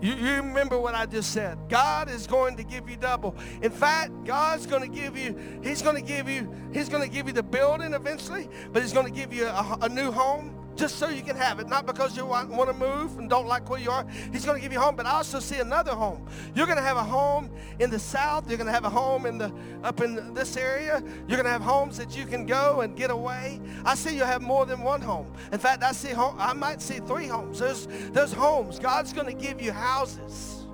You, 0.00 0.14
you 0.14 0.34
remember 0.36 0.78
what 0.78 0.94
I 0.94 1.06
just 1.06 1.32
said. 1.32 1.58
God 1.68 2.10
is 2.10 2.26
going 2.26 2.56
to 2.56 2.62
give 2.62 2.88
you 2.88 2.96
double. 2.96 3.34
In 3.62 3.70
fact, 3.70 4.12
God's 4.24 4.66
going 4.66 4.82
to 4.82 4.88
give 4.88 5.16
you, 5.16 5.36
He's 5.62 5.80
going 5.82 5.96
to 5.96 6.02
give 6.02 6.28
you, 6.28 6.52
He's 6.72 6.88
going 6.88 7.02
to 7.02 7.08
give 7.08 7.26
you 7.26 7.32
the 7.32 7.42
building 7.42 7.94
eventually, 7.94 8.48
but 8.72 8.82
He's 8.82 8.92
going 8.92 9.06
to 9.06 9.12
give 9.12 9.32
you 9.32 9.46
a, 9.46 9.78
a 9.82 9.88
new 9.88 10.10
home 10.10 10.65
just 10.76 10.96
so 10.96 11.08
you 11.08 11.22
can 11.22 11.36
have 11.36 11.58
it, 11.58 11.68
not 11.68 11.86
because 11.86 12.16
you 12.16 12.26
want, 12.26 12.50
want 12.50 12.70
to 12.70 12.76
move 12.76 13.18
and 13.18 13.28
don't 13.28 13.46
like 13.46 13.68
where 13.68 13.80
you 13.80 13.90
are. 13.90 14.06
He's 14.32 14.44
going 14.44 14.56
to 14.56 14.62
give 14.62 14.72
you 14.72 14.78
a 14.78 14.82
home, 14.82 14.94
but 14.94 15.06
I 15.06 15.12
also 15.12 15.40
see 15.40 15.58
another 15.58 15.92
home. 15.92 16.26
You're 16.54 16.66
going 16.66 16.76
to 16.76 16.82
have 16.82 16.96
a 16.96 17.02
home 17.02 17.50
in 17.78 17.90
the 17.90 17.98
south. 17.98 18.48
You're 18.48 18.58
going 18.58 18.66
to 18.66 18.72
have 18.72 18.84
a 18.84 18.90
home 18.90 19.26
in 19.26 19.38
the 19.38 19.52
up 19.82 20.00
in 20.00 20.34
this 20.34 20.56
area. 20.56 21.02
You're 21.26 21.36
going 21.36 21.44
to 21.44 21.50
have 21.50 21.62
homes 21.62 21.96
that 21.96 22.16
you 22.16 22.26
can 22.26 22.46
go 22.46 22.82
and 22.82 22.96
get 22.96 23.10
away. 23.10 23.60
I 23.84 23.94
see 23.94 24.14
you 24.14 24.24
have 24.24 24.42
more 24.42 24.66
than 24.66 24.82
one 24.82 25.00
home. 25.00 25.32
In 25.52 25.58
fact, 25.58 25.82
I 25.82 25.92
see 25.92 26.10
home, 26.10 26.36
I 26.38 26.52
might 26.52 26.82
see 26.82 26.98
three 26.98 27.26
homes. 27.26 27.58
There's 27.58 27.86
there's 28.10 28.32
homes. 28.32 28.78
God's 28.78 29.12
going 29.12 29.26
to 29.26 29.34
give 29.34 29.60
you 29.60 29.72
houses. 29.72 30.66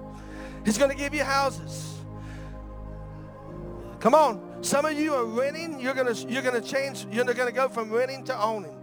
He's 0.65 0.79
going 0.79 0.91
to 0.91 0.97
give 0.97 1.15
you 1.15 1.25
houses. 1.25 2.01
Come 4.01 4.15
on. 4.15 4.49
Some 4.63 4.85
of 4.85 4.93
you 4.93 5.15
are 5.15 5.25
renting. 5.25 5.81
You're 5.81 5.95
going 5.95 6.13
to 6.13 6.29
you're 6.29 6.43
going 6.43 6.61
to 6.61 6.67
change. 6.67 7.07
You're 7.11 7.25
going 7.25 7.49
to 7.49 7.53
go 7.53 7.69
from 7.69 7.91
renting 7.91 8.25
to 8.25 8.41
owning. 8.41 8.82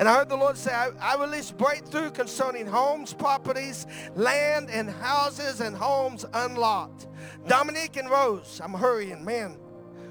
And 0.00 0.08
I 0.08 0.14
heard 0.14 0.30
the 0.30 0.36
Lord 0.36 0.56
say, 0.56 0.72
I, 0.72 0.92
I 0.98 1.20
release 1.20 1.50
breakthrough 1.50 2.10
concerning 2.10 2.66
homes, 2.66 3.12
properties, 3.12 3.86
land, 4.14 4.70
and 4.70 4.88
houses 4.88 5.60
and 5.60 5.76
homes 5.76 6.24
unlocked. 6.32 7.06
Dominique 7.46 7.98
and 7.98 8.08
Rose, 8.08 8.62
I'm 8.64 8.72
hurrying, 8.72 9.22
man. 9.22 9.58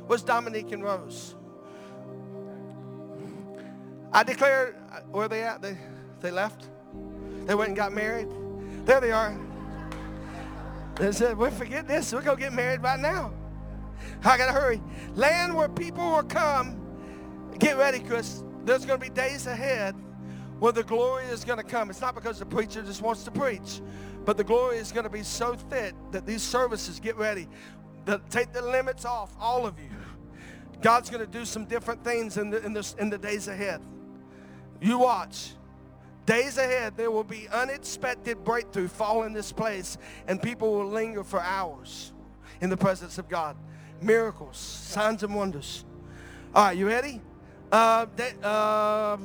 Where's 0.05 0.21
Dominique 0.21 0.73
and 0.73 0.83
Rose? 0.83 1.33
I 4.13 4.21
declare, 4.21 4.75
uh, 4.93 4.99
where 5.09 5.25
are 5.25 5.27
they 5.27 5.41
at? 5.41 5.63
They, 5.63 5.75
they 6.19 6.29
left? 6.29 6.69
They 7.45 7.55
went 7.55 7.69
and 7.69 7.75
got 7.75 7.91
married? 7.91 8.27
There 8.85 9.01
they 9.01 9.11
are. 9.11 9.35
They 10.97 11.11
said, 11.11 11.35
we 11.35 11.49
forget 11.49 11.87
this. 11.87 12.13
We're 12.13 12.21
going 12.21 12.37
to 12.37 12.43
get 12.43 12.53
married 12.53 12.83
right 12.83 12.99
now. 12.99 13.33
I 14.23 14.37
got 14.37 14.45
to 14.45 14.53
hurry. 14.53 14.83
Land 15.15 15.55
where 15.55 15.67
people 15.67 16.11
will 16.11 16.21
come. 16.21 16.79
Get 17.57 17.75
ready, 17.75 18.01
Chris 18.01 18.43
there's 18.65 18.85
going 18.85 18.99
to 18.99 19.05
be 19.05 19.13
days 19.13 19.47
ahead 19.47 19.95
where 20.59 20.71
the 20.71 20.83
glory 20.83 21.25
is 21.25 21.43
going 21.43 21.57
to 21.57 21.63
come. 21.63 21.89
It's 21.89 22.01
not 22.01 22.15
because 22.15 22.39
the 22.39 22.45
preacher 22.45 22.81
just 22.81 23.01
wants 23.01 23.23
to 23.23 23.31
preach, 23.31 23.81
but 24.25 24.37
the 24.37 24.43
glory 24.43 24.77
is 24.77 24.91
going 24.91 25.05
to 25.05 25.09
be 25.09 25.23
so 25.23 25.55
thick 25.55 25.93
that 26.11 26.25
these 26.25 26.43
services 26.43 26.99
get 26.99 27.15
ready. 27.17 27.47
The, 28.05 28.21
take 28.29 28.51
the 28.53 28.61
limits 28.61 29.05
off, 29.05 29.31
all 29.39 29.65
of 29.65 29.79
you. 29.79 29.89
God's 30.81 31.09
going 31.09 31.25
to 31.25 31.31
do 31.31 31.45
some 31.45 31.65
different 31.65 32.03
things 32.03 32.37
in 32.37 32.49
the, 32.49 32.63
in, 32.65 32.73
the, 32.73 32.93
in 32.99 33.09
the 33.09 33.17
days 33.17 33.47
ahead. 33.47 33.81
You 34.81 34.99
watch. 34.99 35.53
Days 36.25 36.57
ahead, 36.57 36.95
there 36.95 37.09
will 37.09 37.23
be 37.23 37.47
unexpected 37.49 38.43
breakthrough 38.43 38.87
fall 38.87 39.23
in 39.23 39.33
this 39.33 39.51
place, 39.51 39.97
and 40.27 40.41
people 40.41 40.75
will 40.75 40.85
linger 40.85 41.23
for 41.23 41.41
hours 41.41 42.13
in 42.61 42.69
the 42.69 42.77
presence 42.77 43.17
of 43.17 43.27
God. 43.27 43.57
Miracles, 44.01 44.57
signs, 44.57 45.23
and 45.23 45.33
wonders. 45.33 45.85
All 46.53 46.65
right, 46.65 46.77
you 46.77 46.87
ready? 46.87 47.21
Uh, 47.71 48.07
uh, 48.43 49.17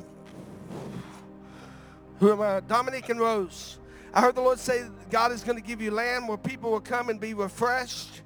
who 2.18 2.32
am 2.32 2.40
I? 2.42 2.60
Dominique 2.60 3.08
and 3.08 3.18
Rose. 3.18 3.78
I 4.12 4.20
heard 4.20 4.34
the 4.34 4.42
Lord 4.42 4.58
say 4.58 4.84
God 5.10 5.32
is 5.32 5.42
going 5.42 5.56
to 5.56 5.64
give 5.64 5.80
you 5.80 5.90
land 5.90 6.28
where 6.28 6.36
people 6.36 6.70
will 6.70 6.80
come 6.80 7.08
and 7.08 7.18
be 7.18 7.32
refreshed, 7.32 8.20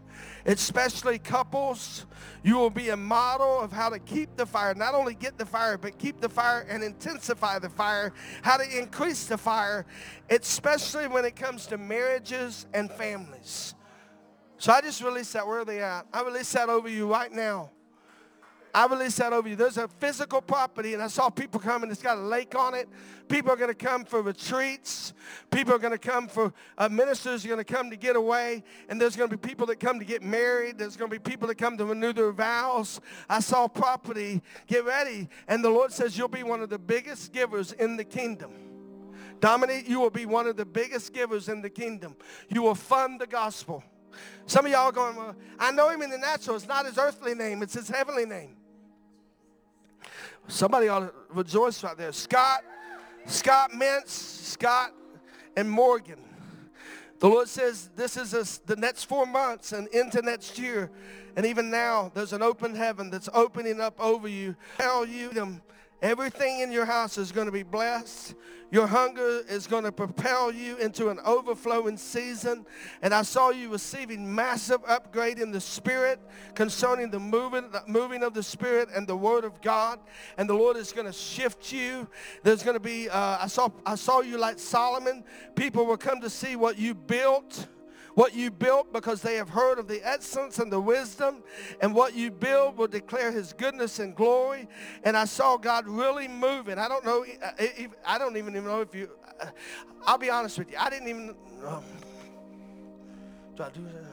especially 0.45 1.21
couples. 1.21 2.05
You 2.43 2.57
will 2.57 2.71
be 2.71 2.89
a 2.89 2.97
model 2.97 3.61
of 3.61 3.71
how 3.71 3.91
to 3.91 4.01
keep 4.01 4.37
the 4.37 4.45
fire, 4.45 4.75
not 4.75 4.95
only 4.95 5.15
get 5.15 5.39
the 5.39 5.47
fire, 5.47 5.79
but 5.79 5.99
keep 5.99 6.21
the 6.21 6.29
fire 6.29 6.67
and 6.69 6.83
intensify 6.83 7.61
the 7.61 7.71
fire, 7.71 8.13
how 8.43 8.57
to 8.57 8.79
increase 8.79 9.27
the 9.27 9.39
fire, 9.39 9.87
especially 10.31 11.07
when 11.07 11.25
it 11.25 11.37
comes 11.37 11.67
to 11.69 11.79
marriages 11.79 12.67
and 12.75 12.91
families. 12.91 13.75
So 14.57 14.73
I 14.73 14.81
just 14.81 15.01
released 15.01 15.33
that. 15.35 15.47
Where 15.47 15.61
are 15.61 15.65
they 15.65 15.81
at? 15.81 16.07
I 16.13 16.23
release 16.23 16.53
that 16.55 16.69
over 16.69 16.89
you 16.89 17.11
right 17.11 17.31
now. 17.31 17.71
I 18.75 18.87
release 18.87 19.17
that 19.17 19.33
over 19.33 19.49
you. 19.49 19.57
There's 19.57 19.79
a 19.79 19.89
physical 19.89 20.41
property, 20.41 20.95
and 20.95 21.03
I 21.03 21.09
saw 21.09 21.31
people 21.31 21.61
coming. 21.61 21.91
It's 21.91 22.03
got 22.03 22.19
a 22.19 22.23
lake 22.23 22.55
on 22.55 22.75
it. 22.75 22.89
People 23.29 23.53
are 23.53 23.57
going 23.57 23.71
to 23.71 23.75
come 23.75 24.05
for 24.05 24.23
retreats. 24.23 25.13
People 25.51 25.75
are 25.75 25.79
going 25.79 25.93
to 25.93 25.99
come 25.99 26.29
for 26.29 26.53
uh, 26.77 26.89
ministers 26.89 27.45
are 27.45 27.49
going 27.49 27.65
to 27.65 27.73
come 27.73 27.91
to 27.91 27.97
get 27.97 28.17
away, 28.17 28.63
and 28.89 29.01
there's 29.01 29.17
going 29.17 29.31
to 29.31 29.37
be 29.37 29.49
people 29.49 29.67
that 29.67 29.81
come 29.81 29.99
to 29.99 30.05
get 30.05 30.23
married. 30.23 30.79
There's 30.79 30.97
going 30.97 31.11
to 31.11 31.19
be 31.19 31.31
people 31.31 31.49
that 31.49 31.57
come 31.57 31.77
to 31.79 31.85
renew 31.85 32.13
their 32.13 32.33
vows. 32.33 33.01
I 33.29 33.41
saw 33.41 33.69
property. 33.69 34.43
Get 34.67 34.85
ready, 34.85 35.29
and 35.47 35.65
the 35.65 35.71
Lord 35.71 35.93
says 35.93 36.17
you'll 36.17 36.29
be 36.29 36.43
one 36.43 36.63
of 36.63 36.71
the 36.71 36.79
biggest 36.79 37.33
givers 37.33 37.73
in 37.73 37.97
the 37.97 38.05
kingdom. 38.05 38.53
Dominique, 39.41 39.89
you 39.89 40.01
will 40.01 40.11
be 40.11 40.27
one 40.27 40.47
of 40.47 40.57
the 40.57 40.65
biggest 40.65 41.13
givers 41.13 41.49
in 41.49 41.63
the 41.63 41.71
kingdom. 41.71 42.17
You 42.49 42.63
will 42.63 42.75
fund 42.75 43.21
the 43.21 43.27
gospel. 43.27 43.85
Some 44.47 44.67
of 44.67 44.73
y'all 44.73 44.93
going, 44.93 45.17
well, 45.17 45.37
I 45.59 45.71
know 45.71 45.89
him 45.91 46.03
in 46.03 46.11
the 46.11 46.19
natural. 46.19 46.57
It's 46.57 46.69
not 46.69 46.87
his 46.87 46.99
earthly 46.99 47.35
name, 47.35 47.63
it's 47.63 47.75
his 47.75 47.89
heavenly 47.89 48.27
name. 48.27 48.57
Somebody 50.47 50.89
ought 50.89 51.01
to 51.01 51.13
rejoice 51.31 51.83
right 51.85 51.97
there. 51.97 52.13
Scott, 52.13 52.65
Scott 53.27 53.73
Mintz, 53.73 54.09
Scott, 54.09 54.95
and 55.57 55.71
Morgan. 55.71 56.21
The 57.19 57.29
Lord 57.29 57.49
says 57.49 57.91
this 57.97 58.17
is 58.17 58.33
a, 58.33 58.67
the 58.67 58.77
next 58.77 59.05
four 59.05 59.27
months 59.27 59.73
and 59.73 59.89
into 59.89 60.23
next 60.23 60.59
year. 60.59 60.91
And 61.37 61.45
even 61.45 61.71
now, 61.71 62.11
there's 62.15 62.33
an 62.33 62.43
open 62.43 62.75
heaven 62.75 63.11
that's 63.11 63.29
opening 63.35 63.81
up 63.81 64.01
over 64.01 64.29
you. 64.29 64.57
Tell 64.79 65.05
you 65.05 65.29
them 65.31 65.61
Everything 66.01 66.61
in 66.61 66.71
your 66.71 66.85
house 66.85 67.19
is 67.19 67.33
going 67.33 67.47
to 67.47 67.53
be 67.53 67.65
blessed. 67.65 68.35
Your 68.71 68.87
hunger 68.87 69.41
is 69.49 69.67
going 69.67 69.85
to 69.85 69.91
propel 69.91 70.53
you 70.53 70.77
into 70.77 71.09
an 71.09 71.19
overflowing 71.25 71.97
season. 71.97 72.67
And 73.03 73.13
I 73.13 73.23
saw 73.23 73.51
you 73.51 73.71
receiving 73.71 74.33
massive 74.33 74.81
upgrade 74.87 75.39
in 75.39 75.51
the 75.51 75.61
Spirit 75.61 76.21
concerning 76.55 77.11
the 77.11 77.19
moving, 77.19 77.71
the 77.71 77.83
moving 77.87 78.23
of 78.23 78.35
the 78.35 78.43
Spirit 78.43 78.91
and 78.95 79.09
the 79.09 79.17
Word 79.17 79.45
of 79.45 79.61
God. 79.61 79.99
And 80.37 80.49
the 80.49 80.55
Lord 80.55 80.77
is 80.77 80.93
going 80.93 81.07
to 81.07 81.13
shift 81.13 81.73
you. 81.73 82.07
There's 82.45 82.63
going 82.63 82.77
to 82.77 82.81
be, 82.81 83.09
uh, 83.09 83.39
I, 83.41 83.49
saw, 83.49 83.71
I 83.85 83.97
saw 83.97 84.21
you 84.21 84.39
like 84.39 84.59
Solomon. 84.59 85.25
People 85.57 85.85
will 85.87 85.97
come 85.97 86.21
to 86.21 86.31
see 86.31 86.55
what 86.55 86.79
you 86.79 86.95
built 86.95 87.67
what 88.19 88.35
you 88.35 88.51
built 88.51 88.93
because 88.93 89.23
they 89.23 89.37
have 89.37 89.49
heard 89.49 89.79
of 89.79 89.87
the 89.87 90.03
excellence 90.03 90.59
and 90.59 90.73
the 90.73 90.81
wisdom, 90.81 91.41
and 91.81 91.95
what 91.95 92.17
you 92.17 92.33
build 92.33 92.77
will 92.77 92.89
declare 92.89 93.31
his 93.31 93.53
goodness 93.53 94.01
and 94.01 94.17
glory. 94.17 94.67
And 95.05 95.17
I 95.17 95.25
saw 95.25 95.57
God 95.57 95.87
really 95.87 96.27
moving. 96.27 96.79
I 96.79 96.89
don't 96.89 97.05
know, 97.05 97.25
uh, 97.41 97.53
I 98.05 98.19
don't 98.19 98.37
even 98.37 98.55
know 98.55 98.81
if 98.81 98.93
you, 98.93 99.09
uh, 99.41 99.47
I'll 100.05 100.19
be 100.19 100.31
honest 100.31 100.59
with 100.59 100.69
you, 100.69 100.77
I 100.81 100.91
didn't 100.91 101.07
even, 101.07 101.37
um, 101.65 101.85
do 103.57 103.63
I 103.63 103.71
do 103.71 103.85
that? 103.85 104.08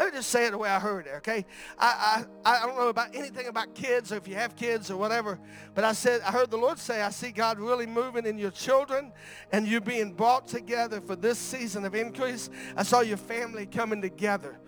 Let 0.00 0.14
me 0.14 0.18
just 0.18 0.30
say 0.30 0.46
it 0.46 0.52
the 0.52 0.58
way 0.58 0.70
I 0.70 0.80
heard 0.80 1.06
it, 1.06 1.12
okay? 1.16 1.44
I, 1.78 2.24
I, 2.44 2.54
I 2.56 2.66
don't 2.66 2.74
know 2.74 2.88
about 2.88 3.14
anything 3.14 3.48
about 3.48 3.74
kids 3.74 4.10
or 4.10 4.16
if 4.16 4.26
you 4.26 4.34
have 4.34 4.56
kids 4.56 4.90
or 4.90 4.96
whatever, 4.96 5.38
but 5.74 5.84
I 5.84 5.92
said, 5.92 6.22
I 6.22 6.30
heard 6.30 6.50
the 6.50 6.56
Lord 6.56 6.78
say, 6.78 7.02
I 7.02 7.10
see 7.10 7.30
God 7.32 7.58
really 7.58 7.84
moving 7.84 8.24
in 8.24 8.38
your 8.38 8.50
children 8.50 9.12
and 9.52 9.68
you 9.68 9.78
being 9.78 10.14
brought 10.14 10.48
together 10.48 11.02
for 11.02 11.16
this 11.16 11.38
season 11.38 11.84
of 11.84 11.94
increase. 11.94 12.48
I 12.78 12.82
saw 12.82 13.00
your 13.00 13.18
family 13.18 13.66
coming 13.66 14.00
together, 14.00 14.58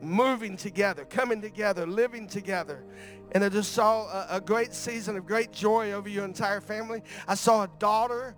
moving 0.00 0.56
together, 0.56 1.04
coming 1.04 1.40
together, 1.42 1.84
living 1.84 2.28
together. 2.28 2.84
And 3.32 3.42
I 3.42 3.48
just 3.48 3.72
saw 3.72 4.04
a, 4.04 4.36
a 4.36 4.40
great 4.40 4.72
season 4.72 5.16
of 5.16 5.26
great 5.26 5.50
joy 5.50 5.90
over 5.90 6.08
your 6.08 6.24
entire 6.24 6.60
family. 6.60 7.02
I 7.26 7.34
saw 7.34 7.64
a 7.64 7.70
daughter 7.80 8.36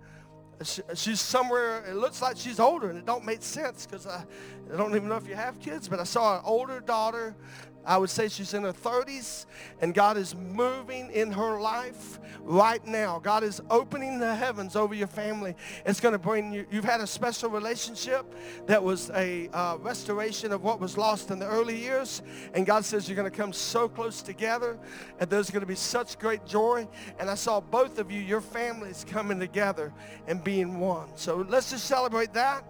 she's 0.93 1.19
somewhere, 1.19 1.83
it 1.85 1.95
looks 1.95 2.21
like 2.21 2.37
she's 2.37 2.59
older, 2.59 2.89
and 2.89 2.97
it 2.97 3.05
don't 3.05 3.25
make 3.25 3.41
sense 3.41 3.85
because 3.85 4.07
I, 4.07 4.23
I 4.71 4.77
don't 4.77 4.95
even 4.95 5.09
know 5.09 5.15
if 5.15 5.27
you 5.27 5.35
have 5.35 5.59
kids, 5.59 5.87
but 5.87 5.99
I 5.99 6.03
saw 6.03 6.37
an 6.37 6.43
older 6.45 6.79
daughter. 6.79 7.35
I 7.85 7.97
would 7.97 8.09
say 8.09 8.29
she's 8.29 8.53
in 8.53 8.63
her 8.63 8.73
30s, 8.73 9.45
and 9.81 9.93
God 9.93 10.17
is 10.17 10.35
moving 10.35 11.11
in 11.11 11.31
her 11.31 11.59
life 11.59 12.19
right 12.41 12.85
now. 12.85 13.19
God 13.19 13.43
is 13.43 13.61
opening 13.69 14.19
the 14.19 14.35
heavens 14.35 14.75
over 14.75 14.93
your 14.93 15.07
family. 15.07 15.55
It's 15.85 15.99
going 15.99 16.13
to 16.13 16.19
bring 16.19 16.53
you, 16.53 16.65
you've 16.71 16.85
had 16.85 17.01
a 17.01 17.07
special 17.07 17.49
relationship 17.49 18.33
that 18.67 18.81
was 18.81 19.09
a 19.11 19.49
uh, 19.49 19.77
restoration 19.77 20.51
of 20.51 20.63
what 20.63 20.79
was 20.79 20.97
lost 20.97 21.31
in 21.31 21.39
the 21.39 21.47
early 21.47 21.77
years, 21.77 22.21
and 22.53 22.65
God 22.65 22.85
says 22.85 23.07
you're 23.07 23.15
going 23.15 23.29
to 23.29 23.37
come 23.37 23.53
so 23.53 23.89
close 23.89 24.21
together, 24.21 24.77
and 25.19 25.29
there's 25.29 25.49
going 25.49 25.61
to 25.61 25.67
be 25.67 25.75
such 25.75 26.17
great 26.19 26.45
joy. 26.45 26.87
And 27.19 27.29
I 27.29 27.35
saw 27.35 27.59
both 27.59 27.99
of 27.99 28.11
you, 28.11 28.19
your 28.19 28.41
families 28.41 29.05
coming 29.09 29.39
together 29.39 29.93
and 30.27 30.43
being 30.43 30.79
one. 30.79 31.09
So 31.15 31.45
let's 31.49 31.71
just 31.71 31.85
celebrate 31.85 32.33
that. 32.33 32.63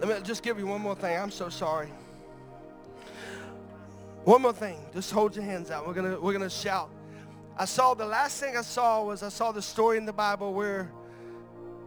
Let 0.00 0.08
me 0.08 0.26
just 0.26 0.42
give 0.42 0.58
you 0.58 0.66
one 0.66 0.80
more 0.80 0.94
thing. 0.94 1.18
I'm 1.18 1.30
so 1.30 1.48
sorry. 1.48 1.88
One 4.24 4.42
more 4.42 4.52
thing. 4.52 4.78
Just 4.92 5.12
hold 5.12 5.36
your 5.36 5.44
hands 5.44 5.70
out. 5.70 5.86
We're 5.86 5.94
gonna 5.94 6.18
we're 6.18 6.32
gonna 6.32 6.50
shout. 6.50 6.90
I 7.56 7.66
saw 7.66 7.94
the 7.94 8.06
last 8.06 8.40
thing 8.40 8.56
I 8.56 8.62
saw 8.62 9.04
was 9.04 9.22
I 9.22 9.28
saw 9.28 9.52
the 9.52 9.62
story 9.62 9.98
in 9.98 10.06
the 10.06 10.12
Bible 10.12 10.52
where 10.52 10.90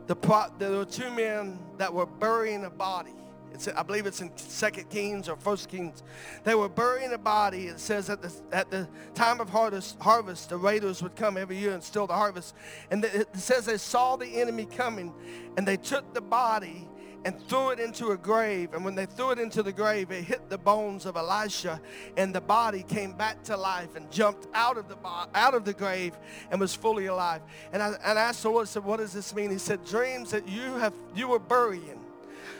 the 0.07 0.15
there 0.57 0.71
were 0.71 0.85
two 0.85 1.11
men 1.11 1.59
that 1.77 1.93
were 1.93 2.05
burying 2.05 2.63
a 2.63 2.69
body. 2.69 3.13
It's, 3.53 3.67
I 3.67 3.81
believe 3.83 4.05
it's 4.05 4.21
in 4.21 4.31
Second 4.37 4.89
Kings 4.89 5.27
or 5.27 5.35
First 5.35 5.67
Kings. 5.67 6.03
They 6.43 6.53
were 6.53 6.69
burying 6.69 7.11
a 7.13 7.17
body. 7.17 7.67
It 7.67 7.79
says 7.79 8.09
at 8.09 8.21
the, 8.21 8.31
at 8.51 8.69
the 8.69 8.87
time 9.15 9.39
of 9.41 9.49
harvest, 9.49 9.97
harvest, 9.99 10.49
the 10.49 10.57
raiders 10.57 11.01
would 11.01 11.15
come 11.15 11.37
every 11.37 11.57
year 11.57 11.73
and 11.73 11.83
steal 11.83 12.07
the 12.07 12.13
harvest. 12.13 12.55
And 12.91 13.03
it 13.03 13.27
says 13.35 13.65
they 13.65 13.77
saw 13.77 14.15
the 14.15 14.27
enemy 14.27 14.65
coming, 14.65 15.13
and 15.57 15.67
they 15.67 15.77
took 15.77 16.13
the 16.13 16.21
body 16.21 16.86
and 17.27 17.37
threw 17.49 17.71
it 17.71 17.79
into 17.81 18.11
a 18.11 18.17
grave. 18.17 18.73
And 18.73 18.85
when 18.85 18.95
they 18.95 19.05
threw 19.05 19.31
it 19.31 19.39
into 19.39 19.61
the 19.61 19.73
grave, 19.73 20.11
it 20.11 20.23
hit 20.23 20.49
the 20.49 20.57
bones 20.57 21.05
of 21.05 21.17
Elisha, 21.17 21.81
and 22.15 22.33
the 22.33 22.39
body 22.39 22.83
came 22.83 23.11
back 23.11 23.43
to 23.43 23.57
life 23.57 23.97
and 23.97 24.09
jumped 24.09 24.47
out 24.53 24.77
of 24.77 24.87
the 24.87 24.95
out 25.35 25.53
of 25.53 25.65
the 25.65 25.73
grave 25.73 26.17
and 26.51 26.61
was 26.61 26.73
fully 26.73 27.07
alive. 27.07 27.41
And 27.73 27.83
I, 27.83 27.87
and 28.05 28.17
I 28.17 28.21
asked 28.21 28.43
the 28.43 28.49
Lord, 28.49 28.65
I 28.65 28.69
said, 28.69 28.85
"What 28.85 28.99
does 28.99 29.11
this 29.11 29.35
mean?" 29.35 29.51
He 29.51 29.57
said, 29.57 29.83
"Dreams 29.83 30.31
that 30.31 30.47
you 30.47 30.75
have 30.75 30.93
you 31.13 31.27
were 31.27 31.39
burying. 31.39 31.99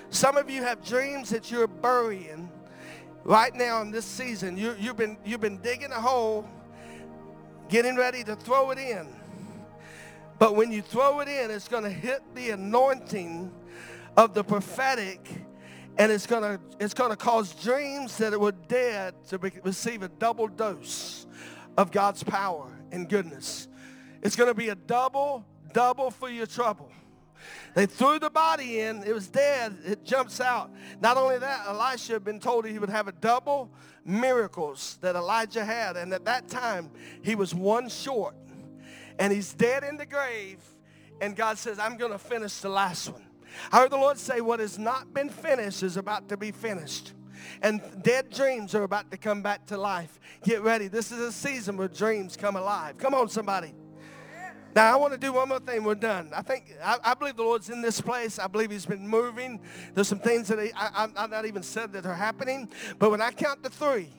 Some 0.10 0.35
of 0.35 0.49
you 0.49 0.64
have 0.64 0.84
dreams 0.84 1.30
that 1.30 1.49
you're 1.49 1.68
burying." 1.68 2.52
Right 3.23 3.53
now 3.56 3.81
in 3.81 3.91
this 3.91 4.06
season, 4.06 4.56
you, 4.56 4.73
you've, 4.80 4.95
been, 4.95 5.18
you've 5.26 5.41
been 5.41 5.57
digging 5.57 5.91
a 5.91 5.99
hole, 5.99 6.48
getting 7.68 7.98
ready 7.98 8.23
to 8.23 8.38
throw 8.38 8.72
it 8.72 8.77
in. 8.77 9.06
But 10.39 10.56
when 10.56 10.72
you 10.72 10.81
throw 10.81 11.19
it 11.19 11.27
in, 11.27 11.52
it's 11.52 11.68
going 11.68 11.84
to 11.84 11.89
hit 11.89 12.22
the 12.35 12.52
anointing 12.52 13.52
of 14.18 14.34
the 14.34 14.44
prophetic 14.44 15.30
and 15.99 16.11
it's 16.11 16.26
going 16.26 16.44
to 16.44 16.60
it's 16.80 16.94
going 16.94 17.11
to 17.11 17.15
cause 17.15 17.53
dreams 17.53 18.18
that 18.18 18.38
were 18.39 18.52
dead 18.52 19.14
to 19.30 19.39
be, 19.39 19.52
receive 19.64 20.02
a 20.02 20.07
double 20.07 20.48
dose 20.48 21.27
of 21.77 21.91
God's 21.91 22.23
power 22.23 22.72
and 22.91 23.07
goodness. 23.07 23.68
It's 24.23 24.35
going 24.35 24.49
to 24.49 24.56
be 24.56 24.69
a 24.69 24.76
double 24.76 25.45
double 25.72 26.10
for 26.10 26.30
your 26.30 26.48
trouble. 26.48 26.91
They 27.76 27.85
threw 27.85 28.18
the 28.18 28.31
body 28.31 28.80
in, 28.80 29.03
it 29.03 29.14
was 29.14 29.27
dead, 29.27 29.77
it 29.85 30.03
jumps 30.03 30.41
out. 30.41 30.72
Not 30.99 31.18
only 31.18 31.38
that, 31.38 31.68
Elisha 31.68 32.14
had 32.14 32.23
been 32.23 32.39
told 32.39 32.65
he 32.65 32.80
would 32.80 32.89
have 32.89 33.07
a 33.07 33.11
double 33.11 33.72
miracles 34.03 34.98
that 35.02 35.15
Elijah 35.15 35.64
had 35.64 35.95
and 35.95 36.11
at 36.14 36.26
that 36.26 36.48
time 36.48 36.89
he 37.22 37.35
was 37.35 37.53
one 37.53 37.88
short. 37.89 38.35
And 39.19 39.31
he's 39.31 39.53
dead 39.53 39.84
in 39.84 39.98
the 39.98 40.06
grave 40.06 40.60
and 41.22 41.35
God 41.35 41.60
says, 41.60 41.77
"I'm 41.77 41.98
going 41.98 42.11
to 42.11 42.19
finish 42.19 42.60
the 42.60 42.69
last 42.69 43.10
one." 43.10 43.26
I 43.72 43.80
heard 43.80 43.91
the 43.91 43.98
Lord 43.98 44.18
say, 44.18 44.41
What 44.41 44.60
has 44.60 44.78
not 44.78 45.14
been 45.14 45.30
finished 45.30 45.84
is 45.84 45.98
about 45.98 46.30
to 46.30 46.38
be 46.38 46.52
finished. 46.52 47.14
And 47.61 47.82
dead 48.02 48.30
dreams 48.30 48.76
are 48.76 48.84
about 48.84 49.11
to 49.11 49.18
come 49.18 49.41
back 49.41 49.65
to 49.68 49.78
life. 49.78 50.19
Get 50.44 50.61
ready. 50.61 50.88
This 50.88 51.11
is 51.11 51.19
a 51.19 51.32
season 51.32 51.78
where 51.78 51.88
dreams 51.88 52.36
come 52.36 52.56
alive. 52.56 52.98
Come 52.98 53.14
on, 53.14 53.30
somebody. 53.30 53.74
Now, 54.76 54.94
I 54.94 54.95
want 54.98 55.14
to 55.14 55.19
do 55.19 55.34
one 55.34 55.49
more 55.49 55.60
thing. 55.60 55.84
We're 55.84 55.95
done. 55.95 56.32
I 56.36 56.44
think, 56.44 56.76
I, 56.84 56.98
I, 57.03 57.14
believe 57.15 57.36
the 57.36 57.44
Lord's 57.44 57.69
in 57.69 57.82
this 57.82 57.99
place. 57.99 58.38
I 58.38 58.45
believe 58.45 58.69
He's 58.69 58.86
been 58.86 59.07
moving. 59.07 59.60
There's 59.95 60.07
some 60.07 60.19
things 60.19 60.49
that 60.49 60.60
he, 60.60 60.72
I, 60.76 61.07
I've 61.15 61.32
not 61.32 61.45
even 61.45 61.64
said 61.64 61.94
that 61.94 62.06
are 62.06 62.14
happening. 62.14 62.69
But 62.99 63.10
when 63.10 63.22
I 63.22 63.32
count 63.32 63.64
to 63.64 63.72
three, 63.72 64.10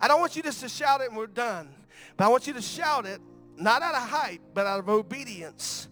I 0.00 0.06
don't 0.06 0.20
want 0.20 0.36
you 0.36 0.42
just 0.42 0.60
to 0.60 0.68
shout 0.68 1.00
it 1.00 1.08
and 1.08 1.16
we're 1.16 1.26
done. 1.26 1.68
But 2.16 2.26
I 2.26 2.28
want 2.28 2.46
you 2.46 2.52
to 2.52 2.62
shout 2.62 3.06
it, 3.06 3.20
not 3.56 3.82
out 3.82 3.94
of 3.94 4.08
hype, 4.08 4.40
but 4.52 4.66
out 4.66 4.78
of 4.78 4.88
obedience. 4.88 5.88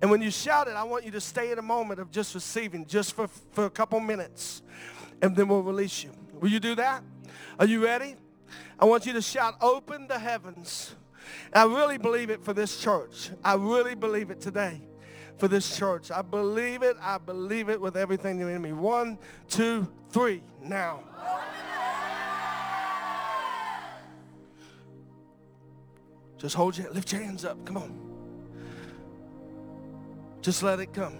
And 0.00 0.10
when 0.10 0.22
you 0.22 0.30
shout 0.30 0.68
it, 0.68 0.74
I 0.74 0.84
want 0.84 1.04
you 1.04 1.10
to 1.12 1.20
stay 1.20 1.50
in 1.50 1.58
a 1.58 1.62
moment 1.62 2.00
of 2.00 2.10
just 2.10 2.34
receiving, 2.34 2.86
just 2.86 3.14
for, 3.14 3.26
for 3.52 3.64
a 3.64 3.70
couple 3.70 3.98
minutes, 4.00 4.62
and 5.20 5.34
then 5.34 5.48
we'll 5.48 5.62
release 5.62 6.04
you. 6.04 6.12
Will 6.40 6.50
you 6.50 6.60
do 6.60 6.76
that? 6.76 7.02
Are 7.58 7.66
you 7.66 7.84
ready? 7.84 8.14
I 8.78 8.84
want 8.84 9.06
you 9.06 9.12
to 9.14 9.22
shout, 9.22 9.56
open 9.60 10.06
the 10.06 10.18
heavens. 10.18 10.94
I 11.52 11.64
really 11.64 11.98
believe 11.98 12.30
it 12.30 12.44
for 12.44 12.52
this 12.52 12.80
church. 12.80 13.30
I 13.44 13.54
really 13.54 13.96
believe 13.96 14.30
it 14.30 14.40
today 14.40 14.80
for 15.36 15.48
this 15.48 15.76
church. 15.76 16.10
I 16.10 16.22
believe 16.22 16.82
it. 16.82 16.96
I 17.00 17.18
believe 17.18 17.68
it 17.68 17.80
with 17.80 17.96
everything 17.96 18.40
in 18.40 18.62
me. 18.62 18.72
One, 18.72 19.18
two, 19.48 19.88
three, 20.10 20.42
now. 20.62 21.00
Just 26.38 26.54
hold 26.54 26.78
your, 26.78 26.88
lift 26.92 27.10
your 27.10 27.20
hands 27.20 27.44
up. 27.44 27.64
Come 27.64 27.78
on. 27.78 28.07
Just 30.40 30.62
let 30.62 30.80
it 30.80 30.92
come. 30.92 31.16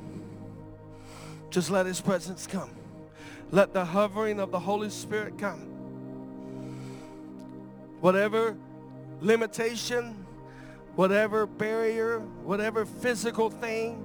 Just 1.50 1.70
let 1.70 1.86
his 1.86 2.00
presence 2.00 2.46
come. 2.46 2.70
Let 3.50 3.72
the 3.72 3.84
hovering 3.84 4.40
of 4.40 4.50
the 4.50 4.60
Holy 4.60 4.90
Spirit 4.90 5.38
come. 5.38 5.60
Whatever 8.00 8.56
limitation, 9.20 10.26
whatever 10.94 11.46
barrier, 11.46 12.20
whatever 12.44 12.84
physical 12.84 13.50
thing, 13.50 14.04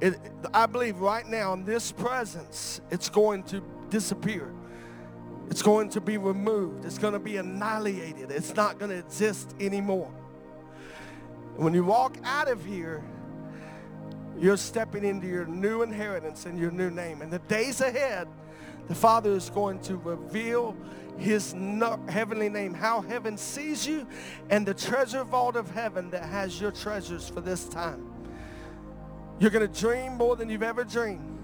it, 0.00 0.14
I 0.54 0.66
believe 0.66 0.98
right 0.98 1.26
now 1.26 1.54
in 1.54 1.64
this 1.64 1.90
presence, 1.90 2.80
it's 2.90 3.08
going 3.08 3.42
to 3.44 3.62
disappear. 3.90 4.52
It's 5.50 5.62
going 5.62 5.88
to 5.90 6.00
be 6.00 6.18
removed. 6.18 6.84
It's 6.84 6.98
going 6.98 7.14
to 7.14 7.18
be 7.18 7.38
annihilated. 7.38 8.30
It's 8.30 8.54
not 8.54 8.78
going 8.78 8.90
to 8.90 8.98
exist 8.98 9.54
anymore. 9.58 10.10
When 11.56 11.74
you 11.74 11.84
walk 11.84 12.16
out 12.22 12.48
of 12.48 12.64
here, 12.64 13.02
you're 14.40 14.56
stepping 14.56 15.04
into 15.04 15.26
your 15.26 15.46
new 15.46 15.82
inheritance 15.82 16.46
and 16.46 16.58
your 16.58 16.70
new 16.70 16.90
name. 16.90 17.22
In 17.22 17.30
the 17.30 17.40
days 17.40 17.80
ahead, 17.80 18.28
the 18.88 18.94
Father 18.94 19.32
is 19.32 19.50
going 19.50 19.80
to 19.80 19.96
reveal 19.96 20.76
his 21.18 21.52
heavenly 22.08 22.48
name, 22.48 22.72
how 22.72 23.00
heaven 23.02 23.36
sees 23.36 23.86
you, 23.86 24.06
and 24.50 24.66
the 24.66 24.74
treasure 24.74 25.24
vault 25.24 25.56
of 25.56 25.70
heaven 25.70 26.10
that 26.10 26.24
has 26.24 26.60
your 26.60 26.70
treasures 26.70 27.28
for 27.28 27.40
this 27.40 27.66
time. 27.66 28.10
You're 29.38 29.50
going 29.50 29.68
to 29.68 29.80
dream 29.80 30.16
more 30.16 30.36
than 30.36 30.48
you've 30.48 30.62
ever 30.62 30.84
dreamed. 30.84 31.38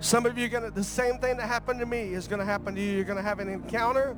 Some 0.00 0.26
of 0.26 0.38
you 0.38 0.46
are 0.46 0.48
going 0.48 0.64
to, 0.64 0.70
the 0.70 0.84
same 0.84 1.18
thing 1.18 1.36
that 1.38 1.46
happened 1.46 1.80
to 1.80 1.86
me 1.86 2.14
is 2.14 2.28
going 2.28 2.38
to 2.38 2.44
happen 2.44 2.74
to 2.74 2.80
you. 2.80 2.92
You're 2.92 3.04
going 3.04 3.18
to 3.18 3.22
have 3.22 3.40
an 3.40 3.48
encounter 3.48 4.16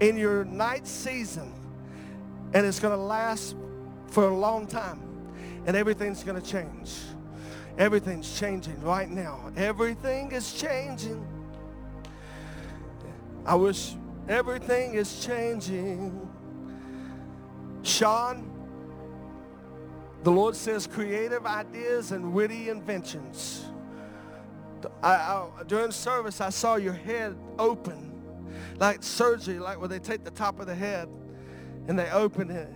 in 0.00 0.16
your 0.16 0.44
night 0.44 0.86
season, 0.86 1.52
and 2.52 2.66
it's 2.66 2.78
going 2.78 2.96
to 2.96 3.02
last 3.02 3.56
for 4.08 4.24
a 4.28 4.34
long 4.34 4.66
time, 4.66 5.00
and 5.66 5.76
everything's 5.76 6.22
going 6.22 6.40
to 6.40 6.46
change. 6.46 6.94
Everything's 7.80 8.38
changing 8.38 8.78
right 8.82 9.08
now. 9.08 9.50
Everything 9.56 10.32
is 10.32 10.52
changing. 10.52 11.26
I 13.46 13.54
wish 13.54 13.94
everything 14.28 14.96
is 14.96 15.24
changing. 15.24 16.28
Sean, 17.82 18.52
the 20.24 20.30
Lord 20.30 20.56
says 20.56 20.86
creative 20.86 21.46
ideas 21.46 22.12
and 22.12 22.34
witty 22.34 22.68
inventions. 22.68 23.64
I, 25.02 25.14
I, 25.14 25.48
during 25.66 25.90
service, 25.90 26.42
I 26.42 26.50
saw 26.50 26.76
your 26.76 26.92
head 26.92 27.34
open, 27.58 28.12
like 28.78 29.02
surgery, 29.02 29.58
like 29.58 29.78
where 29.78 29.88
they 29.88 30.00
take 30.00 30.22
the 30.22 30.30
top 30.30 30.60
of 30.60 30.66
the 30.66 30.74
head 30.74 31.08
and 31.88 31.98
they 31.98 32.10
open 32.10 32.50
it. 32.50 32.68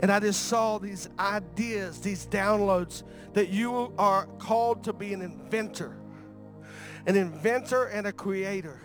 And 0.00 0.10
I 0.10 0.20
just 0.20 0.46
saw 0.46 0.78
these 0.78 1.08
ideas, 1.18 2.00
these 2.00 2.26
downloads 2.26 3.04
that 3.32 3.48
you 3.48 3.92
are 3.98 4.26
called 4.38 4.84
to 4.84 4.92
be 4.92 5.12
an 5.12 5.22
inventor, 5.22 5.96
an 7.06 7.16
inventor 7.16 7.86
and 7.86 8.06
a 8.06 8.12
creator. 8.12 8.80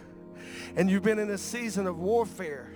And 0.76 0.90
you've 0.90 1.03
been 1.03 1.19
in 1.19 1.30
a 1.30 1.38
season 1.38 1.88
of 1.88 1.98
warfare. 1.98 2.73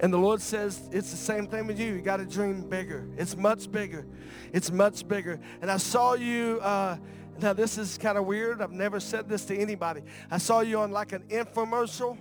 And 0.00 0.12
the 0.12 0.18
Lord 0.18 0.40
says 0.40 0.88
it's 0.92 1.10
the 1.10 1.16
same 1.16 1.46
thing 1.46 1.66
with 1.66 1.80
you. 1.80 1.94
You 1.94 2.00
got 2.00 2.18
to 2.18 2.24
dream 2.24 2.68
bigger. 2.68 3.08
It's 3.16 3.36
much 3.36 3.70
bigger. 3.70 4.06
It's 4.52 4.70
much 4.70 5.06
bigger. 5.08 5.40
And 5.60 5.70
I 5.70 5.76
saw 5.76 6.14
you. 6.14 6.60
Uh, 6.62 6.98
now 7.40 7.52
this 7.52 7.78
is 7.78 7.98
kind 7.98 8.18
of 8.18 8.26
weird. 8.26 8.60
I've 8.62 8.72
never 8.72 9.00
said 9.00 9.28
this 9.28 9.44
to 9.46 9.56
anybody. 9.56 10.02
I 10.30 10.38
saw 10.38 10.60
you 10.60 10.80
on 10.80 10.90
like 10.90 11.12
an 11.12 11.22
infomercial, 11.28 12.16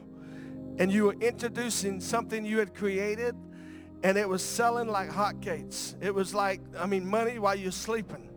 and 0.79 0.91
you 0.91 1.05
were 1.05 1.15
introducing 1.19 1.99
something 1.99 2.45
you 2.45 2.59
had 2.59 2.73
created, 2.73 3.35
and 4.03 4.17
it 4.17 4.27
was 4.27 4.43
selling 4.43 4.87
like 4.87 5.09
hotcakes. 5.09 5.95
It 6.01 6.13
was 6.13 6.33
like, 6.33 6.61
I 6.77 6.85
mean, 6.85 7.05
money 7.05 7.39
while 7.39 7.55
you're 7.55 7.71
sleeping. 7.71 8.29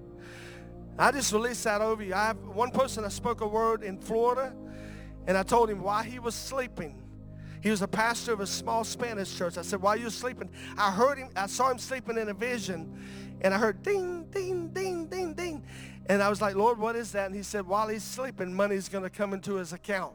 I 0.98 1.12
just 1.12 1.32
released 1.32 1.64
that 1.64 1.80
over 1.80 2.02
you. 2.02 2.14
I 2.14 2.26
have 2.26 2.38
one 2.38 2.70
person 2.70 3.04
that 3.04 3.10
spoke 3.10 3.40
a 3.40 3.46
word 3.46 3.82
in 3.82 3.98
Florida, 3.98 4.54
and 5.26 5.36
I 5.36 5.42
told 5.42 5.70
him 5.70 5.82
why 5.82 6.04
he 6.04 6.18
was 6.18 6.34
sleeping. 6.34 7.02
He 7.62 7.70
was 7.70 7.82
a 7.82 7.88
pastor 7.88 8.32
of 8.32 8.40
a 8.40 8.46
small 8.46 8.84
Spanish 8.84 9.36
church. 9.36 9.58
I 9.58 9.62
said, 9.62 9.82
while 9.82 9.96
you 9.96 10.04
were 10.04 10.10
sleeping, 10.10 10.50
I 10.78 10.90
heard 10.90 11.18
him, 11.18 11.28
I 11.36 11.46
saw 11.46 11.70
him 11.70 11.78
sleeping 11.78 12.16
in 12.16 12.28
a 12.28 12.34
vision, 12.34 12.98
and 13.42 13.52
I 13.52 13.58
heard 13.58 13.82
ding, 13.82 14.24
ding, 14.30 14.68
ding, 14.68 15.06
ding, 15.06 15.34
ding. 15.34 15.64
And 16.06 16.22
I 16.22 16.28
was 16.28 16.40
like, 16.40 16.54
Lord, 16.54 16.78
what 16.78 16.96
is 16.96 17.12
that? 17.12 17.26
And 17.26 17.34
he 17.34 17.42
said, 17.42 17.66
while 17.66 17.88
he's 17.88 18.02
sleeping, 18.02 18.52
money's 18.52 18.88
going 18.88 19.04
to 19.04 19.10
come 19.10 19.32
into 19.32 19.54
his 19.54 19.72
account. 19.72 20.14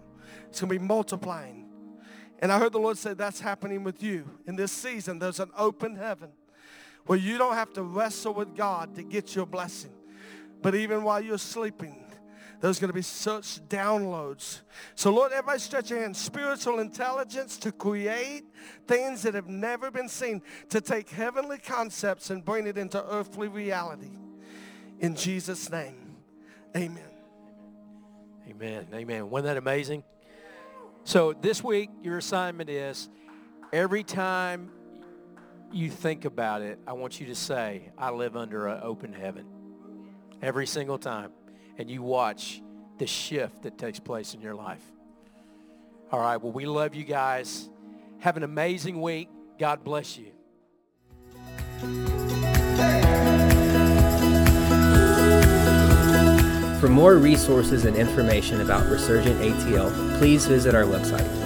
It's 0.49 0.59
going 0.59 0.73
to 0.73 0.79
be 0.79 0.85
multiplying. 0.85 1.64
And 2.45 2.51
I 2.51 2.59
heard 2.59 2.73
the 2.73 2.79
Lord 2.79 2.95
say, 2.95 3.15
that's 3.15 3.39
happening 3.39 3.83
with 3.83 4.03
you. 4.03 4.29
In 4.45 4.55
this 4.55 4.71
season, 4.71 5.17
there's 5.17 5.39
an 5.39 5.49
open 5.57 5.95
heaven 5.95 6.29
where 7.07 7.17
you 7.17 7.39
don't 7.39 7.55
have 7.55 7.73
to 7.73 7.81
wrestle 7.81 8.35
with 8.35 8.55
God 8.55 8.93
to 8.97 9.01
get 9.01 9.35
your 9.35 9.47
blessing. 9.47 9.89
But 10.61 10.75
even 10.75 11.01
while 11.03 11.19
you're 11.19 11.39
sleeping, 11.39 12.05
There's 12.61 12.79
going 12.79 12.89
to 12.89 12.93
be 12.93 13.01
such 13.01 13.59
downloads. 13.67 14.61
So, 14.95 15.11
Lord, 15.11 15.31
everybody 15.31 15.59
stretch 15.59 15.89
your 15.89 15.99
hands. 15.99 16.17
Spiritual 16.17 16.79
intelligence 16.79 17.57
to 17.57 17.71
create 17.71 18.43
things 18.87 19.21
that 19.23 19.33
have 19.33 19.47
never 19.47 19.91
been 19.91 20.09
seen, 20.09 20.41
to 20.69 20.81
take 20.81 21.09
heavenly 21.09 21.57
concepts 21.57 22.29
and 22.29 22.43
bring 22.43 22.67
it 22.67 22.77
into 22.77 23.03
earthly 23.11 23.47
reality. 23.47 24.17
In 24.99 25.15
Jesus' 25.15 25.69
name, 25.69 26.15
amen. 26.75 27.03
Amen. 28.49 28.87
Amen. 28.93 29.29
Wasn't 29.29 29.45
that 29.45 29.57
amazing? 29.57 30.03
So 31.05 31.33
this 31.39 31.63
week, 31.63 31.91
your 32.01 32.17
assignment 32.17 32.67
is 32.67 33.09
every 33.71 34.03
time 34.03 34.71
you 35.71 35.91
think 35.91 36.25
about 36.25 36.63
it, 36.63 36.79
I 36.87 36.93
want 36.93 37.19
you 37.19 37.27
to 37.27 37.35
say, 37.35 37.91
I 37.95 38.09
live 38.09 38.35
under 38.35 38.67
an 38.67 38.79
open 38.81 39.13
heaven. 39.13 39.45
Every 40.41 40.65
single 40.65 40.97
time. 40.97 41.31
And 41.77 41.91
you 41.91 42.01
watch 42.01 42.59
the 42.97 43.05
shift 43.05 43.61
that 43.63 43.77
takes 43.77 43.99
place 43.99 44.33
in 44.33 44.41
your 44.41 44.55
life. 44.55 44.81
All 46.11 46.19
right. 46.19 46.37
Well, 46.37 46.51
we 46.51 46.65
love 46.65 46.95
you 46.95 47.03
guys. 47.03 47.69
Have 48.19 48.35
an 48.35 48.43
amazing 48.43 48.99
week. 48.99 49.29
God 49.59 49.83
bless 49.83 50.17
you. 50.17 50.31
For 56.79 56.89
more 56.89 57.15
resources 57.15 57.85
and 57.85 57.95
information 57.95 58.61
about 58.61 58.89
Resurgent 58.89 59.39
ATL, 59.39 60.17
please 60.19 60.45
visit 60.45 60.75
our 60.75 60.83
website 60.83 61.44